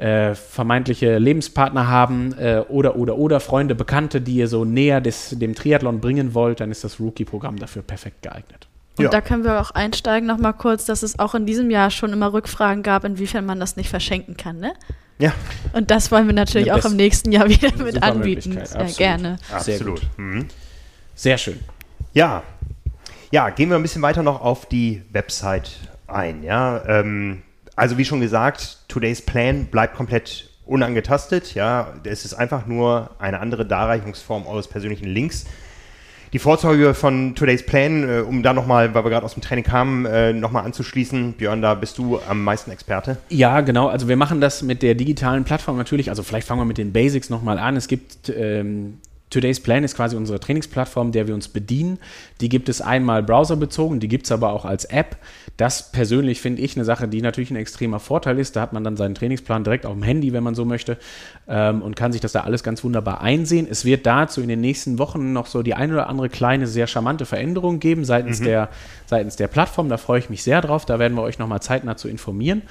äh, 0.00 0.34
vermeintliche 0.34 1.18
Lebenspartner 1.18 1.86
haben 1.88 2.32
äh, 2.38 2.64
oder, 2.68 2.96
oder, 2.96 3.18
oder 3.18 3.38
Freunde, 3.38 3.74
Bekannte, 3.74 4.20
die 4.20 4.36
ihr 4.36 4.48
so 4.48 4.64
näher 4.64 5.00
des, 5.00 5.30
dem 5.38 5.54
Triathlon 5.54 6.00
bringen 6.00 6.32
wollt, 6.32 6.60
dann 6.60 6.70
ist 6.70 6.84
das 6.84 6.98
Rookie-Programm 6.98 7.56
dafür 7.58 7.82
perfekt 7.82 8.22
geeignet. 8.22 8.66
Und 8.96 9.04
Ja. 9.04 9.10
da 9.10 9.20
können 9.20 9.44
wir 9.44 9.60
auch 9.60 9.70
einsteigen 9.72 10.26
noch 10.26 10.38
mal 10.38 10.52
kurz, 10.52 10.86
dass 10.86 11.02
es 11.02 11.18
auch 11.18 11.34
in 11.34 11.44
diesem 11.44 11.70
Jahr 11.70 11.90
schon 11.90 12.12
immer 12.12 12.32
Rückfragen 12.32 12.82
gab, 12.82 13.04
inwiefern 13.04 13.44
man 13.44 13.60
das 13.60 13.76
nicht 13.76 13.90
verschenken 13.90 14.36
kann, 14.36 14.58
ne? 14.58 14.72
Ja, 15.18 15.34
Und 15.74 15.90
das 15.90 16.10
wollen 16.10 16.26
wir 16.26 16.32
natürlich 16.34 16.72
Eine 16.72 16.80
auch 16.80 16.86
im 16.90 16.96
nächsten 16.96 17.30
Jahr 17.30 17.46
wieder 17.48 17.70
mit 17.76 17.94
super 17.94 18.06
anbieten. 18.06 18.52
Sehr 18.52 18.62
absolut. 18.62 18.96
gerne. 18.96 19.36
Sehr 19.58 19.74
absolut. 19.74 20.00
gut. 20.00 20.08
Mhm. 20.16 20.48
Sehr 21.14 21.36
schön. 21.36 21.60
Ja. 22.14 22.42
Ja, 23.30 23.50
gehen 23.50 23.68
wir 23.68 23.76
ein 23.76 23.82
bisschen 23.82 24.00
weiter 24.00 24.22
noch 24.22 24.40
auf 24.40 24.64
die 24.64 25.02
Website 25.12 25.72
ein. 26.06 26.42
Ja, 26.42 26.82
ähm, 26.86 27.42
also 27.76 27.98
wie 27.98 28.04
schon 28.04 28.20
gesagt, 28.20 28.78
Today's 28.88 29.22
Plan 29.22 29.66
bleibt 29.66 29.96
komplett 29.96 30.50
unangetastet. 30.66 31.54
Ja, 31.54 31.94
es 32.04 32.24
ist 32.24 32.34
einfach 32.34 32.66
nur 32.66 33.10
eine 33.18 33.40
andere 33.40 33.66
Darreichungsform 33.66 34.46
eures 34.46 34.68
persönlichen 34.68 35.06
Links. 35.06 35.46
Die 36.32 36.38
Vorzeuge 36.38 36.94
von 36.94 37.34
Today's 37.34 37.66
Plan, 37.66 38.08
äh, 38.08 38.20
um 38.20 38.44
da 38.44 38.52
nochmal, 38.52 38.94
weil 38.94 39.04
wir 39.04 39.10
gerade 39.10 39.26
aus 39.26 39.34
dem 39.34 39.42
Training 39.42 39.64
kamen, 39.64 40.06
äh, 40.06 40.32
nochmal 40.32 40.64
anzuschließen. 40.64 41.32
Björn, 41.32 41.60
da 41.60 41.74
bist 41.74 41.98
du 41.98 42.20
am 42.28 42.44
meisten 42.44 42.70
Experte. 42.70 43.16
Ja, 43.30 43.62
genau. 43.62 43.88
Also 43.88 44.06
wir 44.06 44.16
machen 44.16 44.40
das 44.40 44.62
mit 44.62 44.82
der 44.82 44.94
digitalen 44.94 45.42
Plattform 45.42 45.76
natürlich. 45.76 46.08
Also 46.08 46.22
vielleicht 46.22 46.46
fangen 46.46 46.60
wir 46.60 46.66
mit 46.66 46.78
den 46.78 46.92
Basics 46.92 47.30
nochmal 47.30 47.58
an. 47.58 47.76
Es 47.76 47.88
gibt 47.88 48.32
ähm, 48.34 48.98
Today's 49.30 49.60
Plan 49.60 49.84
ist 49.84 49.94
quasi 49.94 50.16
unsere 50.16 50.40
Trainingsplattform, 50.40 51.12
der 51.12 51.28
wir 51.28 51.34
uns 51.34 51.48
bedienen. 51.48 51.98
Die 52.40 52.48
gibt 52.48 52.68
es 52.68 52.80
einmal 52.80 53.22
browserbezogen, 53.22 54.00
die 54.00 54.08
gibt 54.08 54.26
es 54.26 54.32
aber 54.32 54.52
auch 54.52 54.64
als 54.64 54.84
App. 54.84 55.16
Das 55.56 55.92
persönlich 55.92 56.40
finde 56.40 56.62
ich 56.62 56.76
eine 56.76 56.84
Sache, 56.84 57.06
die 57.06 57.22
natürlich 57.22 57.50
ein 57.50 57.56
extremer 57.56 58.00
Vorteil 58.00 58.38
ist. 58.38 58.56
Da 58.56 58.60
hat 58.60 58.72
man 58.72 58.82
dann 58.82 58.96
seinen 58.96 59.14
Trainingsplan 59.14 59.62
direkt 59.62 59.86
auf 59.86 59.92
dem 59.92 60.02
Handy, 60.02 60.32
wenn 60.32 60.42
man 60.42 60.54
so 60.54 60.64
möchte, 60.64 60.98
ähm, 61.48 61.80
und 61.82 61.94
kann 61.94 62.12
sich 62.12 62.20
das 62.20 62.32
da 62.32 62.40
alles 62.40 62.64
ganz 62.64 62.82
wunderbar 62.82 63.20
einsehen. 63.20 63.68
Es 63.70 63.84
wird 63.84 64.04
dazu 64.04 64.40
in 64.40 64.48
den 64.48 64.60
nächsten 64.60 64.98
Wochen 64.98 65.32
noch 65.32 65.46
so 65.46 65.62
die 65.62 65.74
ein 65.74 65.92
oder 65.92 66.08
andere 66.08 66.28
kleine, 66.28 66.66
sehr 66.66 66.88
charmante 66.88 67.24
Veränderung 67.24 67.78
geben 67.78 68.04
seitens, 68.04 68.40
mhm. 68.40 68.44
der, 68.44 68.68
seitens 69.06 69.36
der 69.36 69.46
Plattform. 69.46 69.88
Da 69.88 69.96
freue 69.96 70.18
ich 70.18 70.28
mich 70.28 70.42
sehr 70.42 70.60
drauf. 70.60 70.86
Da 70.86 70.98
werden 70.98 71.14
wir 71.14 71.22
euch 71.22 71.38
nochmal 71.38 71.62
zeitnah 71.62 71.96
zu 71.96 72.08
informieren. 72.08 72.62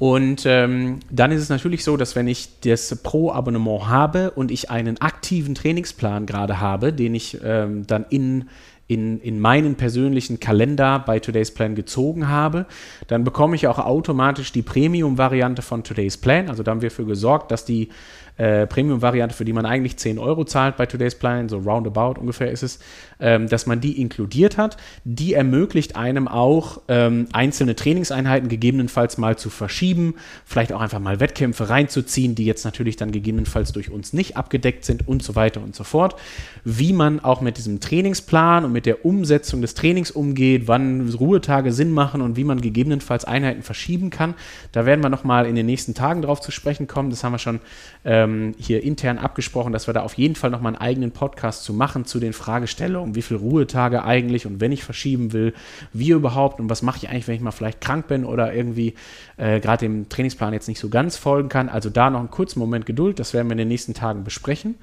Und 0.00 0.46
ähm, 0.46 1.00
dann 1.10 1.30
ist 1.30 1.42
es 1.42 1.50
natürlich 1.50 1.84
so, 1.84 1.98
dass 1.98 2.16
wenn 2.16 2.26
ich 2.26 2.60
das 2.60 3.02
Pro-Abonnement 3.02 3.86
habe 3.88 4.30
und 4.30 4.50
ich 4.50 4.70
einen 4.70 4.98
aktiven 4.98 5.54
Trainingsplan 5.54 6.24
gerade 6.24 6.58
habe, 6.58 6.94
den 6.94 7.14
ich 7.14 7.36
ähm, 7.44 7.86
dann 7.86 8.06
in, 8.08 8.48
in, 8.86 9.20
in 9.20 9.38
meinen 9.38 9.74
persönlichen 9.74 10.40
Kalender 10.40 11.00
bei 11.00 11.20
Today's 11.20 11.52
Plan 11.52 11.74
gezogen 11.74 12.28
habe, 12.28 12.64
dann 13.08 13.24
bekomme 13.24 13.56
ich 13.56 13.66
auch 13.66 13.78
automatisch 13.78 14.52
die 14.52 14.62
Premium-Variante 14.62 15.60
von 15.60 15.84
Today's 15.84 16.16
Plan. 16.16 16.48
Also 16.48 16.62
da 16.62 16.70
haben 16.70 16.80
wir 16.80 16.88
dafür 16.88 17.04
gesorgt, 17.04 17.50
dass 17.50 17.66
die 17.66 17.90
äh, 18.38 18.66
Premium-Variante, 18.66 19.36
für 19.36 19.44
die 19.44 19.52
man 19.52 19.66
eigentlich 19.66 19.98
10 19.98 20.18
Euro 20.18 20.44
zahlt 20.44 20.78
bei 20.78 20.86
Today's 20.86 21.14
Plan, 21.14 21.50
so 21.50 21.58
roundabout 21.58 22.18
ungefähr 22.18 22.50
ist 22.50 22.62
es, 22.62 22.78
ähm, 23.20 23.48
dass 23.48 23.66
man 23.66 23.80
die 23.80 24.00
inkludiert 24.00 24.56
hat. 24.56 24.76
Die 25.04 25.34
ermöglicht 25.34 25.96
einem 25.96 26.28
auch, 26.28 26.80
ähm, 26.88 27.26
einzelne 27.32 27.76
Trainingseinheiten 27.76 28.48
gegebenenfalls 28.48 29.18
mal 29.18 29.36
zu 29.36 29.50
verschieben, 29.50 30.14
vielleicht 30.44 30.72
auch 30.72 30.80
einfach 30.80 31.00
mal 31.00 31.20
Wettkämpfe 31.20 31.68
reinzuziehen, 31.68 32.34
die 32.34 32.44
jetzt 32.44 32.64
natürlich 32.64 32.96
dann 32.96 33.12
gegebenenfalls 33.12 33.72
durch 33.72 33.90
uns 33.90 34.12
nicht 34.12 34.36
abgedeckt 34.36 34.84
sind 34.84 35.06
und 35.08 35.22
so 35.22 35.34
weiter 35.34 35.62
und 35.62 35.74
so 35.74 35.84
fort. 35.84 36.16
Wie 36.64 36.92
man 36.92 37.20
auch 37.20 37.40
mit 37.40 37.56
diesem 37.56 37.80
Trainingsplan 37.80 38.64
und 38.64 38.72
mit 38.72 38.86
der 38.86 39.04
Umsetzung 39.04 39.60
des 39.60 39.74
Trainings 39.74 40.10
umgeht, 40.10 40.68
wann 40.68 41.08
Ruhetage 41.10 41.72
Sinn 41.72 41.92
machen 41.92 42.20
und 42.20 42.36
wie 42.36 42.44
man 42.44 42.60
gegebenenfalls 42.60 43.24
Einheiten 43.24 43.62
verschieben 43.62 44.10
kann. 44.10 44.34
Da 44.72 44.86
werden 44.86 45.02
wir 45.02 45.08
nochmal 45.08 45.46
in 45.46 45.54
den 45.54 45.66
nächsten 45.66 45.94
Tagen 45.94 46.22
drauf 46.22 46.40
zu 46.40 46.50
sprechen 46.50 46.86
kommen. 46.86 47.10
Das 47.10 47.24
haben 47.24 47.32
wir 47.32 47.38
schon 47.38 47.60
ähm, 48.04 48.54
hier 48.58 48.82
intern 48.82 49.18
abgesprochen, 49.18 49.72
dass 49.72 49.86
wir 49.86 49.94
da 49.94 50.02
auf 50.02 50.14
jeden 50.14 50.34
Fall 50.34 50.50
nochmal 50.50 50.74
einen 50.74 50.82
eigenen 50.82 51.12
Podcast 51.12 51.64
zu 51.64 51.72
machen 51.72 52.04
zu 52.04 52.20
den 52.20 52.32
Fragestellungen, 52.32 53.09
wie 53.14 53.22
viele 53.22 53.40
Ruhetage 53.40 54.04
eigentlich 54.04 54.46
und 54.46 54.60
wenn 54.60 54.72
ich 54.72 54.84
verschieben 54.84 55.32
will, 55.32 55.54
wie 55.92 56.10
überhaupt 56.10 56.60
und 56.60 56.70
was 56.70 56.82
mache 56.82 56.98
ich 56.98 57.08
eigentlich, 57.08 57.28
wenn 57.28 57.34
ich 57.34 57.40
mal 57.40 57.50
vielleicht 57.50 57.80
krank 57.80 58.08
bin 58.08 58.24
oder 58.24 58.52
irgendwie 58.54 58.94
äh, 59.36 59.60
gerade 59.60 59.86
dem 59.86 60.08
Trainingsplan 60.08 60.52
jetzt 60.52 60.68
nicht 60.68 60.80
so 60.80 60.88
ganz 60.88 61.16
folgen 61.16 61.48
kann. 61.48 61.68
Also 61.68 61.90
da 61.90 62.10
noch 62.10 62.20
einen 62.20 62.30
kurzen 62.30 62.58
Moment 62.58 62.86
Geduld, 62.86 63.18
das 63.18 63.34
werden 63.34 63.48
wir 63.48 63.52
in 63.52 63.58
den 63.58 63.68
nächsten 63.68 63.94
Tagen 63.94 64.24
besprechen. 64.24 64.76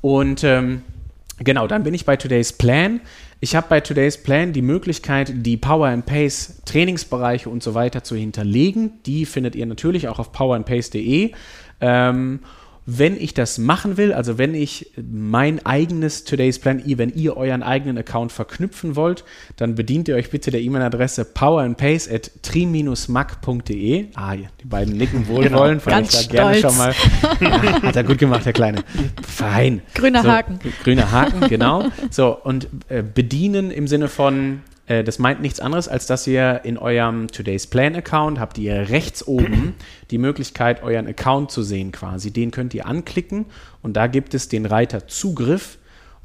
Und 0.00 0.44
ähm, 0.44 0.82
genau, 1.38 1.66
dann 1.66 1.82
bin 1.82 1.94
ich 1.94 2.04
bei 2.04 2.16
Today's 2.16 2.52
Plan. 2.52 3.00
Ich 3.40 3.56
habe 3.56 3.66
bei 3.68 3.80
Today's 3.80 4.22
Plan 4.22 4.52
die 4.52 4.62
Möglichkeit, 4.62 5.32
die 5.34 5.56
Power 5.56 5.88
and 5.88 6.06
Pace 6.06 6.60
Trainingsbereiche 6.66 7.48
und 7.48 7.62
so 7.62 7.74
weiter 7.74 8.04
zu 8.04 8.14
hinterlegen. 8.14 8.92
Die 9.06 9.24
findet 9.26 9.56
ihr 9.56 9.66
natürlich 9.66 10.08
auch 10.08 10.18
auf 10.18 10.32
powerandpace.de. 10.32 11.32
Ähm, 11.80 12.40
wenn 12.98 13.16
ich 13.20 13.34
das 13.34 13.58
machen 13.58 13.96
will, 13.96 14.12
also 14.12 14.36
wenn 14.36 14.54
ich 14.54 14.92
mein 15.00 15.64
eigenes 15.64 16.24
Today's 16.24 16.58
Plan, 16.58 16.82
wenn 16.84 17.10
ihr 17.10 17.36
euren 17.36 17.62
eigenen 17.62 17.98
Account 17.98 18.32
verknüpfen 18.32 18.96
wollt, 18.96 19.24
dann 19.56 19.74
bedient 19.76 20.08
ihr 20.08 20.16
euch 20.16 20.30
bitte 20.30 20.50
der 20.50 20.60
E-Mail-Adresse 20.60 21.24
powerandpace 21.24 22.10
at 22.10 22.30
tri-mac.de. 22.42 24.06
Ah, 24.14 24.34
die 24.34 24.48
beiden 24.64 24.96
nicken 24.96 25.28
wohlwollend, 25.28 25.84
genau, 25.84 26.00
ich 26.00 26.28
da 26.28 26.32
gerne 26.32 26.60
schon 26.60 26.76
mal. 26.76 26.94
Ja, 27.40 27.82
hat 27.82 27.96
er 27.96 28.04
gut 28.04 28.18
gemacht, 28.18 28.44
der 28.44 28.52
Kleine. 28.52 28.82
Fein. 29.26 29.82
Grüner 29.94 30.22
so, 30.22 30.28
Haken. 30.30 30.58
Grüner 30.82 31.12
Haken, 31.12 31.48
genau. 31.48 31.84
So, 32.10 32.36
und 32.36 32.66
äh, 32.88 33.02
bedienen 33.02 33.70
im 33.70 33.86
Sinne 33.86 34.08
von 34.08 34.62
äh, 34.90 35.04
das 35.04 35.18
meint 35.20 35.40
nichts 35.40 35.60
anderes, 35.60 35.88
als 35.88 36.06
dass 36.06 36.26
ihr 36.26 36.62
in 36.64 36.76
eurem 36.76 37.28
Today's 37.28 37.68
Plan 37.68 37.94
Account 37.94 38.40
habt 38.40 38.58
ihr 38.58 38.90
rechts 38.90 39.26
oben 39.26 39.74
die 40.10 40.18
Möglichkeit, 40.18 40.82
euren 40.82 41.06
Account 41.06 41.52
zu 41.52 41.62
sehen 41.62 41.92
quasi. 41.92 42.32
Den 42.32 42.50
könnt 42.50 42.74
ihr 42.74 42.86
anklicken 42.86 43.46
und 43.82 43.96
da 43.96 44.08
gibt 44.08 44.34
es 44.34 44.48
den 44.48 44.66
Reiter 44.66 45.06
Zugriff. 45.06 45.78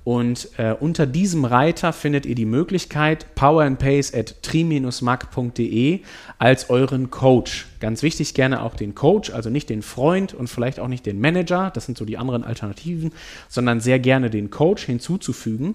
Und 0.03 0.49
äh, 0.57 0.75
unter 0.79 1.07
diesem 1.07 1.45
Reiter 1.45 1.91
findet 1.91 2.27
ihr 2.27 2.35
die 2.35 2.45
Möglichkeit, 2.45 3.33
powerandpace 3.33 4.13
at 4.13 4.43
tri-mac.de 4.43 6.01
als 6.37 6.69
euren 6.69 7.09
Coach. 7.09 7.65
Ganz 7.79 8.03
wichtig, 8.03 8.35
gerne 8.35 8.61
auch 8.61 8.75
den 8.75 8.93
Coach, 8.93 9.31
also 9.31 9.49
nicht 9.49 9.67
den 9.67 9.81
Freund 9.81 10.35
und 10.35 10.47
vielleicht 10.47 10.79
auch 10.79 10.89
nicht 10.89 11.07
den 11.07 11.19
Manager, 11.19 11.71
das 11.73 11.87
sind 11.87 11.97
so 11.97 12.05
die 12.05 12.19
anderen 12.19 12.43
Alternativen, 12.43 13.13
sondern 13.49 13.79
sehr 13.79 13.97
gerne 13.97 14.29
den 14.29 14.51
Coach 14.51 14.83
hinzuzufügen. 14.85 15.73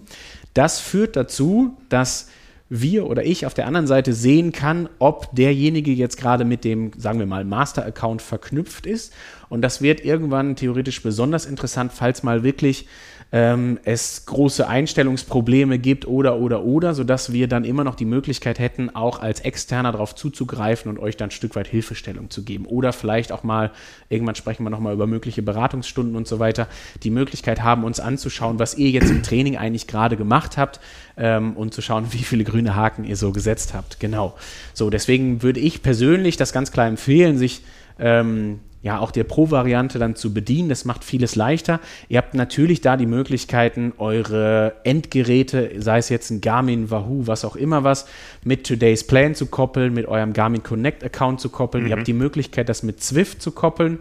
Das 0.54 0.78
führt 0.78 1.16
dazu, 1.16 1.76
dass 1.88 2.28
wir 2.70 3.08
oder 3.08 3.26
ich 3.26 3.44
auf 3.46 3.52
der 3.52 3.66
anderen 3.66 3.88
Seite 3.88 4.14
sehen 4.14 4.52
kann, 4.52 4.88
ob 5.00 5.34
derjenige 5.34 5.90
jetzt 5.90 6.16
gerade 6.16 6.44
mit 6.44 6.64
dem, 6.64 6.92
sagen 6.96 7.18
wir 7.18 7.26
mal, 7.26 7.44
Master-Account 7.44 8.22
verknüpft 8.22 8.86
ist. 8.86 9.12
Und 9.48 9.62
das 9.62 9.82
wird 9.82 10.04
irgendwann 10.04 10.54
theoretisch 10.54 11.02
besonders 11.02 11.46
interessant, 11.46 11.92
falls 11.92 12.22
mal 12.22 12.44
wirklich 12.44 12.86
ähm, 13.32 13.78
es 13.84 14.26
große 14.26 14.66
Einstellungsprobleme 14.66 15.78
gibt 15.78 16.06
oder 16.06 16.38
oder 16.38 16.64
oder, 16.64 16.94
sodass 16.94 17.32
wir 17.32 17.46
dann 17.46 17.64
immer 17.64 17.84
noch 17.84 17.94
die 17.94 18.04
Möglichkeit 18.04 18.58
hätten, 18.58 18.90
auch 18.94 19.20
als 19.20 19.40
Externer 19.40 19.92
darauf 19.92 20.14
zuzugreifen 20.16 20.90
und 20.90 20.98
euch 20.98 21.16
dann 21.16 21.28
ein 21.28 21.32
Stück 21.32 21.54
weit 21.54 21.68
Hilfestellung 21.68 22.30
zu 22.30 22.42
geben. 22.42 22.66
Oder 22.66 22.92
vielleicht 22.92 23.30
auch 23.30 23.44
mal, 23.44 23.70
irgendwann 24.08 24.34
sprechen 24.34 24.64
wir 24.64 24.70
nochmal 24.70 24.94
über 24.94 25.06
mögliche 25.06 25.42
Beratungsstunden 25.42 26.16
und 26.16 26.26
so 26.26 26.40
weiter, 26.40 26.66
die 27.02 27.10
Möglichkeit 27.10 27.62
haben, 27.62 27.84
uns 27.84 28.00
anzuschauen, 28.00 28.58
was 28.58 28.74
ihr 28.74 28.90
jetzt 28.90 29.10
im 29.10 29.22
Training 29.22 29.56
eigentlich 29.56 29.86
gerade 29.86 30.16
gemacht 30.16 30.56
habt 30.56 30.80
ähm, 31.16 31.56
und 31.56 31.72
zu 31.72 31.82
schauen, 31.82 32.06
wie 32.10 32.24
viele 32.24 32.42
grüne 32.42 32.74
Haken 32.74 33.04
ihr 33.04 33.16
so 33.16 33.30
gesetzt 33.30 33.74
habt. 33.74 34.00
Genau. 34.00 34.34
So, 34.74 34.90
deswegen 34.90 35.42
würde 35.42 35.60
ich 35.60 35.82
persönlich 35.82 36.36
das 36.36 36.52
ganz 36.52 36.72
klar 36.72 36.88
empfehlen, 36.88 37.38
sich 37.38 37.62
ähm, 38.00 38.58
ja 38.82 38.98
auch 38.98 39.10
der 39.10 39.24
Pro-Variante 39.24 39.98
dann 39.98 40.16
zu 40.16 40.32
bedienen. 40.32 40.68
Das 40.68 40.84
macht 40.84 41.04
vieles 41.04 41.36
leichter. 41.36 41.80
Ihr 42.08 42.18
habt 42.18 42.34
natürlich 42.34 42.80
da 42.80 42.96
die 42.96 43.06
Möglichkeiten, 43.06 43.92
eure 43.98 44.74
Endgeräte, 44.84 45.72
sei 45.78 45.98
es 45.98 46.08
jetzt 46.08 46.30
ein 46.30 46.40
Garmin, 46.40 46.90
Wahoo, 46.90 47.26
was 47.26 47.44
auch 47.44 47.56
immer 47.56 47.84
was, 47.84 48.06
mit 48.42 48.66
Today's 48.66 49.06
Plan 49.06 49.34
zu 49.34 49.46
koppeln, 49.46 49.92
mit 49.92 50.06
eurem 50.06 50.32
Garmin 50.32 50.62
Connect 50.62 51.04
Account 51.04 51.40
zu 51.40 51.50
koppeln. 51.50 51.84
Mhm. 51.84 51.90
Ihr 51.90 51.96
habt 51.96 52.06
die 52.06 52.12
Möglichkeit, 52.12 52.68
das 52.68 52.82
mit 52.82 53.02
Zwift 53.02 53.42
zu 53.42 53.50
koppeln, 53.50 53.98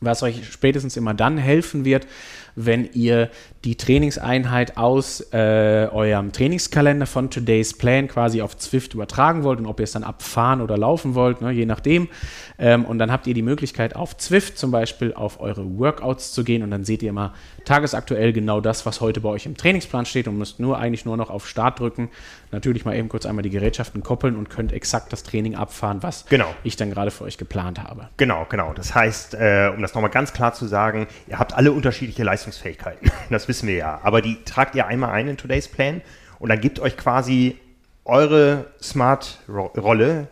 was 0.00 0.22
euch 0.22 0.46
spätestens 0.50 0.96
immer 0.96 1.14
dann 1.14 1.38
helfen 1.38 1.84
wird, 1.84 2.06
wenn 2.56 2.88
ihr 2.92 3.30
die 3.64 3.76
Trainingseinheit 3.76 4.76
aus 4.76 5.20
äh, 5.32 5.88
eurem 5.92 6.32
Trainingskalender 6.32 7.06
von 7.06 7.30
Today's 7.30 7.76
Plan 7.76 8.08
quasi 8.08 8.40
auf 8.40 8.56
Zwift 8.56 8.94
übertragen 8.94 9.44
wollt 9.44 9.58
und 9.58 9.66
ob 9.66 9.80
ihr 9.80 9.84
es 9.84 9.92
dann 9.92 10.04
abfahren 10.04 10.60
oder 10.60 10.78
laufen 10.78 11.14
wollt, 11.14 11.42
ne, 11.42 11.50
je 11.50 11.66
nachdem. 11.66 12.08
Ähm, 12.58 12.84
und 12.84 12.98
dann 12.98 13.12
habt 13.12 13.26
ihr 13.26 13.34
die 13.34 13.42
Möglichkeit, 13.42 13.94
auf 13.94 14.16
Zwift 14.16 14.56
zum 14.56 14.70
Beispiel 14.70 15.12
auf 15.12 15.40
eure 15.40 15.78
Workouts 15.78 16.32
zu 16.32 16.44
gehen 16.44 16.62
und 16.62 16.70
dann 16.70 16.84
seht 16.84 17.02
ihr 17.02 17.10
immer 17.10 17.34
tagesaktuell 17.64 18.32
genau 18.32 18.60
das, 18.60 18.86
was 18.86 19.00
heute 19.00 19.20
bei 19.20 19.28
euch 19.28 19.44
im 19.44 19.56
Trainingsplan 19.56 20.06
steht 20.06 20.28
und 20.28 20.38
müsst 20.38 20.60
nur 20.60 20.78
eigentlich 20.78 21.04
nur 21.04 21.16
noch 21.16 21.28
auf 21.28 21.46
Start 21.46 21.80
drücken, 21.80 22.08
natürlich 22.52 22.84
mal 22.84 22.96
eben 22.96 23.08
kurz 23.08 23.26
einmal 23.26 23.42
die 23.42 23.50
Gerätschaften 23.50 24.02
koppeln 24.02 24.36
und 24.36 24.48
könnt 24.48 24.72
exakt 24.72 25.12
das 25.12 25.24
Training 25.24 25.56
abfahren, 25.56 26.02
was 26.02 26.24
genau. 26.26 26.54
ich 26.62 26.76
dann 26.76 26.90
gerade 26.90 27.10
für 27.10 27.24
euch 27.24 27.36
geplant 27.36 27.82
habe. 27.82 28.08
Genau, 28.16 28.46
genau. 28.48 28.72
Das 28.72 28.94
heißt, 28.94 29.34
äh, 29.34 29.72
um 29.74 29.82
das 29.82 29.94
nochmal 29.94 30.10
ganz 30.10 30.32
klar 30.32 30.54
zu 30.54 30.66
sagen, 30.66 31.08
ihr 31.26 31.38
habt 31.38 31.52
alle 31.52 31.72
unterschiedliche 31.72 32.22
Leistungsfähigkeiten. 32.46 33.10
Das 33.30 33.48
wissen 33.48 33.68
wir 33.68 33.76
ja. 33.76 34.00
Aber 34.02 34.22
die 34.22 34.42
tragt 34.44 34.74
ihr 34.74 34.86
einmal 34.86 35.10
ein 35.10 35.28
in 35.28 35.36
Today's 35.36 35.68
Plan 35.68 36.00
und 36.38 36.48
dann 36.48 36.60
gibt 36.60 36.78
euch 36.78 36.96
quasi 36.96 37.58
eure 38.04 38.66
Smart-Rolle, 38.80 40.28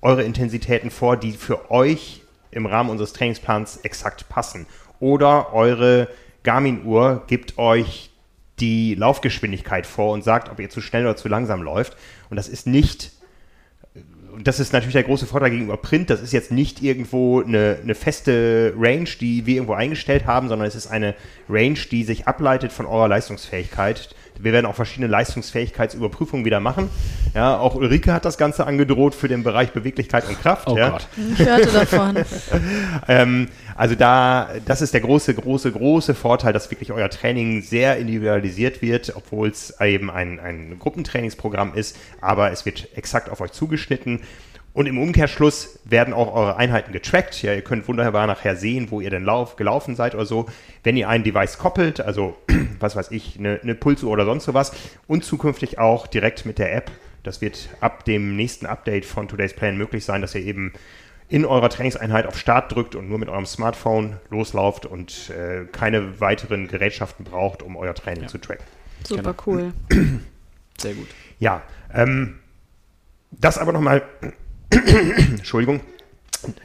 eure 0.00 0.22
Intensitäten 0.22 0.90
vor, 0.90 1.16
die 1.16 1.32
für 1.32 1.70
euch 1.70 2.22
im 2.50 2.66
Rahmen 2.66 2.90
unseres 2.90 3.12
Trainingsplans 3.12 3.78
exakt 3.78 4.28
passen. 4.28 4.66
Oder 5.00 5.52
eure 5.52 6.08
Garmin-Uhr 6.44 7.24
gibt 7.26 7.58
euch 7.58 8.10
die 8.60 8.94
Laufgeschwindigkeit 8.94 9.86
vor 9.86 10.12
und 10.12 10.22
sagt, 10.22 10.48
ob 10.48 10.60
ihr 10.60 10.70
zu 10.70 10.80
schnell 10.80 11.04
oder 11.04 11.16
zu 11.16 11.28
langsam 11.28 11.62
läuft. 11.62 11.96
Und 12.30 12.36
das 12.36 12.48
ist 12.48 12.66
nicht, 12.66 13.12
das 14.42 14.60
ist 14.60 14.72
natürlich 14.72 14.94
der 14.94 15.02
große 15.02 15.26
Vorteil 15.26 15.50
gegenüber 15.50 15.76
Print, 15.76 16.10
das 16.10 16.20
ist 16.20 16.32
jetzt 16.32 16.50
nicht 16.50 16.82
irgendwo 16.82 17.42
eine, 17.42 17.78
eine 17.82 17.94
feste 17.94 18.74
Range, 18.78 19.08
die 19.20 19.46
wir 19.46 19.56
irgendwo 19.56 19.74
eingestellt 19.74 20.26
haben, 20.26 20.48
sondern 20.48 20.68
es 20.68 20.74
ist 20.74 20.86
eine 20.86 21.14
Range, 21.48 21.78
die 21.90 22.04
sich 22.04 22.26
ableitet 22.26 22.72
von 22.72 22.86
eurer 22.86 23.08
Leistungsfähigkeit. 23.08 24.14
Wir 24.40 24.52
werden 24.52 24.66
auch 24.66 24.74
verschiedene 24.74 25.08
Leistungsfähigkeitsüberprüfungen 25.08 26.44
wieder 26.44 26.60
machen. 26.60 26.90
Ja, 27.34 27.58
auch 27.58 27.74
Ulrike 27.74 28.12
hat 28.12 28.24
das 28.24 28.38
Ganze 28.38 28.66
angedroht 28.66 29.14
für 29.14 29.26
den 29.26 29.42
Bereich 29.42 29.72
Beweglichkeit 29.72 30.28
und 30.28 30.40
Kraft. 30.40 30.68
Oh 30.68 30.76
ja. 30.76 30.90
Gott. 30.90 31.08
Ich 31.32 31.44
hörte 31.44 31.72
davon. 31.72 32.16
ähm, 33.08 33.48
also 33.78 33.94
da, 33.94 34.50
das 34.66 34.82
ist 34.82 34.92
der 34.92 35.00
große, 35.00 35.32
große, 35.34 35.70
große 35.70 36.16
Vorteil, 36.16 36.52
dass 36.52 36.68
wirklich 36.68 36.90
euer 36.90 37.08
Training 37.10 37.62
sehr 37.62 37.96
individualisiert 37.96 38.82
wird, 38.82 39.14
obwohl 39.14 39.50
es 39.50 39.72
eben 39.80 40.10
ein, 40.10 40.40
ein 40.40 40.80
Gruppentrainingsprogramm 40.80 41.74
ist, 41.74 41.96
aber 42.20 42.50
es 42.50 42.66
wird 42.66 42.88
exakt 42.96 43.30
auf 43.30 43.40
euch 43.40 43.52
zugeschnitten. 43.52 44.22
Und 44.72 44.86
im 44.86 44.98
Umkehrschluss 44.98 45.78
werden 45.84 46.12
auch 46.12 46.34
eure 46.34 46.56
Einheiten 46.56 46.90
getrackt. 46.90 47.40
Ja, 47.40 47.54
ihr 47.54 47.62
könnt 47.62 47.86
wunderbar 47.86 48.26
nachher 48.26 48.56
sehen, 48.56 48.90
wo 48.90 49.00
ihr 49.00 49.10
denn 49.10 49.24
lauf, 49.24 49.54
gelaufen 49.54 49.94
seid 49.94 50.16
oder 50.16 50.26
so. 50.26 50.46
Wenn 50.82 50.96
ihr 50.96 51.08
ein 51.08 51.22
Device 51.22 51.58
koppelt, 51.58 52.00
also 52.00 52.36
was 52.80 52.96
weiß 52.96 53.12
ich, 53.12 53.38
eine, 53.38 53.60
eine 53.62 53.76
Pulsuhr 53.76 54.10
oder 54.10 54.24
sonst 54.24 54.44
sowas 54.44 54.72
und 55.06 55.24
zukünftig 55.24 55.78
auch 55.78 56.08
direkt 56.08 56.46
mit 56.46 56.58
der 56.58 56.74
App. 56.74 56.90
Das 57.22 57.40
wird 57.40 57.68
ab 57.80 58.04
dem 58.04 58.34
nächsten 58.34 58.66
Update 58.66 59.04
von 59.04 59.28
Today's 59.28 59.54
Plan 59.54 59.76
möglich 59.76 60.04
sein, 60.04 60.20
dass 60.20 60.34
ihr 60.34 60.44
eben 60.44 60.72
in 61.28 61.44
eurer 61.44 61.68
Trainingseinheit 61.68 62.26
auf 62.26 62.38
Start 62.38 62.74
drückt 62.74 62.94
und 62.94 63.08
nur 63.08 63.18
mit 63.18 63.28
eurem 63.28 63.44
Smartphone 63.46 64.16
loslauft 64.30 64.86
und 64.86 65.30
äh, 65.30 65.66
keine 65.66 66.20
weiteren 66.20 66.68
Gerätschaften 66.68 67.24
braucht, 67.24 67.62
um 67.62 67.76
euer 67.76 67.94
Training 67.94 68.22
Ja. 68.22 68.28
zu 68.28 68.38
tracken. 68.38 68.64
Super 69.06 69.34
Genau. 69.34 69.42
cool. 69.46 69.72
Sehr 70.78 70.94
gut. 70.94 71.08
Ja, 71.38 71.62
ähm, 71.92 72.38
das 73.30 73.58
aber 73.58 73.72
nochmal, 73.72 74.02
Entschuldigung, 74.70 75.80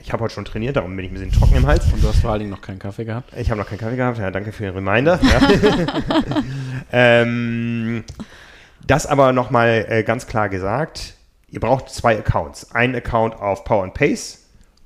ich 0.01 0.13
habe 0.13 0.23
heute 0.23 0.33
schon 0.35 0.45
trainiert, 0.45 0.75
darum 0.77 0.95
bin 0.95 1.03
ich 1.05 1.11
ein 1.11 1.15
bisschen 1.15 1.31
trocken 1.31 1.55
im 1.57 1.67
Hals. 1.67 1.91
Und 1.91 2.01
du 2.01 2.07
hast 2.07 2.19
vor 2.21 2.31
allen 2.31 2.39
Dingen 2.39 2.51
noch 2.51 2.61
keinen 2.61 2.79
Kaffee 2.79 3.05
gehabt. 3.05 3.33
Ich 3.35 3.49
habe 3.51 3.59
noch 3.59 3.67
keinen 3.67 3.79
Kaffee 3.79 3.95
gehabt, 3.97 4.17
ja, 4.19 4.31
danke 4.31 4.51
für 4.51 4.63
den 4.63 4.73
Reminder. 4.75 5.19
Ja. 5.21 5.41
ähm, 6.91 8.03
das 8.85 9.05
aber 9.05 9.33
nochmal 9.33 9.85
äh, 9.89 10.03
ganz 10.03 10.27
klar 10.27 10.47
gesagt, 10.49 11.15
ihr 11.49 11.59
braucht 11.59 11.89
zwei 11.89 12.17
Accounts. 12.17 12.71
Einen 12.71 12.95
Account 12.95 13.35
auf 13.35 13.63
Power 13.63 13.83
and 13.83 13.93
Pace 13.93 14.42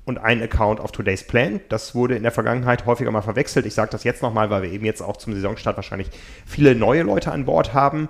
und 0.08 0.16
einen 0.16 0.42
Account 0.42 0.80
auf 0.80 0.90
Today's 0.90 1.22
Plan. 1.22 1.60
Das 1.68 1.94
wurde 1.94 2.16
in 2.16 2.22
der 2.22 2.32
Vergangenheit 2.32 2.86
häufiger 2.86 3.10
mal 3.10 3.20
verwechselt. 3.20 3.66
Ich 3.66 3.74
sage 3.74 3.90
das 3.90 4.04
jetzt 4.04 4.22
nochmal, 4.22 4.48
weil 4.48 4.62
wir 4.62 4.72
eben 4.72 4.86
jetzt 4.86 5.02
auch 5.02 5.18
zum 5.18 5.34
Saisonstart 5.34 5.76
wahrscheinlich 5.76 6.08
viele 6.46 6.74
neue 6.74 7.02
Leute 7.02 7.30
an 7.30 7.44
Bord 7.44 7.74
haben. 7.74 8.08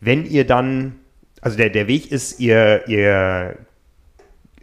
Wenn 0.00 0.24
ihr 0.24 0.46
dann, 0.46 0.96
also 1.42 1.58
der, 1.58 1.68
der 1.68 1.86
Weg 1.86 2.10
ist, 2.10 2.40
ihr, 2.40 2.88
ihr 2.88 3.58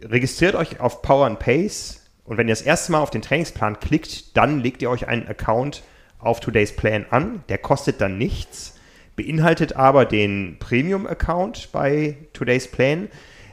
registriert 0.02 0.56
euch 0.56 0.80
auf 0.80 1.02
Power 1.02 1.26
and 1.26 1.38
Pace 1.38 2.02
und 2.24 2.36
wenn 2.36 2.48
ihr 2.48 2.54
das 2.54 2.62
erste 2.62 2.90
Mal 2.90 3.00
auf 3.00 3.10
den 3.10 3.22
Trainingsplan 3.22 3.78
klickt, 3.78 4.36
dann 4.36 4.58
legt 4.58 4.82
ihr 4.82 4.90
euch 4.90 5.06
einen 5.06 5.28
Account 5.28 5.84
auf 6.18 6.40
Today's 6.40 6.74
Plan 6.74 7.06
an. 7.10 7.44
Der 7.48 7.58
kostet 7.58 8.00
dann 8.00 8.18
nichts, 8.18 8.74
beinhaltet 9.14 9.76
aber 9.76 10.04
den 10.04 10.56
Premium-Account 10.58 11.70
bei 11.70 12.16
Today's 12.32 12.68
Plan. 12.68 13.08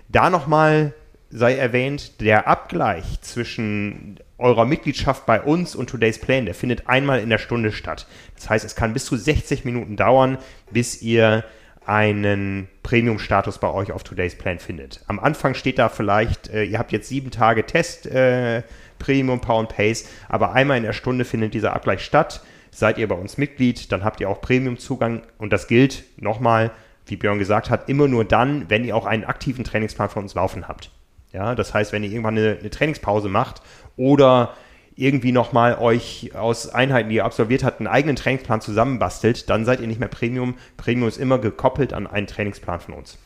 Da 0.08 0.32
nochmal 0.32 0.94
sei 1.30 1.56
erwähnt, 1.56 2.22
der 2.22 2.48
Abgleich 2.48 3.22
zwischen 3.22 4.20
eurer 4.38 4.66
Mitgliedschaft 4.66 5.26
bei 5.26 5.42
uns 5.42 5.76
und 5.76 5.90
Today's 5.90 6.20
Plan, 6.20 6.46
der 6.46 6.56
findet 6.56 6.88
einmal 6.88 7.20
in 7.20 7.30
der 7.30 7.38
Stunde 7.38 7.72
statt. 7.72 8.08
Das 8.36 8.50
heißt, 8.50 8.66
es 8.66 8.76
kann 8.76 8.94
bis 8.94 9.06
zu 9.06 9.16
60 9.16 9.66
Minuten 9.66 9.96
dauern, 9.96 10.38
bis 10.72 11.02
ihr 11.02 11.44
einen 11.86 12.68
Premium-Status 12.84 13.58
bei 13.58 13.70
euch 13.70 13.92
auf 13.92 14.04
Today's 14.04 14.38
Plan 14.38 14.60
findet. 14.60 15.04
Am 15.08 15.20
Anfang 15.20 15.56
steht 15.56 15.80
da 15.80 15.90
vielleicht, 15.90 16.50
äh, 16.50 16.64
ihr 16.64 16.80
habt 16.80 16.92
jetzt 16.92 17.10
sieben 17.10 17.32
Tage 17.32 17.66
Test, 17.66 18.06
äh, 18.06 18.64
Premium, 19.00 19.42
Power 19.42 19.62
and 19.62 19.70
Pace, 19.70 20.08
aber 20.28 20.54
einmal 20.54 20.78
in 20.78 20.84
der 20.84 20.94
Stunde 20.94 21.26
findet 21.26 21.54
dieser 21.54 21.74
Abgleich 21.74 22.04
statt. 22.04 22.44
Seid 22.72 22.98
ihr 22.98 23.08
bei 23.08 23.16
uns 23.16 23.38
Mitglied, 23.38 23.92
dann 23.92 24.04
habt 24.04 24.22
ihr 24.22 24.30
auch 24.30 24.42
Premium-Zugang 24.42 25.24
und 25.38 25.52
das 25.52 25.68
gilt 25.68 26.04
nochmal, 26.18 26.72
wie 27.08 27.16
Björn 27.16 27.40
gesagt 27.40 27.70
hat, 27.70 27.90
immer 27.90 28.08
nur 28.08 28.24
dann, 28.24 28.70
wenn 28.70 28.84
ihr 28.84 28.96
auch 28.96 29.06
einen 29.06 29.24
aktiven 29.24 29.64
Trainingsplan 29.64 30.10
von 30.10 30.24
uns 30.24 30.36
laufen 30.36 30.68
habt. 30.68 30.92
Ja, 31.32 31.56
das 31.56 31.74
heißt, 31.74 31.92
wenn 31.92 32.04
ihr 32.04 32.10
irgendwann 32.10 32.38
eine, 32.38 32.58
eine 32.60 32.70
Trainingspause 32.70 33.30
macht 33.30 33.62
oder 33.98 34.54
irgendwie 34.96 35.32
nochmal 35.32 35.78
euch 35.80 36.36
aus 36.36 36.68
Einheiten, 36.70 37.10
die 37.10 37.16
ihr 37.16 37.26
absolviert 37.26 37.64
habt, 37.64 37.80
einen 37.80 37.88
eigenen 37.88 38.18
Trainingsplan 38.18 38.60
zusammenbastelt, 38.60 39.50
dann 39.50 39.64
seid 39.64 39.80
ihr 39.80 39.88
nicht 39.88 40.00
mehr 40.00 40.10
Premium. 40.10 40.56
Premium 40.76 41.08
ist 41.08 41.18
immer 41.18 41.40
gekoppelt 41.40 41.94
an 41.94 42.06
einen 42.06 42.28
Trainingsplan 42.28 42.82
von 42.82 42.96
uns. 42.96 43.18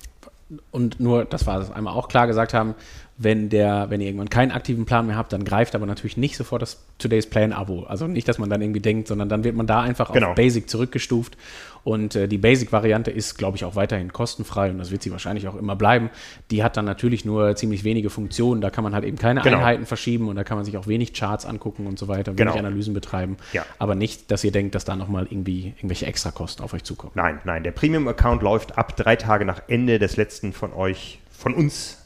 Und 0.70 1.00
nur, 1.00 1.26
das 1.26 1.48
war 1.48 1.58
das 1.58 1.72
einmal 1.72 1.96
auch 1.96 2.10
klar 2.10 2.28
gesagt 2.28 2.54
haben, 2.54 2.76
wenn, 3.18 3.50
der, 3.50 3.90
wenn 3.90 4.02
ihr 4.02 4.08
irgendwann 4.08 4.30
keinen 4.30 4.52
aktiven 4.52 4.86
Plan 4.86 5.06
mehr 5.06 5.16
habt, 5.16 5.34
dann 5.34 5.46
greift 5.46 5.76
aber 5.76 5.86
natürlich 5.86 6.18
nicht 6.18 6.36
sofort 6.36 6.64
das 6.64 6.84
Today's 6.98 7.28
Plan-Abo. 7.30 7.84
Also 7.84 8.08
nicht, 8.08 8.28
dass 8.28 8.40
man 8.40 8.50
dann 8.50 8.62
irgendwie 8.62 8.80
denkt, 8.80 9.08
sondern 9.08 9.30
dann 9.30 9.44
wird 9.44 9.56
man 9.56 9.68
da 9.68 9.82
einfach 9.82 10.12
Genau. 10.12 10.30
auf 10.30 10.36
Basic 10.36 10.68
zurückgestuft. 10.70 11.38
Und 11.84 12.16
äh, 12.16 12.28
die 12.30 12.38
Basic-Variante 12.38 13.12
ist, 13.12 13.38
glaube 13.38 13.58
ich, 13.58 13.66
auch 13.66 13.76
weiterhin 13.76 14.14
kostenfrei 14.14 14.72
und 14.72 14.78
das 14.78 14.90
wird 14.90 15.04
sie 15.04 15.12
wahrscheinlich 15.12 15.48
auch 15.50 15.56
immer 15.56 15.76
bleiben. 15.76 16.10
Die 16.50 16.64
hat 16.64 16.78
dann 16.78 16.86
natürlich 16.86 17.26
nur 17.26 17.56
ziemlich 17.58 17.84
wenige 17.84 18.10
Funktionen. 18.10 18.62
Da 18.62 18.70
kann 18.70 18.84
man 18.86 18.96
halt 18.96 19.04
eben 19.04 19.18
keine 19.18 19.42
Genau. 19.42 19.58
Einheiten 19.58 19.86
verschieben 19.86 20.28
und 20.30 20.36
da 20.38 20.44
kann 20.46 20.58
man 20.58 20.64
sich 20.66 20.78
auch 20.78 20.88
wenig 20.88 21.14
Charts 21.14 21.46
angucken 21.46 21.86
und 21.86 22.00
so 22.00 22.08
weiter, 22.08 22.32
wenig 22.38 22.54
Genau. 22.54 22.68
Analysen 22.68 22.94
betreiben. 22.94 23.36
Ja. 23.52 23.66
Aber 23.80 23.96
nicht, 23.96 24.32
dass 24.32 24.44
ihr 24.46 24.52
denkt, 24.52 24.76
dass 24.76 24.86
da 24.86 24.96
nochmal 24.96 25.28
irgendwie 25.30 25.74
irgendwelche 25.78 26.06
Extrakosten 26.06 26.64
auf 26.64 26.74
euch 26.74 26.84
zukommen. 26.86 27.12
Nein, 27.16 27.42
nein, 27.44 27.64
der 27.64 27.72
Premium-Account 27.72 28.42
läuft 28.42 28.78
ab 28.78 28.96
drei 28.96 29.18
Tage 29.18 29.44
nach 29.44 29.62
Ende 29.68 30.00
des 30.00 30.16
letzten 30.16 30.54
von 30.54 30.72
euch, 30.74 31.20
von 31.32 31.54
uns 31.54 32.00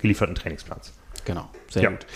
gelieferten 0.00 0.34
Trainingsplans. 0.34 0.92
Genau, 1.24 1.48
sehr 1.68 1.82
Ja. 1.82 1.90
gut. 1.90 2.06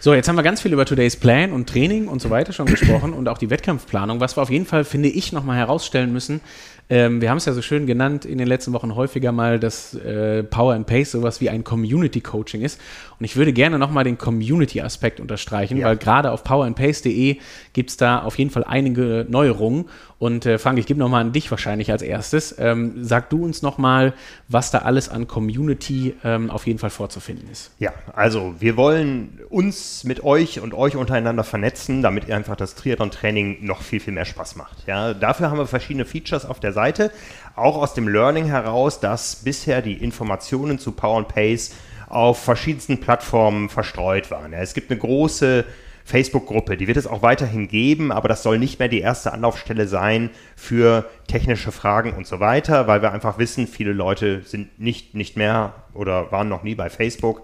So, 0.00 0.14
jetzt 0.14 0.28
haben 0.28 0.36
wir 0.36 0.42
ganz 0.42 0.60
viel 0.60 0.72
über 0.72 0.84
Today's 0.84 1.16
Plan 1.16 1.52
und 1.52 1.68
Training 1.68 2.06
und 2.06 2.20
so 2.22 2.30
weiter 2.30 2.52
schon 2.52 2.66
gesprochen 2.66 3.12
und 3.12 3.28
auch 3.28 3.38
die 3.38 3.50
Wettkampfplanung. 3.50 4.20
Was 4.20 4.36
wir 4.36 4.42
auf 4.42 4.50
jeden 4.50 4.66
Fall, 4.66 4.84
finde 4.84 5.08
ich, 5.08 5.32
nochmal 5.32 5.56
herausstellen 5.56 6.12
müssen, 6.12 6.40
ähm, 6.88 7.20
wir 7.20 7.30
haben 7.30 7.38
es 7.38 7.44
ja 7.46 7.52
so 7.52 7.62
schön 7.62 7.86
genannt 7.86 8.24
in 8.24 8.38
den 8.38 8.46
letzten 8.46 8.72
Wochen 8.72 8.94
häufiger 8.94 9.32
mal, 9.32 9.58
dass 9.58 9.94
äh, 9.94 10.42
Power 10.44 10.74
and 10.74 10.86
Pace 10.86 11.10
sowas 11.12 11.40
wie 11.40 11.50
ein 11.50 11.64
Community-Coaching 11.64 12.62
ist. 12.62 12.80
Und 13.18 13.24
ich 13.24 13.36
würde 13.36 13.52
gerne 13.52 13.78
nochmal 13.78 14.04
den 14.04 14.18
Community-Aspekt 14.18 15.18
unterstreichen, 15.20 15.78
Ja. 15.78 15.86
weil 15.86 15.96
gerade 15.96 16.30
auf 16.30 16.44
powerandpace.de 16.44 17.38
gibt 17.72 17.90
es 17.90 17.96
da 17.96 18.20
auf 18.22 18.38
jeden 18.38 18.50
Fall 18.50 18.64
einige 18.64 19.26
Neuerungen. 19.28 19.86
Und 20.18 20.46
äh, 20.46 20.58
Frank, 20.58 20.78
ich 20.78 20.86
gebe 20.86 20.98
nochmal 21.00 21.20
an 21.22 21.32
dich 21.32 21.50
wahrscheinlich 21.50 21.90
als 21.90 22.00
erstes. 22.02 22.54
Ähm, 22.58 23.04
sag 23.04 23.28
du 23.30 23.44
uns 23.44 23.60
nochmal, 23.62 24.14
was 24.48 24.70
da 24.70 24.78
alles 24.78 25.08
an 25.10 25.26
Community 25.26 26.14
ähm, 26.24 26.50
auf 26.50 26.66
jeden 26.66 26.78
Fall 26.78 26.88
vorzufinden 26.90 27.48
ist. 27.50 27.70
Ja, 27.78 27.92
also 28.14 28.54
wir 28.58 28.76
wollen 28.78 29.40
uns 29.50 30.04
mit 30.04 30.24
euch 30.24 30.60
und 30.60 30.72
euch 30.72 30.96
untereinander 30.96 31.44
vernetzen, 31.44 32.00
damit 32.02 32.28
ihr 32.28 32.36
einfach 32.36 32.56
das 32.56 32.74
Triathlon-Training 32.76 33.58
noch 33.64 33.82
viel, 33.82 34.00
viel 34.00 34.14
mehr 34.14 34.24
Spaß 34.24 34.56
macht. 34.56 34.86
Ja, 34.86 35.12
dafür 35.12 35.50
haben 35.50 35.58
wir 35.58 35.66
verschiedene 35.66 36.04
Features 36.06 36.46
auf 36.46 36.60
der 36.60 36.72
Seite, 36.76 37.10
auch 37.56 37.76
aus 37.76 37.94
dem 37.94 38.06
Learning 38.06 38.44
heraus, 38.44 39.00
dass 39.00 39.36
bisher 39.36 39.82
die 39.82 39.94
Informationen 39.94 40.78
zu 40.78 40.92
Power 40.92 41.16
and 41.16 41.28
Pace 41.28 41.74
auf 42.08 42.38
verschiedensten 42.38 43.00
Plattformen 43.00 43.68
verstreut 43.68 44.30
waren. 44.30 44.52
Es 44.52 44.74
gibt 44.74 44.90
eine 44.90 45.00
große 45.00 45.64
Facebook-Gruppe, 46.04 46.76
die 46.76 46.86
wird 46.86 46.98
es 46.98 47.08
auch 47.08 47.22
weiterhin 47.22 47.66
geben, 47.66 48.12
aber 48.12 48.28
das 48.28 48.44
soll 48.44 48.60
nicht 48.60 48.78
mehr 48.78 48.88
die 48.88 49.00
erste 49.00 49.32
Anlaufstelle 49.32 49.88
sein 49.88 50.30
für 50.54 51.10
technische 51.26 51.72
Fragen 51.72 52.12
und 52.12 52.28
so 52.28 52.38
weiter, 52.38 52.86
weil 52.86 53.02
wir 53.02 53.12
einfach 53.12 53.38
wissen, 53.38 53.66
viele 53.66 53.92
Leute 53.92 54.42
sind 54.44 54.78
nicht, 54.78 55.14
nicht 55.14 55.36
mehr 55.36 55.74
oder 55.94 56.30
waren 56.30 56.48
noch 56.48 56.62
nie 56.62 56.76
bei 56.76 56.90
Facebook, 56.90 57.42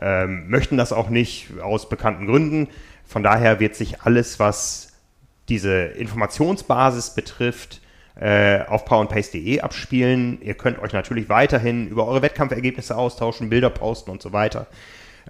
ähm, 0.00 0.48
möchten 0.48 0.76
das 0.76 0.92
auch 0.92 1.08
nicht 1.08 1.58
aus 1.60 1.88
bekannten 1.88 2.26
Gründen. 2.26 2.68
Von 3.04 3.24
daher 3.24 3.58
wird 3.58 3.74
sich 3.74 4.02
alles, 4.02 4.38
was 4.38 4.92
diese 5.48 5.72
Informationsbasis 5.72 7.16
betrifft, 7.16 7.80
auf 8.16 8.84
powerandpace.de 8.84 9.60
abspielen. 9.60 10.38
Ihr 10.40 10.54
könnt 10.54 10.78
euch 10.78 10.92
natürlich 10.92 11.28
weiterhin 11.28 11.88
über 11.88 12.06
eure 12.06 12.22
Wettkampfergebnisse 12.22 12.96
austauschen, 12.96 13.50
Bilder 13.50 13.70
posten 13.70 14.12
und 14.12 14.22
so 14.22 14.32
weiter. 14.32 14.68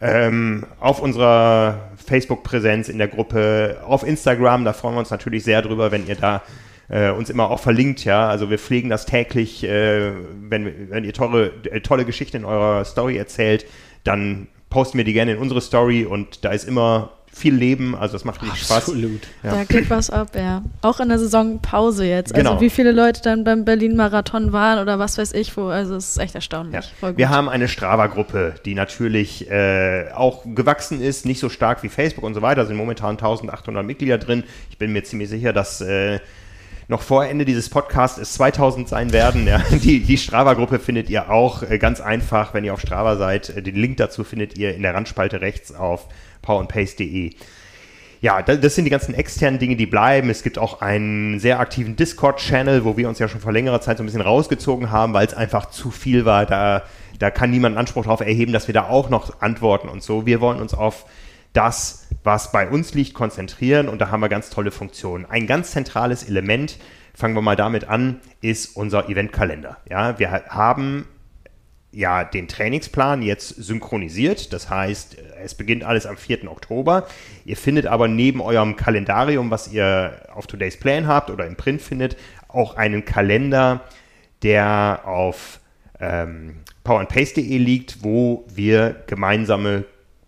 Ähm, 0.01 0.67
auf 0.81 1.01
unserer 1.01 1.93
Facebook-Präsenz 2.05 2.89
in 2.89 2.99
der 2.99 3.09
Gruppe, 3.09 3.79
auf 3.87 4.07
Instagram, 4.07 4.65
da 4.65 4.73
freuen 4.73 4.97
wir 4.97 4.99
uns 4.99 5.11
natürlich 5.11 5.45
sehr 5.45 5.63
drüber, 5.63 5.93
wenn 5.93 6.07
ihr 6.07 6.17
da 6.17 6.43
äh, 6.89 7.11
uns 7.11 7.31
immer 7.31 7.51
auch 7.51 7.61
verlinkt, 7.61 8.05
ja. 8.05 8.29
Also 8.29 8.51
wir 8.51 8.59
pflegen 8.59 8.91
das 8.91 9.07
täglich, 9.07 9.65
äh, 9.65 10.13
wenn, 10.41 10.91
wenn 10.91 11.05
ihr 11.05 11.13
tolle, 11.13 11.53
äh, 11.71 11.81
tolle 11.81 12.05
Geschichten 12.05 12.39
in 12.39 12.45
eurer 12.45 12.85
Story 12.85 13.17
erzählt, 13.17 13.67
dann 14.03 14.49
posten 14.69 14.99
wir 14.99 15.05
die 15.05 15.13
gerne 15.13 15.33
in 15.33 15.39
unsere 15.39 15.61
Story 15.61 16.05
und 16.05 16.45
da 16.45 16.51
ist 16.51 16.65
immer 16.65 17.13
viel 17.35 17.55
Leben, 17.55 17.97
also 17.97 18.13
das 18.13 18.25
macht 18.25 18.43
richtig 18.43 18.63
Spaß. 18.63 18.89
Absolut. 18.89 19.23
Ja. 19.43 19.51
Da 19.51 19.65
geht 19.65 19.91
was 19.91 20.09
ab, 20.09 20.31
ja. 20.37 20.63
Auch 20.83 21.01
in 21.01 21.09
der 21.09 21.19
Saisonpause 21.19 22.05
jetzt. 22.05 22.33
Genau. 22.33 22.53
Also 22.53 22.61
wie 22.63 22.71
viele 22.71 22.93
Leute 22.93 23.23
dann 23.23 23.43
beim 23.43 23.65
Berlin-Marathon 23.65 24.53
waren 24.53 24.79
oder 24.79 24.99
was 24.99 25.19
weiß 25.19 25.33
ich 25.33 25.57
wo. 25.57 25.67
Also 25.67 25.97
es 25.97 26.11
ist 26.11 26.19
echt 26.19 26.37
erstaunlich. 26.37 26.75
Ja. 26.75 26.83
Voll 27.01 27.11
gut. 27.11 27.19
Wir 27.19 27.31
haben 27.31 27.49
eine 27.49 27.67
Strava-Gruppe, 27.67 28.55
die 28.65 28.75
natürlich 28.75 29.51
äh, 29.51 30.11
auch 30.15 30.45
gewachsen 30.55 31.03
ist, 31.03 31.27
nicht 31.27 31.41
so 31.41 31.49
stark 31.49 31.83
wie 31.83 31.89
Facebook 31.89 32.25
und 32.25 32.35
so 32.35 32.43
weiter. 32.43 32.63
Da 32.63 32.67
sind 32.67 32.77
momentan 32.77 33.11
1800 33.11 33.85
Mitglieder 33.85 34.19
drin. 34.19 34.45
Ich 34.71 34.79
bin 34.79 34.93
mir 34.93 35.03
ziemlich 35.03 35.29
sicher, 35.29 35.53
dass 35.53 35.81
äh, 35.81 36.21
noch 36.89 37.03
vor 37.03 37.27
Ende 37.27 37.45
dieses 37.45 37.69
Podcasts 37.69 38.19
es 38.19 38.35
2000 38.35 38.89
sein 38.89 39.13
werden. 39.13 39.47
Ja. 39.47 39.59
Die, 39.73 40.01
die 40.01 40.17
Strava-Gruppe 40.19 40.79
findet 40.79 41.11
ihr 41.11 41.31
auch 41.31 41.63
äh, 41.63 41.79
ganz 41.79 42.01
einfach, 42.01 42.55
wenn 42.55 42.65
ihr 42.65 42.75
auf 42.75 42.81
Strava 42.81 43.17
seid. 43.17 43.51
Äh, 43.51 43.63
Den 43.63 43.77
Link 43.77 43.97
dazu 43.97 44.25
findet 44.25 44.57
ihr 44.57 44.75
in 44.75 44.83
der 44.83 44.95
Randspalte 44.95 45.41
rechts 45.41 45.75
auf 45.75 46.09
powerandpace.de. 46.45 47.33
Ja, 48.21 48.41
da- 48.43 48.57
das 48.57 48.75
sind 48.75 48.85
die 48.85 48.91
ganzen 48.91 49.15
externen 49.15 49.59
Dinge, 49.59 49.77
die 49.77 49.87
bleiben. 49.87 50.31
Es 50.31 50.43
gibt 50.43 50.59
auch 50.59 50.81
einen 50.81 51.41
sehr 51.41 51.61
aktiven 51.61 51.97
Discord-Channel, 51.97 52.85
wo 52.85 52.97
wir 52.97 53.09
uns 53.09 53.19
ja 53.19 53.29
schon 53.29 53.41
vor 53.41 53.53
längerer 53.53 53.81
Zeit 53.81 53.99
so 53.99 54.03
ein 54.03 54.07
bisschen 54.07 54.23
rausgezogen 54.23 54.91
haben, 54.91 55.13
weil 55.13 55.27
es 55.27 55.35
einfach 55.35 55.67
zu 55.71 55.91
viel 55.91 56.25
war. 56.25 56.47
Da, 56.47 56.83
da 57.19 57.31
kann 57.31 57.51
niemand 57.51 57.77
Anspruch 57.77 58.05
darauf 58.05 58.21
erheben, 58.21 58.53
dass 58.53 58.67
wir 58.67 58.73
da 58.73 58.89
auch 58.89 59.11
noch 59.11 59.43
antworten 59.43 59.89
und 59.89 60.03
so. 60.03 60.25
Wir 60.25 60.41
wollen 60.41 60.61
uns 60.61 60.73
auf 60.73 61.05
das, 61.53 62.07
was 62.25 62.51
bei 62.51 62.69
uns 62.69 62.95
liegt, 62.95 63.13
konzentrieren 63.15 63.89
und 63.89 64.01
da 64.01 64.11
haben 64.11 64.21
wir 64.21 64.29
ganz 64.31 64.49
tolle 64.51 64.71
Funktionen. 64.71 65.27
Ein 65.27 65.47
ganz 65.47 65.73
zentrales 65.73 66.23
Element, 66.27 66.79
fangen 67.15 67.35
wir 67.35 67.43
mal 67.43 67.55
damit 67.57 67.89
an, 67.89 68.21
ist 68.41 68.75
unser 68.75 69.09
Eventkalender. 69.11 69.77
Ja, 69.89 70.19
wir 70.19 70.33
ha- 70.33 70.43
haben 70.49 71.07
ja 71.95 72.25
den 72.25 72.49
Trainingsplan 72.49 73.23
jetzt 73.23 73.49
synchronisiert. 73.49 74.53
Das 74.53 74.69
heißt, 74.69 75.17
es 75.43 75.55
beginnt 75.55 75.85
alles 75.85 76.07
am 76.07 76.17
4. 76.17 76.51
Oktober. 76.51 77.07
Ihr 77.45 77.57
findet 77.57 77.87
aber 77.87 78.09
neben 78.09 78.41
eurem 78.41 78.77
Kalendarium, 78.77 79.51
was 79.51 79.73
ihr 79.73 80.27
auf 80.35 80.47
Today's 80.47 80.77
Plan 80.77 81.07
habt 81.07 81.31
oder 81.31 81.47
im 81.47 81.57
Print 81.57 81.83
findet, 81.83 82.17
auch 82.49 82.77
einen 82.77 83.05
Kalender, 83.05 83.83
der 84.43 85.03
auf 85.05 85.61
ähm, 86.01 86.57
powerandpace.de 86.83 87.59
liegt, 87.59 88.03
wo 88.03 88.45
wir 88.53 89.03
gemeinsame 89.07 89.85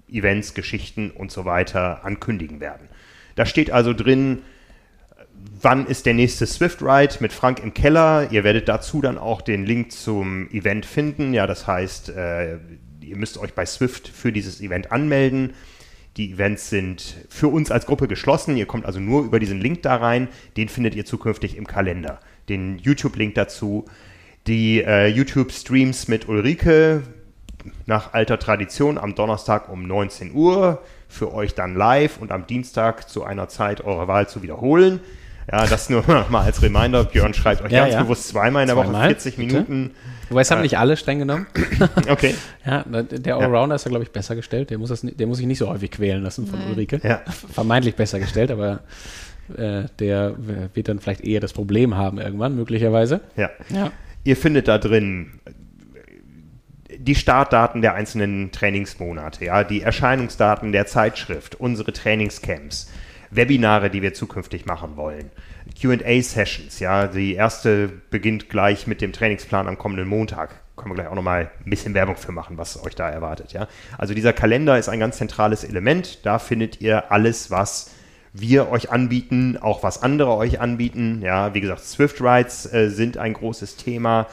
Events, 0.09 0.55
Geschichten 0.55 1.11
und 1.11 1.31
so 1.31 1.45
weiter 1.45 2.05
ankündigen 2.05 2.61
werden. 2.61 2.89
Da 3.35 3.45
steht 3.45 3.71
also 3.71 3.93
drin, 3.93 4.43
wann 5.61 5.87
ist 5.87 6.07
der 6.07 6.15
nächste 6.15 6.47
Swift 6.47 6.83
Ride 6.83 7.15
mit 7.21 7.33
Frank 7.33 7.61
im 7.61 7.73
Keller. 7.75 8.29
Ihr 8.31 8.45
werdet 8.45 8.69
dazu 8.69 9.01
dann 9.01 9.19
auch 9.19 9.41
den 9.41 9.65
Link 9.65 9.93
zum 9.93 10.51
Event 10.51 10.87
finden. 10.87 11.33
Ja, 11.35 11.47
das 11.47 11.67
heißt, 11.67 12.11
äh, 12.11 12.59
ihr 13.01 13.17
müsst 13.17 13.39
euch 13.39 13.55
bei 13.55 13.65
Swift 13.65 14.09
für 14.09 14.33
dieses 14.33 14.61
Event 14.61 14.93
anmelden. 14.93 15.55
Die 16.17 16.33
Events 16.33 16.71
sind 16.71 17.17
für 17.29 17.49
uns 17.49 17.71
als 17.71 17.87
Gruppe 17.87 18.09
geschlossen. 18.09 18.57
Ihr 18.57 18.67
kommt 18.67 18.87
also 18.87 19.01
nur 19.01 19.25
über 19.25 19.39
diesen 19.39 19.61
Link 19.61 19.83
da 19.83 19.97
rein. 19.97 20.29
Den 20.57 20.69
findet 20.69 20.95
ihr 20.95 21.05
zukünftig 21.05 21.57
im 21.57 21.67
Kalender. 21.67 22.21
Den 22.49 22.79
YouTube-Link 22.79 23.35
dazu. 23.35 23.85
Die 24.47 24.83
äh, 24.83 25.09
YouTube-Streams 25.09 26.09
mit 26.09 26.29
Ulrike 26.29 27.03
nach 27.85 28.15
alter 28.15 28.39
Tradition 28.39 28.97
am 28.97 29.15
Donnerstag 29.15 29.69
um 29.69 29.87
19 29.87 30.33
Uhr. 30.33 30.83
Für 31.09 31.35
euch 31.35 31.55
dann 31.55 31.75
live 31.75 32.19
und 32.19 32.33
am 32.33 32.47
Dienstag 32.47 33.09
zu 33.09 33.25
einer 33.25 33.49
Zeit 33.49 33.83
eurer 33.83 34.09
Wahl 34.09 34.29
zu 34.29 34.43
wiederholen. 34.43 35.01
Ja, 35.51 35.67
das 35.67 35.89
nur 35.91 36.03
noch 36.07 36.29
mal 36.31 36.43
als 36.45 36.63
Reminder. 36.63 37.05
Björn 37.05 37.35
schreibt 37.35 37.63
euch 37.63 37.73
Ja, 37.73 37.83
ganz 37.83 37.95
ja. 37.95 38.03
bewusst 38.03 38.29
zweimal 38.29 38.63
in 38.63 38.69
der 38.69 38.77
Woche 38.77 38.87
Zweimal, 38.87 39.09
40 39.09 39.37
bitte. 39.37 39.53
Minuten. 39.53 39.91
Wobei 40.29 40.41
es 40.41 40.51
haben 40.51 40.63
nicht 40.63 40.77
alle 40.79 40.97
streng 40.97 41.21
genommen. 41.21 41.47
Okay. 42.09 42.35
Ja, 42.65 42.85
der 42.85 43.37
Allrounder 43.37 43.77
ist 43.77 43.85
ja, 43.85 43.91
glaube 43.91 44.05
ich, 44.05 44.11
besser 44.11 44.35
gestellt. 44.35 44.71
Der 44.71 44.79
muss, 44.79 44.89
das, 44.89 45.03
der 45.03 45.27
muss 45.27 45.37
sich 45.39 45.47
nicht 45.47 45.59
so 45.59 45.69
häufig 45.69 45.91
quälen 45.93 46.23
lassen 46.23 46.47
von 46.47 46.59
Nee. 46.59 46.71
Ulrike. 46.73 47.01
Ja. 47.03 47.21
Vermeintlich 47.53 47.95
besser 47.95 48.19
gestellt, 48.19 48.51
aber 48.51 48.81
äh, 49.57 49.85
der 50.01 50.35
wird 50.75 50.89
dann 50.89 50.99
vielleicht 50.99 51.21
eher 51.21 51.39
das 51.41 51.53
Problem 51.53 51.97
haben 51.97 52.19
irgendwann, 52.19 52.57
möglicherweise. 52.57 53.21
Ja. 53.37 53.51
Ja. 53.69 53.93
Ihr 54.25 54.37
findet 54.37 54.67
da 54.67 54.79
drin 54.79 55.39
die 56.99 57.15
Startdaten 57.15 57.83
der 57.83 57.95
einzelnen 57.95 58.51
Trainingsmonate, 58.53 59.45
ja, 59.45 59.63
die 59.65 59.83
Erscheinungsdaten 59.83 60.73
der 60.73 60.87
Zeitschrift, 60.87 61.55
unsere 61.57 61.93
Trainingscamps, 61.93 62.91
Webinare, 63.31 63.91
die 63.91 64.03
wir 64.03 64.15
zukünftig 64.15 64.67
machen 64.67 64.97
wollen, 64.97 65.31
QA-Sessions, 65.81 66.79
ja, 66.79 67.07
die 67.07 67.35
erste 67.35 67.89
beginnt 68.11 68.49
gleich 68.49 68.87
mit 68.87 69.01
dem 69.01 69.13
Trainingsplan 69.13 69.69
am 69.69 69.79
kommenden 69.79 70.09
Montag. 70.09 70.61
Können 70.77 70.91
wir 70.91 70.97
gleich 70.97 71.09
auch 71.09 71.15
nochmal 71.15 71.51
ein 71.65 71.71
bisschen 71.71 71.95
Werbung 71.95 72.17
für 72.17 72.33
machen, 72.33 72.59
was 72.59 72.83
euch 72.85 72.95
da 72.95 73.09
erwartet, 73.09 73.53
ja. 73.53 73.67
Also 73.97 74.15
dieser 74.15 74.33
Kalender 74.33 74.79
ist 74.79 74.89
ein 74.89 75.01
ganz 75.01 75.17
zentrales 75.17 75.65
Element. 75.65 76.25
Da 76.25 76.39
findet 76.39 76.81
ihr 76.81 77.11
alles, 77.11 77.51
was 77.51 77.91
wir 78.33 78.71
euch 78.71 78.91
anbieten, 78.91 79.57
auch 79.57 79.83
was 79.83 80.03
andere 80.03 80.37
euch 80.37 80.61
anbieten. 80.61 81.23
Ja, 81.23 81.55
wie 81.55 81.61
gesagt, 81.61 81.81
Swift 81.81 82.21
Rides 82.21 82.73
äh, 82.73 82.91
sind 82.91 83.17
ein 83.17 83.33
großes 83.33 83.77
Thema. 83.77 84.27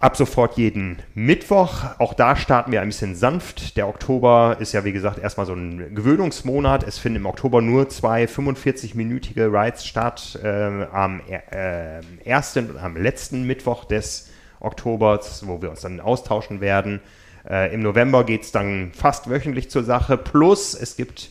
Ab 0.00 0.16
sofort 0.16 0.56
jeden 0.56 0.96
Mittwoch. 1.14 1.84
Auch 1.98 2.14
da 2.14 2.34
starten 2.34 2.72
wir 2.72 2.80
ein 2.80 2.88
bisschen 2.88 3.14
sanft. 3.14 3.76
Der 3.76 3.86
Oktober 3.86 4.56
ist 4.58 4.72
ja, 4.72 4.82
wie 4.86 4.92
gesagt, 4.92 5.18
erstmal 5.18 5.44
so 5.44 5.52
ein 5.52 5.94
Gewöhnungsmonat. 5.94 6.84
Es 6.84 6.98
finden 6.98 7.16
im 7.16 7.26
Oktober 7.26 7.60
nur 7.60 7.90
zwei 7.90 8.24
45-minütige 8.24 9.52
Rides 9.52 9.84
statt. 9.84 10.38
Äh, 10.42 10.86
am 10.90 11.20
äh, 11.28 12.00
ersten 12.24 12.70
und 12.70 12.78
am 12.78 12.96
letzten 12.96 13.46
Mittwoch 13.46 13.84
des 13.84 14.30
Oktobers, 14.58 15.46
wo 15.46 15.60
wir 15.60 15.68
uns 15.68 15.82
dann 15.82 16.00
austauschen 16.00 16.62
werden. 16.62 17.00
Äh, 17.46 17.74
Im 17.74 17.82
November 17.82 18.24
geht 18.24 18.44
es 18.44 18.52
dann 18.52 18.92
fast 18.94 19.28
wöchentlich 19.28 19.68
zur 19.68 19.84
Sache. 19.84 20.16
Plus, 20.16 20.72
es 20.72 20.96
gibt 20.96 21.30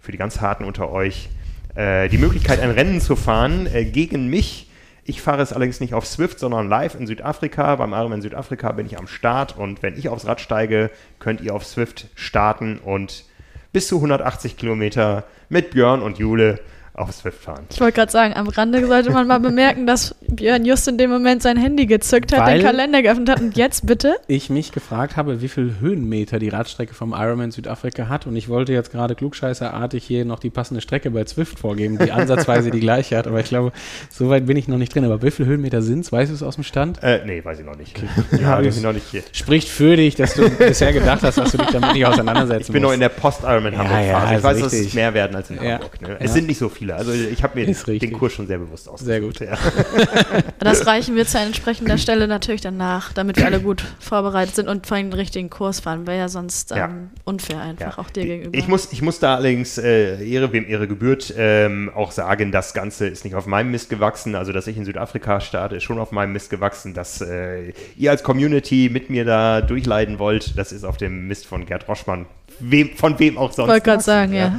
für 0.00 0.12
die 0.12 0.18
ganz 0.18 0.42
Harten 0.42 0.64
unter 0.64 0.90
euch 0.90 1.30
äh, 1.76 2.10
die 2.10 2.18
Möglichkeit, 2.18 2.60
ein 2.60 2.72
Rennen 2.72 3.00
zu 3.00 3.16
fahren 3.16 3.66
äh, 3.72 3.86
gegen 3.86 4.28
mich. 4.28 4.68
Ich 5.04 5.20
fahre 5.20 5.42
es 5.42 5.52
allerdings 5.52 5.80
nicht 5.80 5.94
auf 5.94 6.06
Swift, 6.06 6.38
sondern 6.38 6.68
live 6.68 6.94
in 6.94 7.08
Südafrika. 7.08 7.74
Beim 7.74 7.92
Ironman 7.92 8.22
Südafrika 8.22 8.70
bin 8.70 8.86
ich 8.86 8.98
am 8.98 9.08
Start 9.08 9.56
und 9.56 9.82
wenn 9.82 9.98
ich 9.98 10.08
aufs 10.08 10.26
Rad 10.26 10.40
steige, 10.40 10.90
könnt 11.18 11.40
ihr 11.40 11.54
auf 11.54 11.64
Swift 11.64 12.06
starten 12.14 12.78
und 12.78 13.24
bis 13.72 13.88
zu 13.88 13.96
180 13.96 14.56
Kilometer 14.56 15.24
mit 15.48 15.72
Björn 15.72 16.02
und 16.02 16.18
Jule 16.18 16.60
auf 16.94 17.10
Swift 17.12 17.42
fahren. 17.42 17.64
Ich 17.70 17.80
wollte 17.80 17.94
gerade 17.94 18.12
sagen, 18.12 18.34
am 18.34 18.48
Rande 18.48 18.86
sollte 18.86 19.10
man 19.12 19.26
mal 19.26 19.40
bemerken, 19.40 19.86
dass 19.86 20.14
Björn 20.28 20.64
just 20.66 20.86
in 20.88 20.98
dem 20.98 21.10
Moment 21.10 21.42
sein 21.42 21.56
Handy 21.56 21.86
gezückt 21.86 22.32
hat, 22.32 22.40
Weil- 22.40 22.58
den 22.58 22.66
Kalender 22.66 23.00
geöffnet 23.02 23.30
hat 23.30 23.40
und 23.40 23.56
jetzt 23.56 23.86
bitte. 23.86 24.16
Ich 24.26 24.50
mich 24.50 24.72
gefragt 24.72 25.16
habe, 25.16 25.40
wie 25.40 25.48
viel 25.48 25.76
Höhenmeter 25.80 26.38
die 26.38 26.50
Radstrecke 26.50 26.92
vom 26.92 27.12
Ironman 27.16 27.50
Südafrika 27.50 28.08
hat 28.10 28.26
und 28.26 28.36
ich 28.36 28.48
wollte 28.50 28.72
jetzt 28.74 28.92
gerade 28.92 29.14
klugscheißerartig 29.14 30.04
hier 30.04 30.24
noch 30.26 30.38
die 30.38 30.50
passende 30.50 30.80
Strecke 30.82 31.10
bei 31.10 31.24
Zwift 31.24 31.58
vorgeben, 31.58 31.98
die 31.98 32.12
ansatzweise 32.12 32.70
die 32.70 32.80
gleiche 32.80 33.16
hat, 33.16 33.26
aber 33.26 33.40
ich 33.40 33.46
glaube, 33.48 33.72
so 34.10 34.28
weit 34.28 34.44
bin 34.46 34.56
ich 34.58 34.68
noch 34.68 34.78
nicht 34.78 34.94
drin. 34.94 35.04
Aber 35.04 35.22
wie 35.22 35.30
viele 35.30 35.48
Höhenmeter 35.48 35.80
sind 35.80 36.00
es? 36.00 36.12
Weißt 36.12 36.30
du 36.30 36.34
es 36.34 36.42
aus 36.42 36.56
dem 36.56 36.64
Stand? 36.64 37.02
Äh, 37.02 37.22
nee, 37.24 37.42
weiß 37.42 37.58
ich 37.60 37.64
noch 37.64 37.76
nicht. 37.76 37.98
Ja, 38.32 38.38
Ja, 38.38 38.56
das- 38.58 38.66
ich 38.66 38.74
bin 38.74 38.82
noch 38.82 38.92
nicht 38.92 39.06
hier. 39.10 39.22
Spricht 39.32 39.68
für 39.68 39.96
dich, 39.96 40.14
dass 40.14 40.34
du 40.34 40.48
bisher 40.50 40.92
gedacht 40.92 41.22
hast, 41.22 41.38
dass 41.38 41.52
du 41.52 41.58
dich 41.58 41.68
damit 41.68 41.94
nicht 41.94 42.04
auseinandersetzen 42.06 42.66
Ich 42.70 42.72
bin 42.72 42.82
noch 42.82 42.88
musst. 42.90 42.94
in 42.96 43.00
der 43.00 43.08
Post-Ironman 43.08 43.72
Ja, 43.72 44.00
ja, 44.00 44.30
ich 44.30 44.36
ist 44.38 44.42
weiß, 44.44 44.58
dass 44.58 44.66
es 44.66 44.72
richtig. 44.80 44.94
mehr 44.94 45.14
werden 45.14 45.34
als 45.36 45.48
in 45.50 45.56
Ja. 45.56 45.74
Hamburg. 45.76 46.00
Ne? 46.02 46.08
Ja. 46.10 46.16
Es 46.18 46.34
sind 46.34 46.46
nicht 46.48 46.58
so 46.58 46.68
viele. 46.68 46.81
Also 46.90 47.12
ich 47.12 47.42
habe 47.42 47.58
mir 47.58 47.68
Ist 47.68 47.86
richtig. 47.86 48.10
den 48.10 48.18
Kurs 48.18 48.32
schon 48.32 48.46
sehr 48.46 48.58
bewusst 48.58 48.88
ausgesucht. 48.88 49.06
Sehr 49.06 49.20
gut. 49.20 49.40
Ja. 49.40 49.58
Das 50.58 50.86
reichen 50.86 51.16
wir 51.16 51.26
zu 51.26 51.38
entsprechender 51.38 51.98
Stelle 51.98 52.28
natürlich 52.28 52.60
danach, 52.60 53.12
damit 53.12 53.36
wir 53.36 53.46
alle 53.46 53.60
gut 53.60 53.82
vorbereitet 53.98 54.54
sind 54.54 54.68
und 54.68 54.86
vor 54.86 54.96
allem 54.96 55.10
den 55.10 55.18
richtigen 55.18 55.50
Kurs 55.50 55.80
fahren. 55.80 56.06
Wäre 56.06 56.18
ja 56.18 56.28
sonst 56.28 56.70
ähm, 56.72 56.76
Ja. 56.78 56.90
unfair 57.24 57.60
einfach, 57.60 57.98
auch 57.98 58.10
dir 58.10 58.24
gegenüber. 58.24 58.56
Ich 58.56 58.68
muss, 58.68 58.92
ich 58.92 59.02
muss 59.02 59.18
da 59.18 59.34
allerdings, 59.36 59.78
äh, 59.78 60.24
Ehre 60.24 60.52
wem 60.52 60.68
Ehre 60.68 60.86
gebührt, 60.86 61.34
ähm, 61.36 61.90
auch 61.94 62.12
sagen, 62.12 62.52
das 62.52 62.74
Ganze 62.74 63.08
ist 63.08 63.24
nicht 63.24 63.34
auf 63.34 63.46
meinem 63.46 63.70
Mist 63.72 63.90
gewachsen. 63.90 64.34
Also, 64.36 64.52
dass 64.52 64.66
ich 64.68 64.76
in 64.76 64.84
Südafrika 64.84 65.40
starte, 65.40 65.76
ist 65.76 65.82
schon 65.84 65.98
auf 65.98 66.12
meinem 66.12 66.32
Mist 66.32 66.50
gewachsen. 66.50 66.94
Dass 66.94 67.20
äh, 67.20 67.72
ihr 67.96 68.10
als 68.12 68.22
Community 68.22 68.88
mit 68.92 69.10
mir 69.10 69.24
da 69.24 69.60
durchleiden 69.62 70.18
wollt, 70.18 70.56
das 70.56 70.70
ist 70.72 70.84
auf 70.84 70.96
dem 70.96 71.26
Mist 71.26 71.46
von 71.46 71.66
Gerd 71.66 71.88
Roschmann. 71.88 72.26
Wem, 72.60 72.90
von 72.96 73.18
wem 73.18 73.38
auch 73.38 73.52
sonst. 73.52 73.68
wollte 73.68 73.84
gerade 73.84 74.02
sagen, 74.02 74.32
ja. 74.32 74.58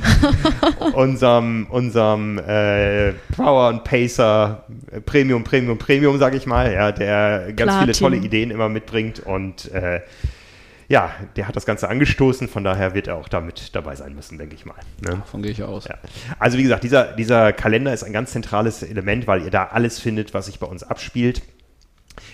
unserem, 0.94 1.68
unserem 1.70 2.38
äh, 2.40 3.14
Power 3.36 3.70
und 3.70 3.84
Pacer 3.84 4.66
äh, 4.92 5.00
Premium, 5.02 5.44
Premium, 5.44 5.78
Premium, 5.78 6.18
sag 6.20 6.36
ich 6.36 6.46
mal, 6.46 6.72
ja, 6.72 6.92
der 6.92 7.54
ganz 7.54 7.74
viele 7.74 7.86
Platin. 7.86 7.94
tolle 7.94 8.18
Ideen 8.18 8.52
immer 8.52 8.70
mitbringt 8.70 9.20
und 9.20 9.72
äh, 9.72 10.02
ja, 10.90 11.12
der 11.36 11.48
hat 11.48 11.56
das 11.56 11.66
Ganze 11.66 11.90
angestoßen, 11.90 12.48
von 12.48 12.64
daher 12.64 12.94
wird 12.94 13.08
er 13.08 13.16
auch 13.16 13.30
damit 13.30 13.74
dabei 13.74 13.96
sein 13.96 14.14
müssen, 14.14 14.38
denke 14.38 14.56
ich 14.56 14.66
mal. 14.66 14.76
Ne? 15.02 15.12
Davon 15.12 15.42
gehe 15.42 15.52
ich 15.52 15.64
aus. 15.64 15.86
Ja. 15.88 15.96
Also 16.40 16.58
wie 16.58 16.64
gesagt, 16.64 16.84
dieser, 16.84 17.14
dieser 17.14 17.54
Kalender 17.54 17.94
ist 17.94 18.04
ein 18.04 18.14
ganz 18.14 18.32
zentrales 18.32 18.84
Element, 18.84 19.26
weil 19.26 19.44
ihr 19.44 19.52
da 19.52 19.66
alles 19.72 20.00
findet, 20.00 20.34
was 20.34 20.48
sich 20.48 20.60
bei 20.60 20.68
uns 20.68 20.84
abspielt. 20.84 21.42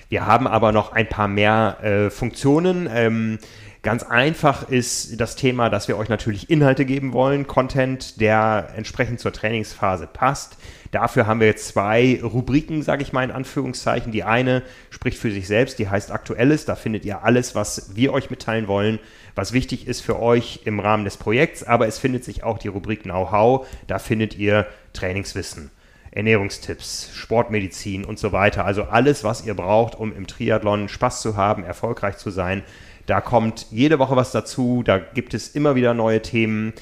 Wir 0.10 0.26
haben 0.26 0.48
aber 0.48 0.72
noch 0.72 0.92
ein 0.92 1.08
paar 1.08 1.28
mehr 1.28 1.78
äh, 1.82 2.10
Funktionen. 2.10 2.90
Ähm, 2.92 3.40
ganz 3.82 4.04
einfach 4.04 4.70
ist 4.70 5.20
das 5.20 5.36
Thema, 5.36 5.70
dass 5.70 5.88
wir 5.88 5.98
euch 5.98 6.10
natürlich 6.10 6.50
Inhalte 6.50 6.86
geben 6.86 7.14
wollen, 7.14 7.48
Content, 7.48 8.20
der 8.20 8.70
entsprechend 8.76 9.20
zur 9.20 9.32
Trainingsphase 9.32 10.08
passt. 10.08 10.58
Dafür 10.92 11.28
haben 11.28 11.40
wir 11.40 11.48
jetzt 11.48 11.68
zwei 11.68 12.20
Rubriken, 12.22 12.82
sage 12.82 13.04
ich 13.04 13.14
mal 13.14 13.24
in 13.24 13.32
Anführungszeichen. 13.32 14.12
Die 14.12 14.24
eine 14.24 14.64
spricht 14.90 15.18
für 15.18 15.32
sich 15.32 15.48
selbst, 15.48 15.78
die 15.80 15.88
heißt 15.88 16.12
Aktuelles. 16.12 16.66
Da 16.66 16.76
findet 16.76 17.06
ihr 17.06 17.24
alles, 17.24 17.54
was 17.54 17.96
wir 17.96 18.12
euch 18.12 18.30
mitteilen 18.30 18.68
wollen, 18.68 19.00
was 19.36 19.54
wichtig 19.54 19.88
ist 19.88 20.02
für 20.02 20.20
euch 20.20 20.62
im 20.66 20.80
Rahmen 20.80 21.06
des 21.06 21.18
Projekts. 21.18 21.64
Aber 21.64 21.88
es 21.88 22.00
findet 22.00 22.24
sich 22.24 22.44
auch 22.44 22.58
die 22.58 22.70
Rubrik 22.70 23.04
Know-how. 23.04 23.68
Da 23.88 24.00
findet 24.00 24.38
ihr 24.38 24.66
Trainingswissen. 24.94 25.72
Ernährungstipps, 26.12 27.12
Sportmedizin 27.14 28.04
und 28.04 28.18
so 28.18 28.32
weiter. 28.32 28.66
Also 28.66 28.84
alles, 28.84 29.24
was 29.24 29.46
ihr 29.46 29.54
braucht, 29.54 29.96
um 29.96 30.16
im 30.16 30.26
Triathlon 30.26 30.90
Spaß 30.90 31.22
zu 31.22 31.38
haben, 31.38 31.64
erfolgreich 31.64 32.18
zu 32.18 32.32
sein. 32.32 32.64
Da 33.10 33.22
kommt 33.22 33.66
jede 33.72 33.98
Woche 33.98 34.16
was 34.16 34.32
dazu. 34.32 34.84
Da 34.86 35.00
gibt 35.00 35.34
es 35.34 35.56
immer 35.56 35.74
wieder 35.74 35.96
neue 35.96 36.22
Themen. 36.22 36.74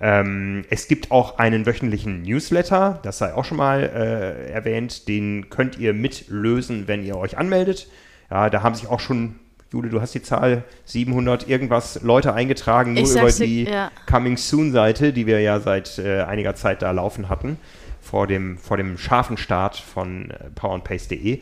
Ähm, 0.00 0.64
es 0.68 0.88
gibt 0.88 1.12
auch 1.12 1.38
einen 1.38 1.64
wöchentlichen 1.64 2.22
Newsletter, 2.22 2.98
das 3.04 3.18
sei 3.18 3.32
auch 3.32 3.44
schon 3.44 3.56
mal 3.56 3.82
äh, 3.82 4.50
erwähnt. 4.50 5.06
Den 5.06 5.48
könnt 5.48 5.78
ihr 5.78 5.94
mitlösen, 5.94 6.88
wenn 6.88 7.04
ihr 7.04 7.16
euch 7.16 7.38
anmeldet. 7.38 7.86
Ja, 8.32 8.50
da 8.50 8.64
haben 8.64 8.74
sich 8.74 8.88
auch 8.88 8.98
schon, 8.98 9.36
Jule, 9.72 9.88
du 9.88 10.00
hast 10.00 10.12
die 10.12 10.22
Zahl 10.22 10.64
700 10.86 11.48
irgendwas 11.48 12.02
Leute 12.02 12.34
eingetragen, 12.34 12.94
nur 12.94 13.08
über 13.08 13.30
die 13.30 13.64
ja. 13.64 13.92
Coming 14.10 14.36
Soon 14.36 14.72
Seite, 14.72 15.12
die 15.12 15.26
wir 15.26 15.40
ja 15.40 15.60
seit 15.60 15.98
äh, 15.98 16.22
einiger 16.22 16.56
Zeit 16.56 16.82
da 16.82 16.90
laufen 16.90 17.28
hatten, 17.28 17.58
vor 18.00 18.26
dem, 18.26 18.58
vor 18.58 18.76
dem 18.76 18.98
scharfen 18.98 19.36
Start 19.36 19.76
von 19.76 20.32
äh, 20.32 20.50
powerandpace.de. 20.52 21.40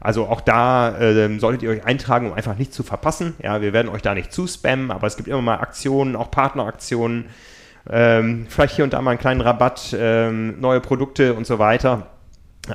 Also 0.00 0.26
auch 0.26 0.40
da 0.40 0.98
ähm, 1.00 1.40
solltet 1.40 1.62
ihr 1.62 1.70
euch 1.70 1.84
eintragen, 1.84 2.26
um 2.26 2.32
einfach 2.32 2.56
nichts 2.56 2.76
zu 2.76 2.82
verpassen. 2.82 3.34
Ja, 3.42 3.60
wir 3.60 3.72
werden 3.72 3.88
euch 3.88 4.02
da 4.02 4.14
nicht 4.14 4.32
zuspammen, 4.32 4.90
aber 4.90 5.06
es 5.06 5.16
gibt 5.16 5.28
immer 5.28 5.42
mal 5.42 5.58
Aktionen, 5.58 6.16
auch 6.16 6.30
Partneraktionen, 6.30 7.26
ähm, 7.90 8.46
vielleicht 8.48 8.76
hier 8.76 8.84
und 8.84 8.92
da 8.92 9.00
mal 9.00 9.12
einen 9.12 9.20
kleinen 9.20 9.40
Rabatt, 9.40 9.96
ähm, 9.98 10.60
neue 10.60 10.80
Produkte 10.80 11.34
und 11.34 11.46
so 11.46 11.58
weiter. 11.58 12.06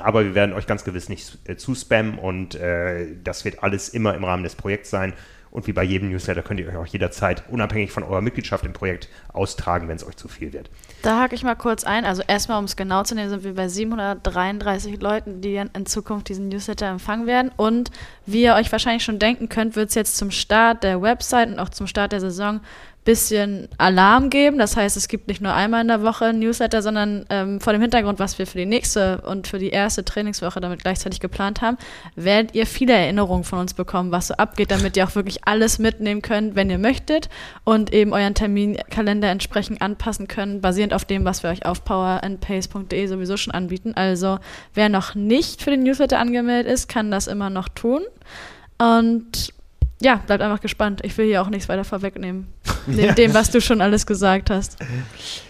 Aber 0.02 0.24
wir 0.24 0.34
werden 0.34 0.54
euch 0.54 0.66
ganz 0.66 0.84
gewiss 0.84 1.08
nicht 1.08 1.38
äh, 1.44 1.56
zuspammen 1.56 2.18
und 2.18 2.56
äh, 2.56 3.06
das 3.22 3.44
wird 3.44 3.62
alles 3.62 3.88
immer 3.88 4.14
im 4.14 4.24
Rahmen 4.24 4.42
des 4.42 4.56
Projekts 4.56 4.90
sein. 4.90 5.14
Und 5.54 5.68
wie 5.68 5.72
bei 5.72 5.84
jedem 5.84 6.10
Newsletter 6.10 6.42
könnt 6.42 6.58
ihr 6.58 6.68
euch 6.68 6.76
auch 6.76 6.86
jederzeit 6.86 7.44
unabhängig 7.48 7.92
von 7.92 8.02
eurer 8.02 8.20
Mitgliedschaft 8.20 8.66
im 8.66 8.72
Projekt 8.72 9.08
austragen, 9.32 9.86
wenn 9.86 9.94
es 9.94 10.04
euch 10.04 10.16
zu 10.16 10.26
viel 10.26 10.52
wird. 10.52 10.68
Da 11.02 11.20
hake 11.20 11.36
ich 11.36 11.44
mal 11.44 11.54
kurz 11.54 11.84
ein. 11.84 12.04
Also 12.04 12.24
erstmal, 12.26 12.58
um 12.58 12.64
es 12.64 12.74
genau 12.74 13.04
zu 13.04 13.14
nehmen, 13.14 13.30
sind 13.30 13.44
wir 13.44 13.54
bei 13.54 13.68
733 13.68 15.00
Leuten, 15.00 15.42
die 15.42 15.54
in 15.54 15.86
Zukunft 15.86 16.28
diesen 16.28 16.48
Newsletter 16.48 16.86
empfangen 16.86 17.28
werden. 17.28 17.52
Und 17.56 17.92
wie 18.26 18.42
ihr 18.42 18.56
euch 18.56 18.72
wahrscheinlich 18.72 19.04
schon 19.04 19.20
denken 19.20 19.48
könnt, 19.48 19.76
wird 19.76 19.90
es 19.90 19.94
jetzt 19.94 20.16
zum 20.16 20.32
Start 20.32 20.82
der 20.82 21.00
Website 21.00 21.50
und 21.50 21.60
auch 21.60 21.68
zum 21.68 21.86
Start 21.86 22.10
der 22.10 22.20
Saison 22.20 22.58
bisschen 23.04 23.68
Alarm 23.76 24.30
geben. 24.30 24.58
Das 24.58 24.76
heißt, 24.76 24.96
es 24.96 25.08
gibt 25.08 25.28
nicht 25.28 25.42
nur 25.42 25.52
einmal 25.52 25.82
in 25.82 25.88
der 25.88 26.02
Woche 26.02 26.26
ein 26.26 26.38
Newsletter, 26.38 26.80
sondern 26.80 27.26
ähm, 27.28 27.60
vor 27.60 27.72
dem 27.72 27.82
Hintergrund, 27.82 28.18
was 28.18 28.38
wir 28.38 28.46
für 28.46 28.58
die 28.58 28.66
nächste 28.66 29.20
und 29.20 29.46
für 29.46 29.58
die 29.58 29.68
erste 29.68 30.04
Trainingswoche 30.04 30.60
damit 30.60 30.82
gleichzeitig 30.82 31.20
geplant 31.20 31.60
haben, 31.60 31.76
werdet 32.16 32.54
ihr 32.54 32.66
viele 32.66 32.94
Erinnerungen 32.94 33.44
von 33.44 33.58
uns 33.58 33.74
bekommen, 33.74 34.10
was 34.10 34.28
so 34.28 34.34
abgeht, 34.34 34.70
damit 34.70 34.96
ihr 34.96 35.06
auch 35.06 35.14
wirklich 35.14 35.46
alles 35.46 35.78
mitnehmen 35.78 36.22
könnt, 36.22 36.54
wenn 36.54 36.70
ihr 36.70 36.78
möchtet 36.78 37.28
und 37.64 37.92
eben 37.92 38.14
euren 38.14 38.34
Terminkalender 38.34 39.28
entsprechend 39.28 39.82
anpassen 39.82 40.26
können, 40.26 40.62
basierend 40.62 40.94
auf 40.94 41.04
dem, 41.04 41.24
was 41.24 41.42
wir 41.42 41.50
euch 41.50 41.66
auf 41.66 41.84
powerandpace.de 41.84 43.06
sowieso 43.06 43.36
schon 43.36 43.52
anbieten. 43.52 43.92
Also 43.94 44.38
wer 44.72 44.88
noch 44.88 45.14
nicht 45.14 45.62
für 45.62 45.70
den 45.70 45.82
Newsletter 45.82 46.18
angemeldet 46.18 46.72
ist, 46.72 46.88
kann 46.88 47.10
das 47.10 47.26
immer 47.26 47.50
noch 47.50 47.68
tun. 47.68 48.02
Und 48.78 49.52
ja, 50.04 50.16
bleibt 50.16 50.42
einfach 50.42 50.60
gespannt. 50.60 51.00
Ich 51.02 51.16
will 51.16 51.26
hier 51.26 51.42
auch 51.42 51.48
nichts 51.48 51.68
weiter 51.68 51.84
vorwegnehmen. 51.84 52.46
Neben 52.86 53.14
dem, 53.14 53.34
was 53.34 53.50
du 53.50 53.60
schon 53.60 53.80
alles 53.80 54.06
gesagt 54.06 54.50
hast. 54.50 54.76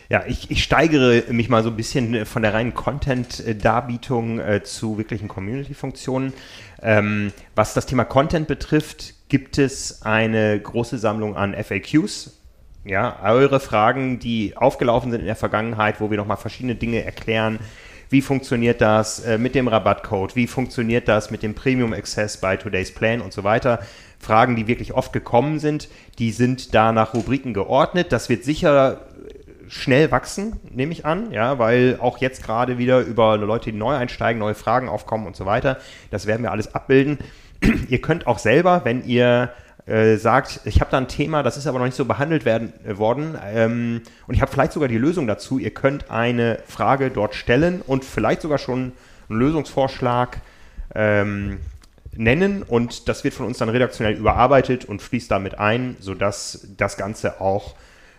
Ja, 0.08 0.24
ich, 0.26 0.50
ich 0.50 0.62
steigere 0.62 1.24
mich 1.32 1.48
mal 1.48 1.62
so 1.64 1.70
ein 1.70 1.76
bisschen 1.76 2.24
von 2.24 2.42
der 2.42 2.54
reinen 2.54 2.72
Content-Darbietung 2.72 4.38
äh, 4.38 4.62
zu 4.62 4.96
wirklichen 4.96 5.26
Community-Funktionen. 5.26 6.32
Ähm, 6.80 7.32
was 7.56 7.74
das 7.74 7.86
Thema 7.86 8.04
Content 8.04 8.46
betrifft, 8.46 9.14
gibt 9.28 9.58
es 9.58 10.02
eine 10.02 10.60
große 10.60 10.98
Sammlung 10.98 11.36
an 11.36 11.54
FAQs. 11.54 12.38
Ja, 12.84 13.18
eure 13.24 13.58
Fragen, 13.58 14.20
die 14.20 14.56
aufgelaufen 14.56 15.10
sind 15.10 15.20
in 15.20 15.26
der 15.26 15.36
Vergangenheit, 15.36 16.00
wo 16.00 16.10
wir 16.10 16.18
nochmal 16.18 16.36
verschiedene 16.36 16.76
Dinge 16.76 17.02
erklären. 17.02 17.58
Wie 18.10 18.20
funktioniert 18.20 18.80
das 18.80 19.20
äh, 19.20 19.38
mit 19.38 19.54
dem 19.54 19.66
Rabattcode? 19.66 20.36
Wie 20.36 20.46
funktioniert 20.46 21.08
das 21.08 21.30
mit 21.32 21.42
dem 21.42 21.54
Premium 21.54 21.92
Access 21.92 22.36
bei 22.36 22.56
Today's 22.56 22.92
Plan 22.92 23.20
und 23.20 23.32
so 23.32 23.42
weiter? 23.42 23.80
Fragen, 24.24 24.56
die 24.56 24.66
wirklich 24.66 24.94
oft 24.94 25.12
gekommen 25.12 25.58
sind, 25.58 25.88
die 26.18 26.32
sind 26.32 26.74
da 26.74 26.92
nach 26.92 27.14
Rubriken 27.14 27.54
geordnet. 27.54 28.10
Das 28.10 28.28
wird 28.28 28.44
sicher 28.44 29.00
schnell 29.68 30.10
wachsen, 30.10 30.60
nehme 30.70 30.92
ich 30.92 31.04
an, 31.04 31.32
ja, 31.32 31.58
weil 31.58 31.98
auch 32.00 32.18
jetzt 32.18 32.42
gerade 32.42 32.78
wieder 32.78 33.00
über 33.00 33.36
Leute, 33.36 33.72
die 33.72 33.78
neu 33.78 33.94
einsteigen, 33.94 34.38
neue 34.38 34.54
Fragen 34.54 34.88
aufkommen 34.88 35.26
und 35.26 35.36
so 35.36 35.46
weiter. 35.46 35.78
Das 36.10 36.26
werden 36.26 36.42
wir 36.42 36.52
alles 36.52 36.74
abbilden. 36.74 37.18
ihr 37.88 38.00
könnt 38.00 38.26
auch 38.26 38.38
selber, 38.38 38.82
wenn 38.84 39.04
ihr 39.04 39.50
äh, 39.86 40.16
sagt, 40.16 40.60
ich 40.64 40.80
habe 40.80 40.90
da 40.90 40.98
ein 40.98 41.08
Thema, 41.08 41.42
das 41.42 41.56
ist 41.56 41.66
aber 41.66 41.78
noch 41.78 41.86
nicht 41.86 41.96
so 41.96 42.04
behandelt 42.04 42.44
werden, 42.44 42.72
äh, 42.86 42.96
worden 42.96 43.36
ähm, 43.44 44.02
und 44.26 44.34
ich 44.34 44.40
habe 44.40 44.50
vielleicht 44.50 44.72
sogar 44.72 44.88
die 44.88 44.98
Lösung 44.98 45.26
dazu, 45.26 45.58
ihr 45.58 45.72
könnt 45.72 46.10
eine 46.10 46.58
Frage 46.66 47.10
dort 47.10 47.34
stellen 47.34 47.82
und 47.86 48.04
vielleicht 48.04 48.40
sogar 48.40 48.58
schon 48.58 48.92
einen 49.28 49.38
Lösungsvorschlag 49.38 50.38
ähm, 50.94 51.58
nennen 52.16 52.62
und 52.62 53.08
das 53.08 53.24
wird 53.24 53.34
von 53.34 53.46
uns 53.46 53.58
dann 53.58 53.68
redaktionell 53.68 54.14
überarbeitet 54.14 54.84
und 54.84 55.02
fließt 55.02 55.30
damit 55.30 55.58
ein, 55.58 55.96
sodass 56.00 56.68
das 56.76 56.96
Ganze 56.96 57.40
auch 57.40 57.74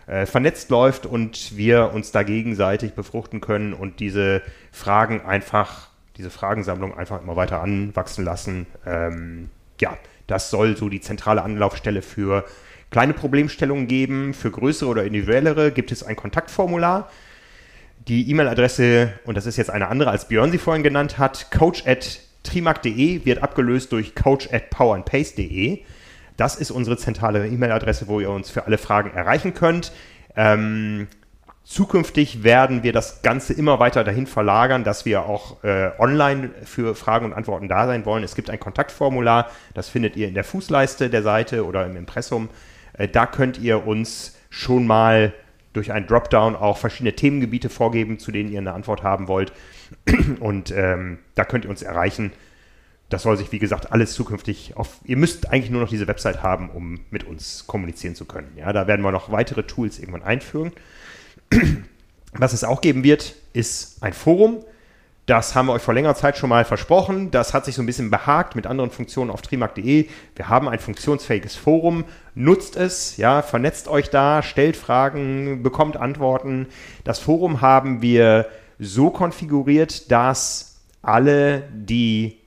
äh, 0.06 0.26
vernetzt 0.26 0.70
läuft 0.70 1.06
und 1.06 1.56
wir 1.56 1.92
uns 1.92 2.12
da 2.12 2.22
gegenseitig 2.22 2.94
befruchten 2.94 3.40
können 3.40 3.72
und 3.72 4.00
diese 4.00 4.42
Fragen 4.72 5.20
einfach, 5.22 5.88
diese 6.16 6.30
Fragensammlung 6.30 6.96
einfach 6.96 7.20
immer 7.20 7.36
weiter 7.36 7.60
anwachsen 7.60 8.24
lassen. 8.24 8.66
Ähm, 8.86 9.50
ja, 9.80 9.96
das 10.26 10.50
soll 10.50 10.76
so 10.76 10.88
die 10.88 11.00
zentrale 11.00 11.42
Anlaufstelle 11.42 12.02
für 12.02 12.44
kleine 12.90 13.14
Problemstellungen 13.14 13.88
geben. 13.88 14.34
Für 14.34 14.50
größere 14.50 14.88
oder 14.88 15.04
individuellere 15.04 15.72
gibt 15.72 15.92
es 15.92 16.02
ein 16.02 16.16
Kontaktformular. 16.16 17.10
Die 18.08 18.30
E-Mail-Adresse, 18.30 19.12
und 19.24 19.36
das 19.36 19.46
ist 19.46 19.56
jetzt 19.56 19.70
eine 19.70 19.88
andere, 19.88 20.10
als 20.10 20.28
Björn 20.28 20.52
sie 20.52 20.58
vorhin 20.58 20.84
genannt 20.84 21.18
hat, 21.18 21.50
coach 21.50 21.84
at 21.86 22.20
trimark.de 22.46 23.24
wird 23.24 23.42
abgelöst 23.42 23.92
durch 23.92 24.14
coach 24.14 24.48
at 24.52 24.70
powerandpace.de. 24.70 25.82
Das 26.36 26.56
ist 26.56 26.70
unsere 26.70 26.96
zentrale 26.96 27.46
E-Mail-Adresse, 27.46 28.08
wo 28.08 28.20
ihr 28.20 28.30
uns 28.30 28.50
für 28.50 28.66
alle 28.66 28.78
Fragen 28.78 29.10
erreichen 29.10 29.54
könnt. 29.54 29.92
Ähm, 30.36 31.08
zukünftig 31.64 32.44
werden 32.44 32.82
wir 32.82 32.92
das 32.92 33.22
Ganze 33.22 33.52
immer 33.52 33.80
weiter 33.80 34.04
dahin 34.04 34.26
verlagern, 34.26 34.84
dass 34.84 35.04
wir 35.04 35.24
auch 35.24 35.64
äh, 35.64 35.90
online 35.98 36.50
für 36.64 36.94
Fragen 36.94 37.26
und 37.26 37.32
Antworten 37.32 37.68
da 37.68 37.86
sein 37.86 38.04
wollen. 38.04 38.22
Es 38.22 38.34
gibt 38.34 38.50
ein 38.50 38.60
Kontaktformular, 38.60 39.50
das 39.74 39.88
findet 39.88 40.16
ihr 40.16 40.28
in 40.28 40.34
der 40.34 40.44
Fußleiste 40.44 41.10
der 41.10 41.22
Seite 41.22 41.66
oder 41.66 41.86
im 41.86 41.96
Impressum. 41.96 42.50
Äh, 42.92 43.08
da 43.08 43.26
könnt 43.26 43.58
ihr 43.58 43.86
uns 43.86 44.36
schon 44.50 44.86
mal 44.86 45.32
durch 45.76 45.92
ein 45.92 46.06
Dropdown 46.06 46.56
auch 46.56 46.78
verschiedene 46.78 47.14
Themengebiete 47.14 47.68
vorgeben, 47.68 48.18
zu 48.18 48.32
denen 48.32 48.50
ihr 48.50 48.58
eine 48.58 48.72
Antwort 48.72 49.02
haben 49.02 49.28
wollt. 49.28 49.52
Und 50.40 50.70
ähm, 50.70 51.18
da 51.34 51.44
könnt 51.44 51.64
ihr 51.64 51.70
uns 51.70 51.82
erreichen. 51.82 52.32
Das 53.08 53.22
soll 53.22 53.36
sich, 53.36 53.52
wie 53.52 53.60
gesagt, 53.60 53.92
alles 53.92 54.14
zukünftig 54.14 54.76
auf. 54.76 55.00
Ihr 55.04 55.16
müsst 55.16 55.52
eigentlich 55.52 55.70
nur 55.70 55.80
noch 55.80 55.88
diese 55.88 56.08
Website 56.08 56.42
haben, 56.42 56.70
um 56.70 57.00
mit 57.10 57.24
uns 57.24 57.64
kommunizieren 57.66 58.16
zu 58.16 58.24
können. 58.24 58.48
Ja, 58.56 58.72
da 58.72 58.88
werden 58.88 59.02
wir 59.02 59.12
noch 59.12 59.30
weitere 59.30 59.62
Tools 59.62 59.98
irgendwann 59.98 60.22
einführen. 60.22 60.72
Was 62.32 62.52
es 62.52 62.64
auch 62.64 62.80
geben 62.80 63.04
wird, 63.04 63.36
ist 63.52 64.02
ein 64.02 64.12
Forum. 64.12 64.64
Das 65.26 65.56
haben 65.56 65.66
wir 65.66 65.72
euch 65.72 65.82
vor 65.82 65.92
längerer 65.92 66.14
Zeit 66.14 66.38
schon 66.38 66.50
mal 66.50 66.64
versprochen. 66.64 67.32
Das 67.32 67.52
hat 67.52 67.64
sich 67.64 67.74
so 67.74 67.82
ein 67.82 67.86
bisschen 67.86 68.10
behagt 68.10 68.54
mit 68.54 68.64
anderen 68.64 68.92
Funktionen 68.92 69.32
auf 69.32 69.42
trimark.de. 69.42 70.06
Wir 70.36 70.48
haben 70.48 70.68
ein 70.68 70.78
funktionsfähiges 70.78 71.56
Forum. 71.56 72.04
Nutzt 72.36 72.76
es, 72.76 73.16
ja, 73.16 73.42
vernetzt 73.42 73.88
euch 73.88 74.08
da, 74.08 74.44
stellt 74.44 74.76
Fragen, 74.76 75.64
bekommt 75.64 75.96
Antworten. 75.96 76.68
Das 77.02 77.18
Forum 77.18 77.60
haben 77.60 78.02
wir 78.02 78.46
so 78.78 79.10
konfiguriert, 79.10 80.12
dass 80.12 80.76
alle, 81.02 81.64
die 81.72 82.38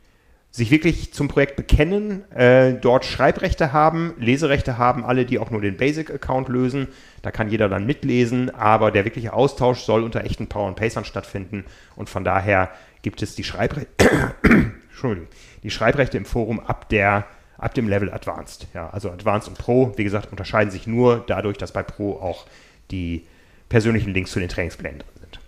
sich 0.51 0.71
wirklich 0.71 1.13
zum 1.13 1.27
Projekt 1.27 1.55
bekennen, 1.55 2.29
äh, 2.31 2.73
dort 2.73 3.05
Schreibrechte 3.05 3.71
haben, 3.71 4.13
Leserechte 4.17 4.77
haben, 4.77 5.05
alle, 5.05 5.25
die 5.25 5.37
auch 5.37 5.51
nur 5.51 5.61
den 5.61 5.77
Basic-Account 5.77 6.49
lösen. 6.49 6.87
Da 7.21 7.31
kann 7.31 7.49
jeder 7.49 7.69
dann 7.69 7.85
mitlesen, 7.85 8.49
aber 8.49 8.91
der 8.91 9.05
wirkliche 9.05 9.33
Austausch 9.33 9.81
soll 9.81 10.03
unter 10.03 10.23
echten 10.23 10.47
Power 10.47 10.67
and 10.67 10.75
Pacern 10.75 11.05
stattfinden 11.05 11.65
und 11.95 12.09
von 12.09 12.23
daher 12.23 12.71
gibt 13.03 13.21
es 13.21 13.35
die, 13.35 13.43
Schreibre 13.43 13.85
die 15.63 15.69
Schreibrechte 15.69 16.17
im 16.17 16.25
Forum 16.25 16.59
ab, 16.59 16.89
der, 16.89 17.27
ab 17.57 17.75
dem 17.75 17.87
Level 17.87 18.11
Advanced. 18.11 18.67
Ja, 18.73 18.89
also 18.89 19.11
Advanced 19.11 19.49
und 19.49 19.57
Pro, 19.57 19.93
wie 19.97 20.03
gesagt, 20.03 20.31
unterscheiden 20.31 20.71
sich 20.71 20.87
nur 20.87 21.23
dadurch, 21.27 21.57
dass 21.57 21.71
bei 21.71 21.83
Pro 21.83 22.13
auch 22.13 22.47
die 22.89 23.25
persönlichen 23.69 24.13
Links 24.13 24.31
zu 24.31 24.39
den 24.39 24.49
Trainingsplänen 24.49 24.99
drin 24.99 25.09
sind. 25.19 25.39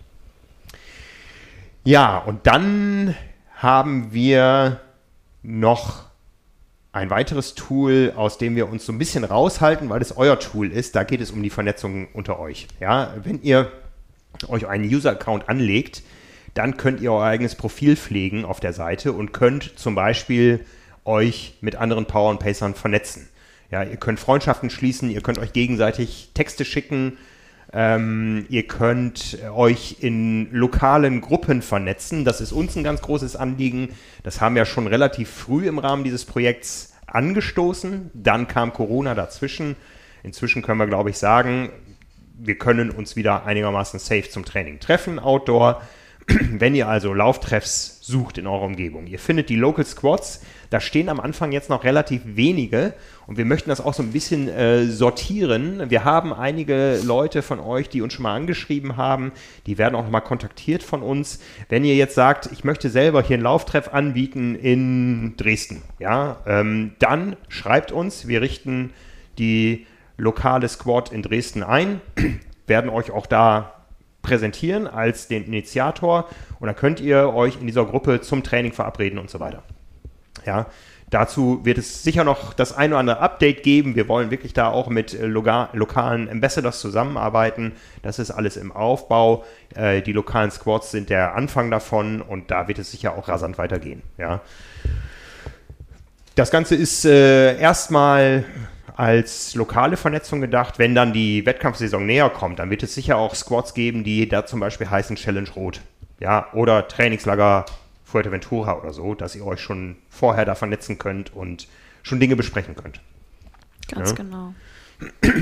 Ja, 1.84 2.18
und 2.18 2.46
dann 2.46 3.16
haben 3.56 4.12
wir 4.12 4.80
noch 5.42 6.04
ein 6.92 7.08
weiteres 7.08 7.54
Tool, 7.54 8.12
aus 8.16 8.38
dem 8.38 8.54
wir 8.54 8.68
uns 8.68 8.84
so 8.84 8.92
ein 8.92 8.98
bisschen 8.98 9.24
raushalten, 9.24 9.88
weil 9.88 10.02
es 10.02 10.16
euer 10.16 10.38
Tool 10.38 10.70
ist. 10.70 10.94
Da 10.94 11.04
geht 11.04 11.20
es 11.20 11.30
um 11.30 11.42
die 11.42 11.50
Vernetzung 11.50 12.08
unter 12.12 12.38
euch. 12.38 12.68
Ja, 12.80 13.14
wenn 13.22 13.42
ihr 13.42 13.72
euch 14.48 14.66
einen 14.66 14.84
User-Account 14.84 15.48
anlegt, 15.48 16.02
dann 16.54 16.76
könnt 16.76 17.00
ihr 17.00 17.12
euer 17.12 17.24
eigenes 17.24 17.54
Profil 17.54 17.96
pflegen 17.96 18.44
auf 18.44 18.60
der 18.60 18.74
Seite 18.74 19.12
und 19.12 19.32
könnt 19.32 19.78
zum 19.78 19.94
Beispiel 19.94 20.66
euch 21.04 21.54
mit 21.62 21.76
anderen 21.76 22.06
Power 22.06 22.30
und 22.30 22.40
Pacern 22.40 22.74
vernetzen. 22.74 23.28
Ja, 23.70 23.82
ihr 23.82 23.96
könnt 23.96 24.20
Freundschaften 24.20 24.68
schließen, 24.68 25.10
ihr 25.10 25.22
könnt 25.22 25.38
euch 25.38 25.54
gegenseitig 25.54 26.30
Texte 26.34 26.66
schicken, 26.66 27.16
ähm, 27.72 28.44
ihr 28.50 28.66
könnt 28.66 29.38
euch 29.54 29.96
in 30.00 30.52
lokalen 30.52 31.20
Gruppen 31.20 31.62
vernetzen. 31.62 32.24
Das 32.24 32.40
ist 32.40 32.52
uns 32.52 32.76
ein 32.76 32.84
ganz 32.84 33.00
großes 33.00 33.36
Anliegen. 33.36 33.90
Das 34.22 34.40
haben 34.40 34.54
wir 34.54 34.66
schon 34.66 34.86
relativ 34.86 35.30
früh 35.30 35.66
im 35.66 35.78
Rahmen 35.78 36.04
dieses 36.04 36.24
Projekts 36.24 36.92
angestoßen. 37.06 38.10
Dann 38.14 38.46
kam 38.46 38.72
Corona 38.72 39.14
dazwischen. 39.14 39.76
Inzwischen 40.22 40.62
können 40.62 40.78
wir, 40.78 40.86
glaube 40.86 41.10
ich, 41.10 41.18
sagen, 41.18 41.70
wir 42.38 42.58
können 42.58 42.90
uns 42.90 43.16
wieder 43.16 43.46
einigermaßen 43.46 43.98
safe 43.98 44.28
zum 44.28 44.44
Training 44.44 44.78
treffen, 44.80 45.18
outdoor. 45.18 45.82
Wenn 46.28 46.74
ihr 46.74 46.88
also 46.88 47.14
Lauftreffs 47.14 47.98
sucht 48.00 48.38
in 48.38 48.46
eurer 48.46 48.62
Umgebung, 48.62 49.06
ihr 49.06 49.18
findet 49.18 49.48
die 49.48 49.56
Local 49.56 49.84
Squads, 49.84 50.40
da 50.70 50.80
stehen 50.80 51.08
am 51.08 51.20
Anfang 51.20 51.52
jetzt 51.52 51.68
noch 51.68 51.84
relativ 51.84 52.22
wenige 52.24 52.94
und 53.26 53.38
wir 53.38 53.44
möchten 53.44 53.70
das 53.70 53.80
auch 53.80 53.94
so 53.94 54.02
ein 54.02 54.12
bisschen 54.12 54.48
äh, 54.48 54.86
sortieren. 54.86 55.90
Wir 55.90 56.04
haben 56.04 56.32
einige 56.32 57.00
Leute 57.04 57.42
von 57.42 57.60
euch, 57.60 57.88
die 57.88 58.02
uns 58.02 58.12
schon 58.12 58.22
mal 58.22 58.34
angeschrieben 58.34 58.96
haben, 58.96 59.32
die 59.66 59.78
werden 59.78 59.94
auch 59.94 60.08
mal 60.08 60.20
kontaktiert 60.20 60.82
von 60.82 61.02
uns. 61.02 61.40
Wenn 61.68 61.84
ihr 61.84 61.96
jetzt 61.96 62.14
sagt, 62.14 62.50
ich 62.52 62.64
möchte 62.64 62.88
selber 62.88 63.22
hier 63.22 63.34
einen 63.34 63.44
Lauftreff 63.44 63.92
anbieten 63.92 64.54
in 64.54 65.36
Dresden, 65.36 65.82
ja, 65.98 66.40
ähm, 66.46 66.92
dann 66.98 67.36
schreibt 67.48 67.92
uns, 67.92 68.28
wir 68.28 68.40
richten 68.40 68.92
die 69.38 69.86
lokale 70.16 70.68
Squad 70.68 71.12
in 71.12 71.22
Dresden 71.22 71.62
ein, 71.62 72.00
werden 72.66 72.90
euch 72.90 73.10
auch 73.10 73.26
da 73.26 73.81
präsentieren 74.22 74.86
als 74.86 75.28
den 75.28 75.44
Initiator 75.44 76.28
und 76.60 76.66
dann 76.66 76.76
könnt 76.76 77.00
ihr 77.00 77.34
euch 77.34 77.60
in 77.60 77.66
dieser 77.66 77.84
Gruppe 77.84 78.20
zum 78.20 78.42
Training 78.42 78.72
verabreden 78.72 79.18
und 79.18 79.28
so 79.28 79.40
weiter. 79.40 79.62
Ja, 80.46 80.66
dazu 81.10 81.64
wird 81.64 81.78
es 81.78 82.02
sicher 82.02 82.24
noch 82.24 82.54
das 82.54 82.74
ein 82.76 82.92
oder 82.92 83.00
andere 83.00 83.18
Update 83.20 83.62
geben. 83.62 83.94
Wir 83.94 84.08
wollen 84.08 84.30
wirklich 84.30 84.54
da 84.54 84.70
auch 84.70 84.88
mit 84.88 85.14
äh, 85.14 85.26
lokalen 85.26 86.28
Ambassadors 86.28 86.80
zusammenarbeiten. 86.80 87.72
Das 88.02 88.18
ist 88.18 88.30
alles 88.30 88.56
im 88.56 88.72
Aufbau. 88.72 89.44
Äh, 89.74 90.02
die 90.02 90.12
lokalen 90.12 90.50
Squads 90.50 90.90
sind 90.90 91.10
der 91.10 91.34
Anfang 91.34 91.70
davon 91.70 92.22
und 92.22 92.50
da 92.50 92.68
wird 92.68 92.78
es 92.78 92.90
sicher 92.90 93.16
auch 93.16 93.28
rasant 93.28 93.58
weitergehen. 93.58 94.02
Ja. 94.18 94.40
Das 96.34 96.50
Ganze 96.50 96.76
ist 96.76 97.04
äh, 97.04 97.58
erstmal 97.58 98.44
als 98.96 99.54
lokale 99.54 99.96
Vernetzung 99.96 100.40
gedacht. 100.40 100.78
Wenn 100.78 100.94
dann 100.94 101.12
die 101.12 101.44
Wettkampfsaison 101.46 102.04
näher 102.04 102.30
kommt, 102.30 102.58
dann 102.58 102.70
wird 102.70 102.82
es 102.82 102.94
sicher 102.94 103.16
auch 103.16 103.34
Squads 103.34 103.74
geben, 103.74 104.04
die 104.04 104.28
da 104.28 104.46
zum 104.46 104.60
Beispiel 104.60 104.88
heißen 104.90 105.16
Challenge 105.16 105.48
Rot. 105.56 105.80
Ja, 106.20 106.52
oder 106.52 106.86
Trainingslager 106.88 107.66
Fuerteventura 108.04 108.78
oder 108.78 108.92
so, 108.92 109.14
dass 109.14 109.34
ihr 109.34 109.46
euch 109.46 109.60
schon 109.60 109.96
vorher 110.10 110.44
da 110.44 110.54
vernetzen 110.54 110.98
könnt 110.98 111.34
und 111.34 111.66
schon 112.02 112.20
Dinge 112.20 112.36
besprechen 112.36 112.76
könnt. 112.76 113.00
Ganz 113.90 114.10
Ja. 114.10 114.16
genau. 114.16 114.54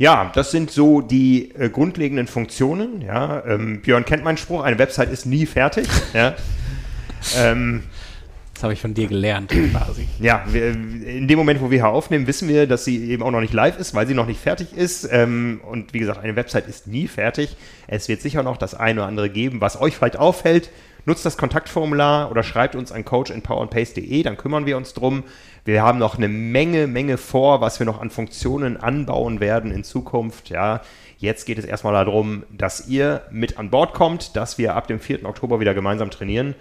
Ja, 0.00 0.30
das 0.32 0.52
sind 0.52 0.70
so 0.70 1.00
die 1.00 1.50
äh, 1.56 1.70
grundlegenden 1.70 2.28
Funktionen. 2.28 3.02
Ja, 3.02 3.44
ähm, 3.44 3.80
Björn 3.82 4.04
kennt 4.04 4.22
meinen 4.22 4.36
Spruch, 4.36 4.62
eine 4.62 4.78
Website 4.78 5.10
ist 5.10 5.26
nie 5.26 5.44
fertig. 5.44 5.88
ja. 6.14 6.36
ähm, 7.36 7.82
Das 8.58 8.64
habe 8.64 8.72
ich 8.72 8.80
von 8.80 8.92
dir 8.92 9.06
gelernt, 9.06 9.52
quasi. 9.70 10.08
ja, 10.18 10.42
wir, 10.48 10.70
in 10.70 11.28
dem 11.28 11.38
Moment, 11.38 11.60
wo 11.60 11.70
wir 11.70 11.78
hier 11.78 11.88
aufnehmen, 11.88 12.26
wissen 12.26 12.48
wir, 12.48 12.66
dass 12.66 12.84
sie 12.84 13.08
eben 13.08 13.22
auch 13.22 13.30
noch 13.30 13.40
nicht 13.40 13.52
live 13.52 13.78
ist, 13.78 13.94
weil 13.94 14.08
sie 14.08 14.14
noch 14.14 14.26
nicht 14.26 14.40
fertig 14.40 14.72
ist. 14.72 15.08
Ähm, 15.12 15.60
und 15.64 15.94
wie 15.94 16.00
gesagt, 16.00 16.18
eine 16.18 16.34
Website 16.34 16.66
ist 16.66 16.88
nie 16.88 17.06
fertig. 17.06 17.56
Es 17.86 18.08
wird 18.08 18.20
sicher 18.20 18.42
noch 18.42 18.56
das 18.56 18.74
eine 18.74 18.98
oder 18.98 19.08
andere 19.08 19.30
geben, 19.30 19.60
was 19.60 19.80
euch 19.80 19.94
vielleicht 19.94 20.18
auffällt. 20.18 20.70
Nutzt 21.04 21.24
das 21.24 21.36
Kontaktformular 21.36 22.32
oder 22.32 22.42
schreibt 22.42 22.74
uns 22.74 22.90
an 22.90 23.04
coachandpowerandpace.de, 23.04 24.24
dann 24.24 24.36
kümmern 24.36 24.66
wir 24.66 24.76
uns 24.76 24.92
drum. 24.92 25.22
Wir 25.64 25.84
haben 25.84 26.00
noch 26.00 26.16
eine 26.16 26.26
Menge, 26.26 26.88
Menge 26.88 27.16
vor, 27.16 27.60
was 27.60 27.78
wir 27.78 27.86
noch 27.86 28.00
an 28.00 28.10
Funktionen 28.10 28.76
anbauen 28.76 29.38
werden 29.38 29.70
in 29.70 29.84
Zukunft. 29.84 30.48
Ja, 30.48 30.80
jetzt 31.18 31.46
geht 31.46 31.58
es 31.58 31.64
erstmal 31.64 31.92
darum, 31.92 32.42
dass 32.50 32.88
ihr 32.88 33.22
mit 33.30 33.56
an 33.56 33.70
Bord 33.70 33.94
kommt, 33.94 34.34
dass 34.34 34.58
wir 34.58 34.74
ab 34.74 34.88
dem 34.88 34.98
4. 34.98 35.24
Oktober 35.26 35.60
wieder 35.60 35.74
gemeinsam 35.74 36.10
trainieren. 36.10 36.56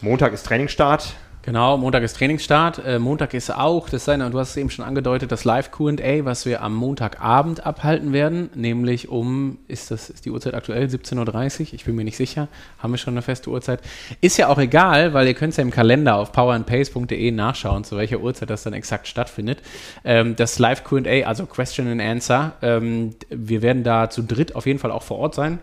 Montag 0.00 0.32
ist 0.32 0.46
Trainingsstart. 0.46 1.16
Genau, 1.42 1.76
Montag 1.76 2.04
ist 2.04 2.16
Trainingsstart. 2.16 2.84
Äh, 2.86 3.00
Montag 3.00 3.34
ist 3.34 3.50
auch, 3.50 3.88
das 3.88 4.04
sei, 4.04 4.16
du 4.16 4.38
hast 4.38 4.50
es 4.50 4.56
eben 4.56 4.70
schon 4.70 4.84
angedeutet, 4.84 5.32
das 5.32 5.44
Live 5.44 5.72
QA, 5.72 6.24
was 6.24 6.46
wir 6.46 6.62
am 6.62 6.72
Montagabend 6.74 7.66
abhalten 7.66 8.12
werden, 8.12 8.50
nämlich 8.54 9.08
um, 9.08 9.58
ist 9.66 9.90
das, 9.90 10.08
ist 10.08 10.24
die 10.24 10.30
Uhrzeit 10.30 10.54
aktuell, 10.54 10.86
17.30 10.86 11.60
Uhr? 11.60 11.66
Ich 11.72 11.84
bin 11.84 11.96
mir 11.96 12.04
nicht 12.04 12.16
sicher. 12.16 12.46
Haben 12.78 12.92
wir 12.92 12.98
schon 12.98 13.14
eine 13.14 13.22
feste 13.22 13.50
Uhrzeit? 13.50 13.80
Ist 14.20 14.36
ja 14.36 14.46
auch 14.48 14.58
egal, 14.58 15.14
weil 15.14 15.26
ihr 15.26 15.34
könnt 15.34 15.50
es 15.50 15.56
ja 15.56 15.62
im 15.62 15.72
Kalender 15.72 16.14
auf 16.14 16.30
powerandpace.de 16.30 17.32
nachschauen, 17.32 17.82
zu 17.82 17.96
welcher 17.96 18.20
Uhrzeit 18.20 18.50
das 18.50 18.62
dann 18.62 18.74
exakt 18.74 19.08
stattfindet. 19.08 19.62
Ähm, 20.04 20.36
das 20.36 20.60
Live 20.60 20.84
QA, 20.84 21.24
also 21.26 21.46
Question 21.46 21.88
and 21.88 22.00
Answer, 22.00 22.52
ähm, 22.62 23.16
wir 23.30 23.62
werden 23.62 23.82
da 23.82 24.10
zu 24.10 24.22
dritt 24.22 24.54
auf 24.54 24.66
jeden 24.66 24.78
Fall 24.78 24.92
auch 24.92 25.02
vor 25.02 25.18
Ort 25.18 25.34
sein 25.34 25.58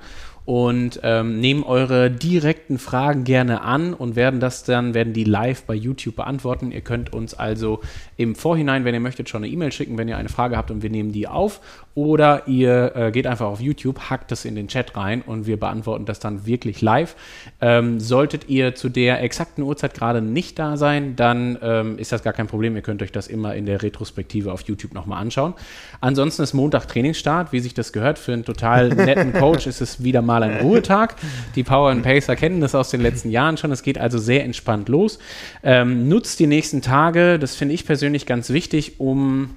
und 0.46 1.00
ähm, 1.02 1.40
nehmen 1.40 1.64
eure 1.64 2.12
direkten 2.12 2.78
Fragen 2.78 3.24
gerne 3.24 3.62
an 3.62 3.96
und 3.96 4.16
werden 4.16 4.40
das 4.40 4.64
dann, 4.64 4.94
werden 4.94 5.14
die 5.14 5.24
live 5.24 5.64
bei 5.64 5.74
YouTube 5.74 6.16
beantworten. 6.16 6.72
Ihr 6.72 6.82
könnt 6.82 7.12
uns 7.14 7.34
also 7.34 7.82
im 8.16 8.36
Vorhinein, 8.36 8.86
wenn 8.86 8.94
ihr 8.94 9.00
möchtet, 9.00 9.28
schon 9.28 9.44
eine 9.44 9.52
E-Mail 9.52 9.72
schicken, 9.72 9.98
wenn 9.98 10.08
ihr 10.08 10.18
eine 10.18 10.30
Frage 10.30 10.56
habt 10.56 10.70
und 10.70 10.84
wir 10.84 10.92
nehmen 10.92 11.12
die 11.12 11.28
auf. 11.28 11.62
Oder 11.96 12.48
ihr 12.48 12.96
äh, 12.96 13.12
geht 13.12 13.26
einfach 13.26 13.48
auf 13.48 13.62
YouTube, 13.62 14.10
hackt 14.10 14.30
das 14.30 14.46
in 14.46 14.56
den 14.56 14.68
Chat 14.68 14.96
rein 14.96 15.22
und 15.22 15.48
wir 15.48 15.58
beantworten 15.58 16.06
das 16.06 16.20
dann 16.20 16.46
wirklich 16.46 16.82
live. 16.82 17.16
Ähm, 17.62 18.00
solltet 18.00 18.50
ihr 18.50 18.76
zu 18.76 18.90
der 18.90 19.24
exakten 19.24 19.64
Uhrzeit 19.64 19.94
gerade 19.94 20.22
nicht 20.22 20.60
da 20.60 20.78
sein, 20.78 21.16
dann 21.16 21.58
ähm, 21.62 21.98
ist 21.98 22.12
das 22.12 22.22
gar 22.22 22.34
kein 22.34 22.48
Problem. 22.48 22.76
Ihr 22.76 22.82
könnt 22.82 23.02
euch 23.02 23.14
das 23.14 23.28
immer 23.28 23.56
in 23.56 23.66
der 23.66 23.82
Retrospektive 23.82 24.52
auf 24.52 24.62
YouTube 24.62 24.94
nochmal 24.94 25.22
anschauen. 25.22 25.54
Ansonsten 26.02 26.44
ist 26.44 26.54
Montag 26.54 26.88
Trainingsstart, 26.88 27.52
wie 27.52 27.62
sich 27.62 27.74
das 27.74 27.94
gehört. 27.94 28.20
Für 28.20 28.34
einen 28.34 28.44
total 28.44 28.90
netten 28.90 29.34
Coach 29.34 29.66
ist 29.68 29.82
es 29.82 30.04
wieder 30.04 30.22
mal 30.22 30.35
ein 30.44 30.62
Ruhetag. 30.62 31.16
Die 31.56 31.64
Power 31.64 31.92
and 31.92 32.04
Pacer 32.04 32.36
kennen 32.36 32.62
das 32.62 32.76
aus 32.76 32.90
den 32.90 33.02
letzten 33.02 33.30
Jahren 33.30 33.58
schon. 33.58 33.72
Es 33.72 33.84
geht 33.84 33.98
also 33.98 34.18
sehr 34.18 34.44
entspannt 34.44 34.90
los. 34.90 35.20
Ähm, 35.64 36.08
nutzt 36.08 36.40
die 36.40 36.48
nächsten 36.48 36.82
Tage, 36.82 37.40
das 37.40 37.56
finde 37.56 37.74
ich 37.74 37.86
persönlich 37.86 38.26
ganz 38.26 38.50
wichtig, 38.50 39.00
um 39.00 39.56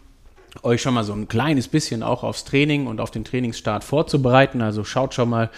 euch 0.63 0.83
schon 0.83 0.95
mal 0.95 1.05
so 1.05 1.13
ein 1.13 1.29
kleines 1.29 1.69
bisschen 1.69 2.03
auch 2.03 2.23
aufs 2.23 2.45
Training 2.45 2.87
und 2.87 3.01
auf 3.01 3.11
den 3.11 3.25
Trainingsstart 3.25 3.85
vorzubereiten. 3.85 4.63
Also 4.63 4.85
schaut 4.85 5.15
schon 5.15 5.29
mal, 5.31 5.51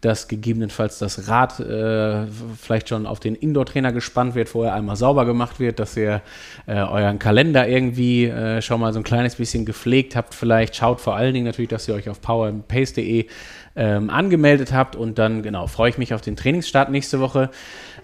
dass 0.00 0.28
gegebenenfalls 0.28 0.98
das 0.98 1.28
Rad 1.28 1.58
äh, 1.58 2.26
vielleicht 2.60 2.88
schon 2.88 3.06
auf 3.06 3.18
den 3.18 3.34
Indoor-Trainer 3.34 3.92
gespannt 3.92 4.36
wird, 4.36 4.48
vorher 4.48 4.74
einmal 4.74 4.94
sauber 4.94 5.24
gemacht 5.24 5.58
wird, 5.58 5.80
dass 5.80 5.96
ihr 5.96 6.22
äh, 6.66 6.74
euren 6.74 7.18
Kalender 7.18 7.66
irgendwie 7.66 8.26
äh, 8.26 8.62
schon 8.62 8.80
mal 8.80 8.92
so 8.92 9.00
ein 9.00 9.04
kleines 9.04 9.36
bisschen 9.36 9.64
gepflegt 9.64 10.14
habt. 10.14 10.34
Vielleicht 10.34 10.76
schaut 10.76 11.00
vor 11.00 11.16
allen 11.16 11.34
Dingen 11.34 11.46
natürlich, 11.46 11.70
dass 11.70 11.88
ihr 11.88 11.94
euch 11.94 12.08
auf 12.08 12.20
powerpace.de 12.20 13.26
ähm, 13.74 14.10
angemeldet 14.10 14.72
habt 14.72 14.94
und 14.94 15.18
dann, 15.18 15.42
genau, 15.42 15.66
freue 15.66 15.90
ich 15.90 15.98
mich 15.98 16.14
auf 16.14 16.20
den 16.20 16.36
Trainingsstart 16.36 16.90
nächste 16.90 17.18
Woche. 17.18 17.50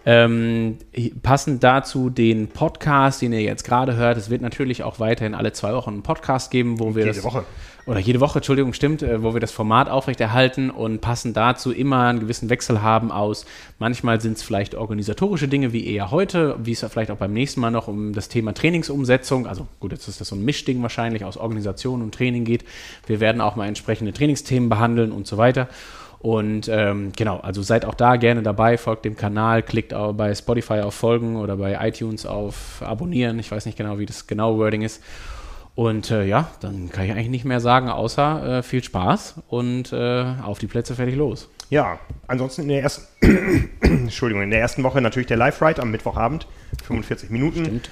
Ähm, 0.07 0.79
passend 1.23 1.65
dazu 1.65 2.11
den 2.11 2.49
Podcast, 2.49 3.23
den 3.23 3.33
ihr 3.33 3.41
jetzt 3.41 3.65
gerade 3.65 3.97
hört. 3.97 4.19
Es 4.19 4.29
wird 4.29 4.43
natürlich 4.43 4.83
auch 4.83 5.01
weiterhin 5.01 5.35
alle 5.35 5.53
zwei 5.53 5.73
Wochen 5.73 5.91
einen 5.91 6.03
Podcast 6.03 6.51
geben, 6.51 6.79
wo 6.79 6.95
wir 6.95 7.05
Jede 7.05 7.15
das, 7.15 7.25
Woche. 7.25 7.45
oder 7.87 8.01
jede 8.01 8.21
Woche, 8.21 8.41
Entschuldigung, 8.41 8.75
stimmt, 8.75 9.03
äh, 9.03 9.23
wo 9.23 9.33
wir 9.33 9.41
das 9.41 9.51
Format 9.51 9.89
aufrechterhalten 9.89 10.69
und 10.69 11.01
passend 11.01 11.39
dazu 11.39 11.73
immer 11.73 12.09
einen 12.09 12.21
gewissen 12.21 12.51
Wechsel 12.51 12.83
haben 12.83 13.11
aus, 13.11 13.47
manchmal 13.79 14.21
sind 14.21 14.37
es 14.37 14.43
vielleicht 14.43 14.75
organisatorische 14.75 15.49
Dinge, 15.49 15.73
wie 15.73 15.87
eher 15.87 16.11
heute, 16.11 16.57
wie 16.63 16.73
es 16.73 16.83
ja 16.83 16.91
vielleicht 16.91 17.11
auch 17.11 17.17
beim 17.17 17.33
nächsten 17.33 17.61
Mal 17.61 17.71
noch 17.71 17.89
um 17.89 18.13
das 18.13 18.29
Thema 18.29 18.53
Trainingsumsetzung, 18.53 19.47
also 19.47 19.67
gut, 19.81 19.93
jetzt 19.93 20.07
ist 20.07 20.21
das 20.21 20.29
so 20.29 20.37
ein 20.37 20.45
Mischding 20.45 20.83
wahrscheinlich 20.83 21.25
aus 21.25 21.39
Organisation 21.39 22.03
und 22.03 22.15
Training 22.15 22.45
geht. 22.45 22.65
Wir 23.07 23.21
werden 23.21 23.41
auch 23.41 23.57
mal 23.57 23.69
entsprechende 23.69 24.13
Trainingsthemen 24.13 24.69
behandeln 24.69 25.13
und 25.13 25.27
so 25.27 25.39
weiter. 25.39 25.69
Und 26.25 26.69
ähm, 26.69 27.13
genau, 27.15 27.37
also 27.41 27.61
seid 27.61 27.85
auch 27.85 27.93
da 27.93 28.17
gerne 28.17 28.43
dabei, 28.43 28.79
folgt 28.79 29.05
dem 29.05 29.15
Kanal, 29.15 29.63
klickt 29.63 29.93
auch 29.93 30.15
bei 30.15 30.35
Spotify 30.35 30.81
auf 30.81 30.95
Folgen 30.95 31.37
oder 31.37 31.59
bei 31.59 31.77
iTunes 31.87 32.25
auf 32.25 32.81
Abonnieren. 32.81 33.39
Ich 33.39 33.51
weiß 33.51 33.67
nicht 33.67 33.77
genau, 33.77 33.99
wie 33.99 34.07
das 34.07 34.27
genaue 34.27 34.57
Wording 34.57 34.81
ist. 34.81 35.03
Und 35.75 36.11
äh, 36.11 36.25
ja, 36.25 36.49
dann 36.61 36.89
kann 36.89 37.05
ich 37.05 37.13
eigentlich 37.13 37.29
nicht 37.29 37.45
mehr 37.45 37.61
sagen, 37.61 37.91
außer 37.91 38.61
äh, 38.61 38.63
viel 38.63 38.83
Spaß 38.83 39.43
und 39.49 39.93
äh, 39.93 40.25
auf 40.43 40.59
die 40.59 40.67
Plätze 40.67 40.95
fertig 40.95 41.15
los. 41.15 41.51
Ja, 41.69 41.99
ansonsten 42.27 42.63
in 42.63 42.69
der 42.69 42.81
ersten, 42.81 43.05
Entschuldigung, 43.83 44.45
in 44.45 44.51
der 44.51 44.61
ersten 44.61 44.83
Woche 44.83 45.03
natürlich 45.03 45.27
der 45.27 45.37
Live-Ride 45.37 45.83
am 45.83 45.91
Mittwochabend, 45.91 46.47
45 46.85 47.29
Minuten. 47.29 47.67
Stimmt. 47.67 47.91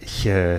Ich, 0.00 0.26
äh, 0.26 0.58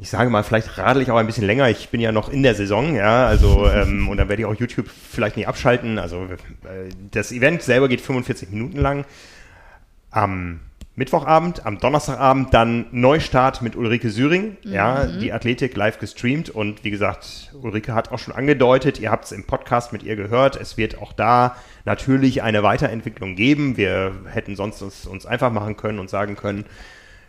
ich 0.00 0.08
sage 0.08 0.30
mal, 0.30 0.42
vielleicht 0.42 0.78
radel 0.78 1.02
ich 1.02 1.10
auch 1.10 1.18
ein 1.18 1.26
bisschen 1.26 1.46
länger. 1.46 1.68
Ich 1.68 1.90
bin 1.90 2.00
ja 2.00 2.10
noch 2.10 2.30
in 2.30 2.42
der 2.42 2.54
Saison, 2.54 2.94
ja, 2.96 3.26
also 3.26 3.68
ähm, 3.68 4.08
und 4.08 4.16
dann 4.16 4.30
werde 4.30 4.42
ich 4.42 4.46
auch 4.46 4.54
YouTube 4.54 4.88
vielleicht 4.88 5.36
nicht 5.36 5.46
abschalten. 5.46 5.98
Also 5.98 6.24
äh, 6.24 6.88
das 7.10 7.32
Event 7.32 7.62
selber 7.62 7.88
geht 7.88 8.00
45 8.00 8.50
Minuten 8.50 8.78
lang. 8.78 9.04
Am 10.10 10.60
Mittwochabend, 10.96 11.66
am 11.66 11.78
Donnerstagabend 11.78 12.52
dann 12.52 12.86
Neustart 12.92 13.62
mit 13.62 13.76
Ulrike 13.76 14.10
Süring, 14.10 14.56
ja, 14.64 15.06
die 15.06 15.32
Athletik 15.32 15.76
live 15.76 15.98
gestreamt 15.98 16.50
und 16.50 16.82
wie 16.82 16.90
gesagt, 16.90 17.54
Ulrike 17.60 17.94
hat 17.94 18.10
auch 18.10 18.18
schon 18.18 18.34
angedeutet, 18.34 18.98
ihr 18.98 19.10
habt 19.10 19.26
es 19.26 19.32
im 19.32 19.44
Podcast 19.44 19.92
mit 19.92 20.02
ihr 20.02 20.16
gehört, 20.16 20.56
es 20.56 20.76
wird 20.76 21.00
auch 21.00 21.12
da 21.12 21.56
natürlich 21.84 22.42
eine 22.42 22.62
Weiterentwicklung 22.62 23.36
geben. 23.36 23.76
Wir 23.76 24.12
hätten 24.26 24.56
sonst 24.56 24.80
es 24.80 25.06
uns 25.06 25.26
einfach 25.26 25.52
machen 25.52 25.76
können 25.76 25.98
und 25.98 26.10
sagen 26.10 26.36
können, 26.36 26.64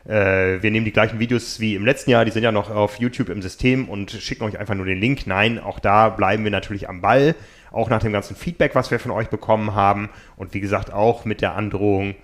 äh, 0.06 0.62
wir 0.62 0.72
nehmen 0.72 0.86
die 0.86 0.92
gleichen 0.92 1.20
Videos 1.20 1.60
wie 1.60 1.76
im 1.76 1.86
letzten 1.86 2.12
Jahr, 2.12 2.26
die 2.26 2.32
sind 2.32 2.44
ja 2.44 2.52
noch 2.52 2.70
auf 2.70 3.00
YouTube 3.00 3.30
im 3.30 3.42
System 3.42 3.88
und 3.90 4.12
schicken 4.12 4.44
euch 4.44 4.58
einfach 4.60 4.76
nur 4.76 4.86
den 4.86 5.00
Link. 5.00 5.28
Nein, 5.28 5.60
auch 5.60 5.80
da 5.80 6.10
bleiben 6.10 6.44
wir 6.44 6.52
natürlich 6.52 6.90
am 6.90 7.02
Ball, 7.02 7.36
auch 7.72 7.90
nach 7.90 8.02
dem 8.02 8.12
ganzen 8.12 8.36
Feedback, 8.36 8.76
was 8.76 8.92
wir 8.92 9.00
von 9.00 9.12
euch 9.12 9.30
bekommen 9.30 9.76
haben 9.76 10.10
und 10.36 10.54
wie 10.54 10.60
gesagt 10.60 10.92
auch 10.92 11.26
mit 11.26 11.42
der 11.42 11.56
Androhung, 11.56 12.16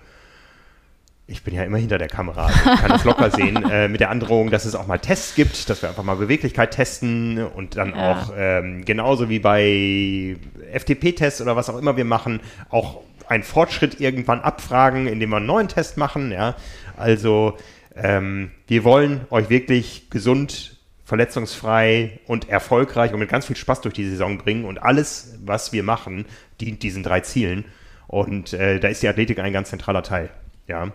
ich 1.30 1.42
bin 1.42 1.52
ja 1.54 1.62
immer 1.62 1.76
hinter 1.76 1.98
der 1.98 2.08
Kamera, 2.08 2.46
also 2.46 2.58
ich 2.72 2.80
kann 2.80 2.88
das 2.88 3.04
locker 3.04 3.30
sehen, 3.36 3.56
äh, 3.70 3.86
mit 3.86 4.00
der 4.00 4.08
Androhung, 4.10 4.50
dass 4.50 4.64
es 4.64 4.74
auch 4.74 4.86
mal 4.86 4.98
Tests 4.98 5.34
gibt, 5.34 5.68
dass 5.68 5.82
wir 5.82 5.90
einfach 5.90 6.02
mal 6.02 6.16
Beweglichkeit 6.16 6.70
testen 6.70 7.44
und 7.44 7.76
dann 7.76 7.90
Ja. 7.94 8.12
auch 8.12 8.32
ähm, 8.34 8.84
genauso 8.86 9.28
wie 9.28 9.38
bei 9.38 10.36
FTP-Tests 10.72 11.42
oder 11.42 11.54
was 11.54 11.68
auch 11.68 11.76
immer 11.78 11.98
wir 11.98 12.06
machen, 12.06 12.40
auch 12.70 13.02
einen 13.28 13.42
Fortschritt 13.42 14.00
irgendwann 14.00 14.40
abfragen, 14.40 15.06
indem 15.06 15.30
wir 15.30 15.36
einen 15.36 15.46
neuen 15.46 15.68
Test 15.68 15.96
machen. 15.96 16.32
Ja, 16.32 16.56
also 16.96 17.56
ähm, 17.94 18.50
wir 18.66 18.84
wollen 18.84 19.20
euch 19.30 19.50
wirklich 19.50 20.10
gesund, 20.10 20.76
verletzungsfrei 21.04 22.20
und 22.26 22.48
erfolgreich 22.48 23.12
und 23.12 23.20
mit 23.20 23.28
ganz 23.28 23.46
viel 23.46 23.56
Spaß 23.56 23.80
durch 23.80 23.94
die 23.94 24.08
Saison 24.08 24.38
bringen 24.38 24.64
und 24.64 24.82
alles, 24.82 25.38
was 25.44 25.72
wir 25.72 25.82
machen, 25.82 26.26
dient 26.60 26.82
diesen 26.82 27.02
drei 27.02 27.20
Zielen. 27.20 27.64
Und 28.06 28.52
äh, 28.52 28.80
da 28.80 28.88
ist 28.88 29.02
die 29.02 29.08
Athletik 29.08 29.38
ein 29.38 29.52
ganz 29.52 29.70
zentraler 29.70 30.02
Teil. 30.02 30.30
Ja, 30.66 30.92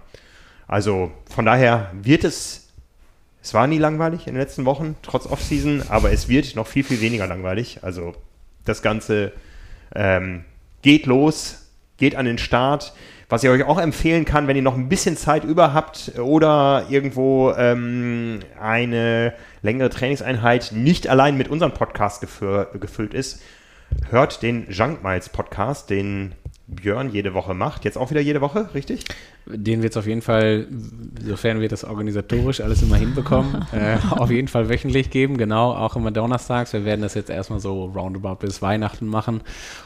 also 0.68 1.12
von 1.34 1.46
daher 1.46 1.92
wird 1.94 2.24
es 2.24 2.70
es 3.42 3.54
war 3.54 3.68
nie 3.68 3.78
langweilig 3.78 4.28
in 4.28 4.36
den 4.36 4.42
letzten 4.42 4.64
Wochen, 4.64 4.96
trotz 5.02 5.26
Offseason, 5.26 5.84
aber 5.90 6.14
es 6.14 6.30
wird 6.30 6.56
noch 6.56 6.66
viel, 6.66 6.86
viel 6.86 7.02
weniger 7.02 7.28
langweilig. 7.28 7.80
Also 7.84 8.16
das 8.66 8.82
Ganze 8.82 9.34
Ähm, 9.96 10.44
geht 10.82 11.06
los, 11.06 11.63
geht 11.98 12.16
an 12.16 12.26
den 12.26 12.38
Start. 12.38 12.94
Was 13.30 13.44
ich 13.44 13.50
euch 13.50 13.64
auch 13.64 13.80
empfehlen 13.80 14.26
kann, 14.26 14.48
wenn 14.48 14.56
ihr 14.56 14.62
noch 14.62 14.76
ein 14.76 14.90
bisschen 14.90 15.18
Zeit 15.18 15.44
über 15.44 15.74
habt 15.74 16.20
oder 16.20 16.86
irgendwo 16.90 17.52
ähm, 17.58 18.42
eine 18.62 19.34
längere 19.62 19.90
Trainingseinheit 19.90 20.72
nicht 20.72 21.08
allein 21.08 21.38
mit 21.38 21.48
unserem 21.48 21.74
Podcast 21.74 22.22
gefüllt 22.22 23.14
ist, 23.14 23.42
hört 24.10 24.44
den 24.44 24.70
Junk 24.70 25.04
Miles 25.04 25.30
Podcast, 25.30 25.90
den 25.90 26.36
Björn 26.76 27.10
jede 27.12 27.34
Woche 27.34 27.54
macht. 27.54 27.86
Jetzt 27.86 27.98
auch 27.98 28.10
wieder 28.10 28.22
jede 28.22 28.42
Woche, 28.42 28.70
richtig? 28.74 29.06
Den 29.46 29.82
wird 29.82 29.94
es 29.94 29.98
auf 29.98 30.08
jeden 30.08 30.22
Fall, 30.22 30.68
sofern 31.26 31.60
wir 31.60 31.68
das 31.68 31.84
organisatorisch 31.84 32.62
alles 32.62 32.82
immer 32.82 32.96
hinbekommen, 32.96 33.66
äh, 33.74 33.98
auf 34.12 34.32
jeden 34.32 34.48
Fall 34.48 34.70
wöchentlich 34.70 35.10
geben. 35.10 35.38
Genau, 35.38 35.74
auch 35.74 35.96
immer 35.96 36.12
donnerstags. 36.12 36.74
Wir 36.74 36.86
werden 36.86 37.02
das 37.02 37.14
jetzt 37.14 37.30
erstmal 37.30 37.60
so 37.60 37.86
roundabout 37.86 38.36
bis 38.36 38.62
Weihnachten 38.62 39.06
machen 39.08 39.42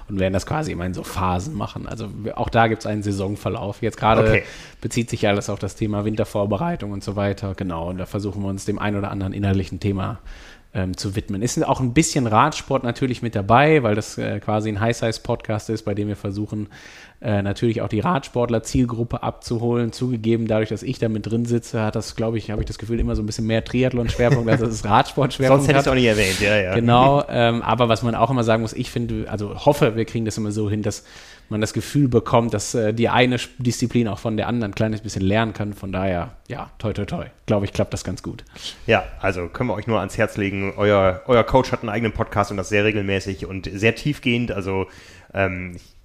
und 0.10 0.20
werden 0.20 0.34
das 0.34 0.46
quasi 0.46 0.72
immer 0.72 0.86
in 0.86 0.94
so 0.94 1.04
Phasen 1.04 1.56
machen. 1.56 1.88
Also 1.88 2.08
auch 2.36 2.50
da 2.50 2.68
gibt 2.68 2.82
es 2.82 2.86
einen 2.86 3.04
Saisonverlauf. 3.04 3.82
Jetzt 3.82 3.98
gerade 3.98 4.22
Okay. 4.22 4.44
bezieht 4.82 5.10
sich 5.10 5.28
alles 5.28 5.50
auf 5.50 5.60
das 5.60 5.76
Thema 5.76 6.06
Wintervorbereitung 6.06 6.92
und 6.92 7.04
so 7.04 7.16
weiter. 7.16 7.54
Genau, 7.56 7.90
und 7.90 7.98
da 7.98 8.06
versuchen 8.06 8.42
wir 8.44 8.50
uns 8.50 8.66
dem 8.66 8.80
ein 8.80 8.96
oder 8.96 9.12
anderen 9.12 9.34
inhaltlichen 9.34 9.80
Thema 9.80 10.20
ähm, 10.78 10.96
zu 10.96 11.16
widmen. 11.16 11.42
Ist 11.42 11.62
auch 11.66 11.80
ein 11.80 11.94
bisschen 11.94 12.28
Radsport 12.28 12.84
natürlich 12.84 13.22
mit 13.22 13.36
dabei, 13.36 13.84
weil 13.84 13.96
das 13.96 14.18
äh, 14.18 14.40
quasi 14.40 14.70
ein 14.70 14.80
High-Size-Podcast 14.80 15.70
ist, 15.72 15.84
bei 15.84 15.96
dem 15.96 16.08
wir 16.08 16.16
versuchen, 16.16 16.68
äh, 17.20 17.42
natürlich 17.42 17.82
auch 17.82 17.88
die 17.88 18.00
Radsportler-Zielgruppe 18.00 19.24
abzuholen. 19.24 19.92
Zugegeben, 19.92 20.48
dadurch, 20.48 20.70
dass 20.70 20.84
ich 20.84 21.00
da 21.00 21.10
mit 21.10 21.26
drin 21.26 21.46
sitze, 21.46 21.82
hat 21.82 21.96
das, 21.96 22.16
glaube 22.16 22.38
ich, 22.38 22.52
habe 22.52 22.62
ich 22.62 22.68
das 22.68 22.78
Gefühl, 22.78 23.00
immer 23.00 23.16
so 23.16 23.24
ein 23.24 23.26
bisschen 23.26 23.48
mehr 23.48 23.64
Triathlon-Schwerpunkt, 23.64 24.50
als 24.50 24.62
es 24.62 24.86
Radsport-Schwerpunkt 24.86 25.64
Sonst 25.64 25.68
hätte 25.68 25.80
ich 25.80 25.86
es 25.86 25.88
auch 25.88 25.96
nicht 25.96 26.06
erwähnt, 26.06 26.40
ja, 26.40 26.56
ja. 26.58 26.76
Genau, 26.76 27.24
ähm, 27.28 27.62
aber 27.64 27.90
was 27.90 28.04
man 28.04 28.14
auch 28.14 28.30
immer 28.30 28.44
sagen 28.44 28.62
muss, 28.62 28.74
ich 28.74 28.92
finde, 28.92 29.30
also 29.30 29.66
hoffe, 29.66 29.96
wir 29.96 30.06
kriegen 30.06 30.26
das 30.26 30.38
immer 30.38 30.52
so 30.52 30.70
hin, 30.70 30.84
dass 30.84 31.04
man 31.50 31.62
das 31.62 31.74
Gefühl 31.74 32.08
bekommt, 32.08 32.54
dass 32.54 32.76
äh, 32.76 32.94
die 32.94 33.10
eine 33.10 33.38
Disziplin 33.58 34.08
auch 34.08 34.20
von 34.20 34.38
der 34.38 34.48
anderen 34.48 34.72
ein 34.72 34.76
kleines 34.76 35.02
bisschen 35.02 35.22
lernen 35.22 35.54
kann. 35.54 35.74
Von 35.74 35.92
daher, 35.92 36.36
ja, 36.48 36.72
toi, 36.78 36.94
toi, 36.94 37.06
toi. 37.06 37.26
Glaube 37.46 37.66
ich, 37.66 37.74
klappt 37.74 37.94
das 37.94 38.04
ganz 38.04 38.22
gut. 38.22 38.44
Ja, 38.86 39.06
also 39.22 39.48
können 39.48 39.70
wir 39.70 39.74
euch 39.74 39.88
nur 39.88 40.00
ans 40.00 40.18
Herz 40.18 40.38
legen. 40.38 40.74
Euer, 40.78 41.22
euer 41.26 41.44
Coach 41.44 41.72
hat 41.72 41.82
einen 41.82 41.90
eigenen 41.90 42.14
Podcast 42.14 42.52
und 42.52 42.58
das 42.58 42.70
sehr 42.70 42.84
regelmäßig 42.84 43.46
und 43.46 43.70
sehr 43.72 43.96
tiefgehend. 43.96 44.52
Also 44.52 44.88
ähm, 45.34 45.74
ich 45.76 45.97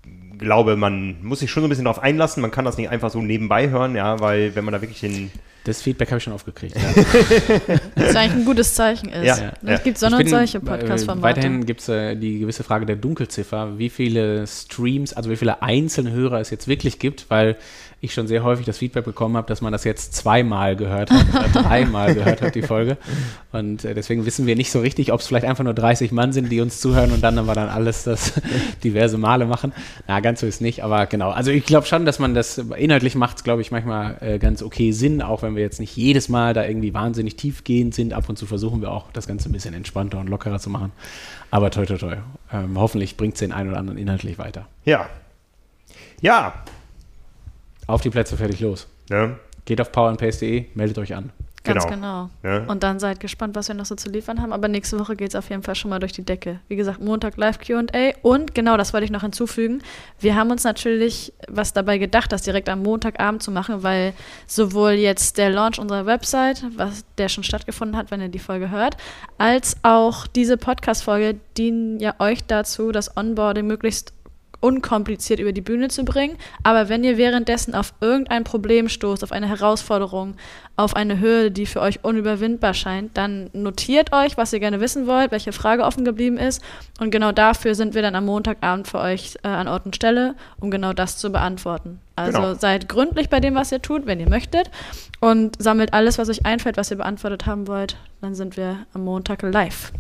glaube, 0.42 0.76
man 0.76 1.16
muss 1.22 1.40
sich 1.40 1.50
schon 1.50 1.62
so 1.62 1.66
ein 1.66 1.70
bisschen 1.70 1.84
darauf 1.84 2.02
einlassen. 2.02 2.40
Man 2.42 2.50
kann 2.50 2.64
das 2.64 2.76
nicht 2.76 2.90
einfach 2.90 3.10
so 3.10 3.22
nebenbei 3.22 3.70
hören, 3.70 3.96
ja, 3.96 4.20
weil 4.20 4.54
wenn 4.54 4.64
man 4.64 4.72
da 4.72 4.80
wirklich 4.80 5.00
den 5.00 5.30
Das 5.64 5.80
Feedback 5.82 6.08
habe 6.08 6.18
ich 6.18 6.24
schon 6.24 6.32
aufgekriegt. 6.32 6.76
Ja. 6.76 6.82
Das 7.94 8.16
eigentlich 8.16 8.32
ein 8.32 8.44
gutes 8.44 8.74
Zeichen 8.74 9.08
ist. 9.08 9.26
Ja, 9.26 9.52
Ne, 9.62 9.70
ja. 9.70 9.76
Es 9.76 9.84
gibt 9.84 9.98
Sonne 9.98 10.16
und 10.18 10.28
solche 10.28 10.58
äh, 10.58 10.60
Podcast-Formate. 10.60 11.22
Weiterhin 11.22 11.66
gibt 11.66 11.80
es 11.80 11.88
äh, 11.88 12.16
die 12.16 12.40
gewisse 12.40 12.64
Frage 12.64 12.84
der 12.86 12.96
Dunkelziffer, 12.96 13.78
wie 13.78 13.88
viele 13.88 14.46
Streams, 14.46 15.12
also 15.12 15.30
wie 15.30 15.36
viele 15.36 15.62
einzelne 15.62 16.12
Hörer 16.12 16.40
es 16.40 16.50
jetzt 16.50 16.68
wirklich 16.68 16.98
gibt, 16.98 17.30
weil 17.30 17.56
ich 18.02 18.14
schon 18.14 18.26
sehr 18.26 18.42
häufig 18.42 18.66
das 18.66 18.78
Feedback 18.78 19.04
bekommen 19.04 19.36
habe, 19.36 19.46
dass 19.46 19.60
man 19.60 19.72
das 19.72 19.84
jetzt 19.84 20.12
zweimal 20.12 20.74
gehört 20.74 21.12
hat 21.12 21.24
oder 21.32 21.48
dreimal 21.62 22.12
gehört 22.12 22.42
hat, 22.42 22.56
die 22.56 22.62
Folge. 22.62 22.98
Und 23.52 23.84
äh, 23.84 23.94
deswegen 23.94 24.26
wissen 24.26 24.44
wir 24.44 24.56
nicht 24.56 24.72
so 24.72 24.80
richtig, 24.80 25.12
ob 25.12 25.20
es 25.20 25.28
vielleicht 25.28 25.46
einfach 25.46 25.62
nur 25.62 25.72
30 25.72 26.10
Mann 26.10 26.32
sind, 26.32 26.50
die 26.50 26.60
uns 26.60 26.80
zuhören 26.80 27.12
und 27.12 27.22
dann 27.22 27.38
aber 27.38 27.54
dann 27.54 27.68
alles 27.68 28.02
das 28.02 28.32
diverse 28.84 29.18
Male 29.18 29.46
machen. 29.46 29.72
Na, 30.08 30.18
ganz 30.18 30.40
so 30.40 30.48
ist 30.48 30.60
nicht, 30.60 30.82
aber 30.82 31.06
genau. 31.06 31.30
Also 31.30 31.52
ich 31.52 31.64
glaube 31.64 31.86
schon, 31.86 32.04
dass 32.04 32.18
man 32.18 32.34
das 32.34 32.58
inhaltlich 32.58 33.14
macht, 33.14 33.44
glaube 33.44 33.62
ich, 33.62 33.70
manchmal 33.70 34.16
äh, 34.20 34.38
ganz 34.40 34.64
okay 34.64 34.90
Sinn, 34.90 35.22
auch 35.22 35.42
wenn 35.42 35.54
wir 35.54 35.62
jetzt 35.62 35.78
nicht 35.78 35.96
jedes 35.96 36.28
Mal 36.28 36.54
da 36.54 36.66
irgendwie 36.66 36.92
wahnsinnig 36.92 37.36
tiefgehend 37.36 37.94
sind. 37.94 38.14
Ab 38.14 38.28
und 38.28 38.36
zu 38.36 38.46
versuchen 38.46 38.80
wir 38.80 38.90
auch, 38.90 39.12
das 39.12 39.28
Ganze 39.28 39.48
ein 39.48 39.52
bisschen 39.52 39.74
entspannter 39.74 40.18
und 40.18 40.28
lockerer 40.28 40.58
zu 40.58 40.70
machen. 40.70 40.90
Aber 41.52 41.70
toi, 41.70 41.86
toi, 41.86 41.98
toi. 41.98 42.16
Ähm, 42.52 42.76
hoffentlich 42.80 43.16
bringt 43.16 43.34
es 43.34 43.38
den 43.38 43.52
einen 43.52 43.68
oder 43.68 43.78
anderen 43.78 43.96
inhaltlich 43.96 44.38
weiter. 44.38 44.66
Ja. 44.84 45.08
Ja. 46.20 46.54
Auf 47.92 48.00
die 48.00 48.08
Plätze, 48.08 48.38
fertig, 48.38 48.60
los. 48.60 48.88
Ne? 49.10 49.36
Geht 49.66 49.78
auf 49.78 49.92
powerandpace.de, 49.92 50.64
meldet 50.72 50.96
euch 50.96 51.14
an. 51.14 51.30
Ganz 51.62 51.86
genau. 51.86 52.30
genau. 52.42 52.56
Ja. 52.56 52.64
Und 52.64 52.82
dann 52.82 52.98
seid 52.98 53.20
gespannt, 53.20 53.54
was 53.54 53.68
wir 53.68 53.74
noch 53.74 53.84
so 53.84 53.94
zu 53.94 54.08
liefern 54.08 54.40
haben. 54.40 54.54
Aber 54.54 54.66
nächste 54.66 54.98
Woche 54.98 55.14
geht 55.14 55.28
es 55.28 55.34
auf 55.34 55.50
jeden 55.50 55.62
Fall 55.62 55.74
schon 55.74 55.90
mal 55.90 55.98
durch 55.98 56.12
die 56.12 56.24
Decke. 56.24 56.60
Wie 56.68 56.76
gesagt, 56.76 57.02
Montag 57.02 57.36
Live 57.36 57.58
QA. 57.58 57.82
Und 58.22 58.54
genau, 58.54 58.78
das 58.78 58.94
wollte 58.94 59.04
ich 59.04 59.10
noch 59.10 59.20
hinzufügen. 59.20 59.82
Wir 60.18 60.36
haben 60.36 60.50
uns 60.50 60.64
natürlich 60.64 61.34
was 61.48 61.74
dabei 61.74 61.98
gedacht, 61.98 62.32
das 62.32 62.40
direkt 62.40 62.70
am 62.70 62.82
Montagabend 62.82 63.42
zu 63.42 63.50
machen, 63.50 63.82
weil 63.82 64.14
sowohl 64.46 64.92
jetzt 64.92 65.36
der 65.36 65.50
Launch 65.50 65.78
unserer 65.78 66.06
Website, 66.06 66.64
was 66.74 67.04
der 67.18 67.28
schon 67.28 67.44
stattgefunden 67.44 67.98
hat, 67.98 68.10
wenn 68.10 68.22
ihr 68.22 68.30
die 68.30 68.38
Folge 68.38 68.70
hört, 68.70 68.96
als 69.36 69.76
auch 69.82 70.26
diese 70.26 70.56
Podcast-Folge 70.56 71.38
dienen 71.58 72.00
ja 72.00 72.14
euch 72.20 72.42
dazu, 72.42 72.90
das 72.90 73.18
Onboarding 73.18 73.66
möglichst 73.66 74.14
unkompliziert 74.62 75.40
über 75.40 75.52
die 75.52 75.60
Bühne 75.60 75.88
zu 75.88 76.04
bringen. 76.04 76.36
Aber 76.62 76.88
wenn 76.88 77.04
ihr 77.04 77.18
währenddessen 77.18 77.74
auf 77.74 77.92
irgendein 78.00 78.44
Problem 78.44 78.88
stoßt, 78.88 79.22
auf 79.22 79.32
eine 79.32 79.48
Herausforderung, 79.48 80.34
auf 80.76 80.96
eine 80.96 81.20
Hürde, 81.20 81.50
die 81.50 81.66
für 81.66 81.80
euch 81.80 82.02
unüberwindbar 82.04 82.72
scheint, 82.72 83.16
dann 83.18 83.50
notiert 83.52 84.12
euch, 84.12 84.36
was 84.38 84.52
ihr 84.52 84.60
gerne 84.60 84.80
wissen 84.80 85.06
wollt, 85.06 85.32
welche 85.32 85.52
Frage 85.52 85.82
offen 85.82 86.04
geblieben 86.04 86.38
ist. 86.38 86.62
Und 87.00 87.10
genau 87.10 87.32
dafür 87.32 87.74
sind 87.74 87.94
wir 87.94 88.02
dann 88.02 88.14
am 88.14 88.24
Montagabend 88.24 88.88
für 88.88 88.98
euch 89.00 89.36
äh, 89.42 89.48
an 89.48 89.68
Ort 89.68 89.84
und 89.84 89.96
Stelle, 89.96 90.34
um 90.60 90.70
genau 90.70 90.92
das 90.92 91.18
zu 91.18 91.30
beantworten. 91.30 91.98
Also 92.16 92.38
Genau. 92.38 92.54
seid 92.54 92.88
gründlich 92.88 93.28
bei 93.28 93.40
dem, 93.40 93.54
was 93.54 93.72
ihr 93.72 93.82
tut, 93.82 94.06
wenn 94.06 94.20
ihr 94.20 94.28
möchtet. 94.28 94.70
Und 95.20 95.60
sammelt 95.62 95.92
alles, 95.92 96.18
was 96.18 96.28
euch 96.28 96.46
einfällt, 96.46 96.76
was 96.76 96.90
ihr 96.90 96.96
beantwortet 96.96 97.46
haben 97.46 97.66
wollt. 97.66 97.96
Dann 98.20 98.34
sind 98.34 98.56
wir 98.56 98.86
am 98.94 99.04
Montag 99.04 99.42
live. 99.42 99.92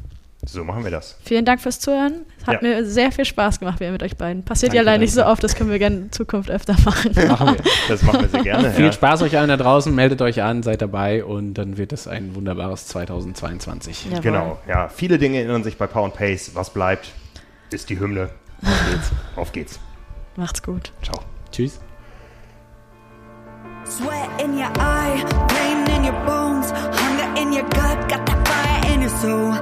So 0.44 0.64
machen 0.64 0.82
wir 0.82 0.90
das. 0.90 1.16
Vielen 1.24 1.44
Dank 1.44 1.60
fürs 1.60 1.78
Zuhören. 1.78 2.26
Es 2.40 2.46
hat 2.48 2.62
Ja. 2.62 2.68
mir 2.68 2.84
sehr 2.84 3.12
viel 3.12 3.24
Spaß 3.24 3.60
gemacht, 3.60 3.78
wieder 3.78 3.92
mit 3.92 4.02
euch 4.02 4.16
beiden. 4.16 4.42
Passiert 4.44 4.72
ja 4.72 4.80
Danke, 4.80 4.86
leider 4.90 4.98
nicht 5.02 5.14
so 5.14 5.24
oft, 5.24 5.42
das 5.44 5.54
können 5.54 5.70
wir 5.70 5.78
gerne 5.78 5.96
in 5.96 6.12
Zukunft 6.12 6.50
öfter 6.50 6.74
machen. 6.84 7.12
Machen 7.28 7.54
wir. 7.56 7.64
Das 7.88 8.02
machen 8.02 8.22
wir 8.22 8.28
sehr 8.28 8.42
gerne. 8.42 8.70
Viel 8.74 8.86
ja. 8.86 8.92
Spaß 8.92 9.22
euch 9.22 9.38
allen 9.38 9.48
da 9.48 9.56
draußen, 9.56 9.94
meldet 9.94 10.20
euch 10.20 10.42
an, 10.42 10.64
seid 10.64 10.82
dabei 10.82 11.24
und 11.24 11.54
dann 11.54 11.78
wird 11.78 11.92
es 11.92 12.08
ein 12.08 12.34
wunderbares 12.34 12.88
2022. 12.88 14.06
Jawohl. 14.06 14.20
Genau, 14.20 14.58
ja. 14.66 14.88
Viele 14.88 15.18
Dinge 15.18 15.40
ändern 15.40 15.62
sich 15.62 15.78
bei 15.78 15.86
Power 15.86 16.06
and 16.06 16.14
Pace. 16.14 16.50
Was 16.54 16.70
bleibt, 16.70 17.12
ist 17.70 17.88
die 17.88 18.00
Hymne. 18.00 18.30
Auf 18.64 18.90
geht's. 18.90 19.10
Auf 19.36 19.52
geht's. 19.52 19.80
Macht's 20.34 20.62
gut. 20.62 20.92
Ciao. 21.02 21.20
Tschüss. 21.52 21.78
Sweat 23.84 24.28
in 24.42 24.54
your 24.58 24.70
eye, 24.78 25.22
pain 25.48 25.84
in 25.96 26.04
your 26.04 26.18
bones, 26.24 26.72
hunger 26.72 27.40
in 27.40 27.52
your 27.52 27.62
gut, 27.64 28.08
got 28.08 28.24
that 28.26 28.48
fire 28.48 28.94
in 28.94 29.02
your 29.02 29.10
soul, 29.10 29.52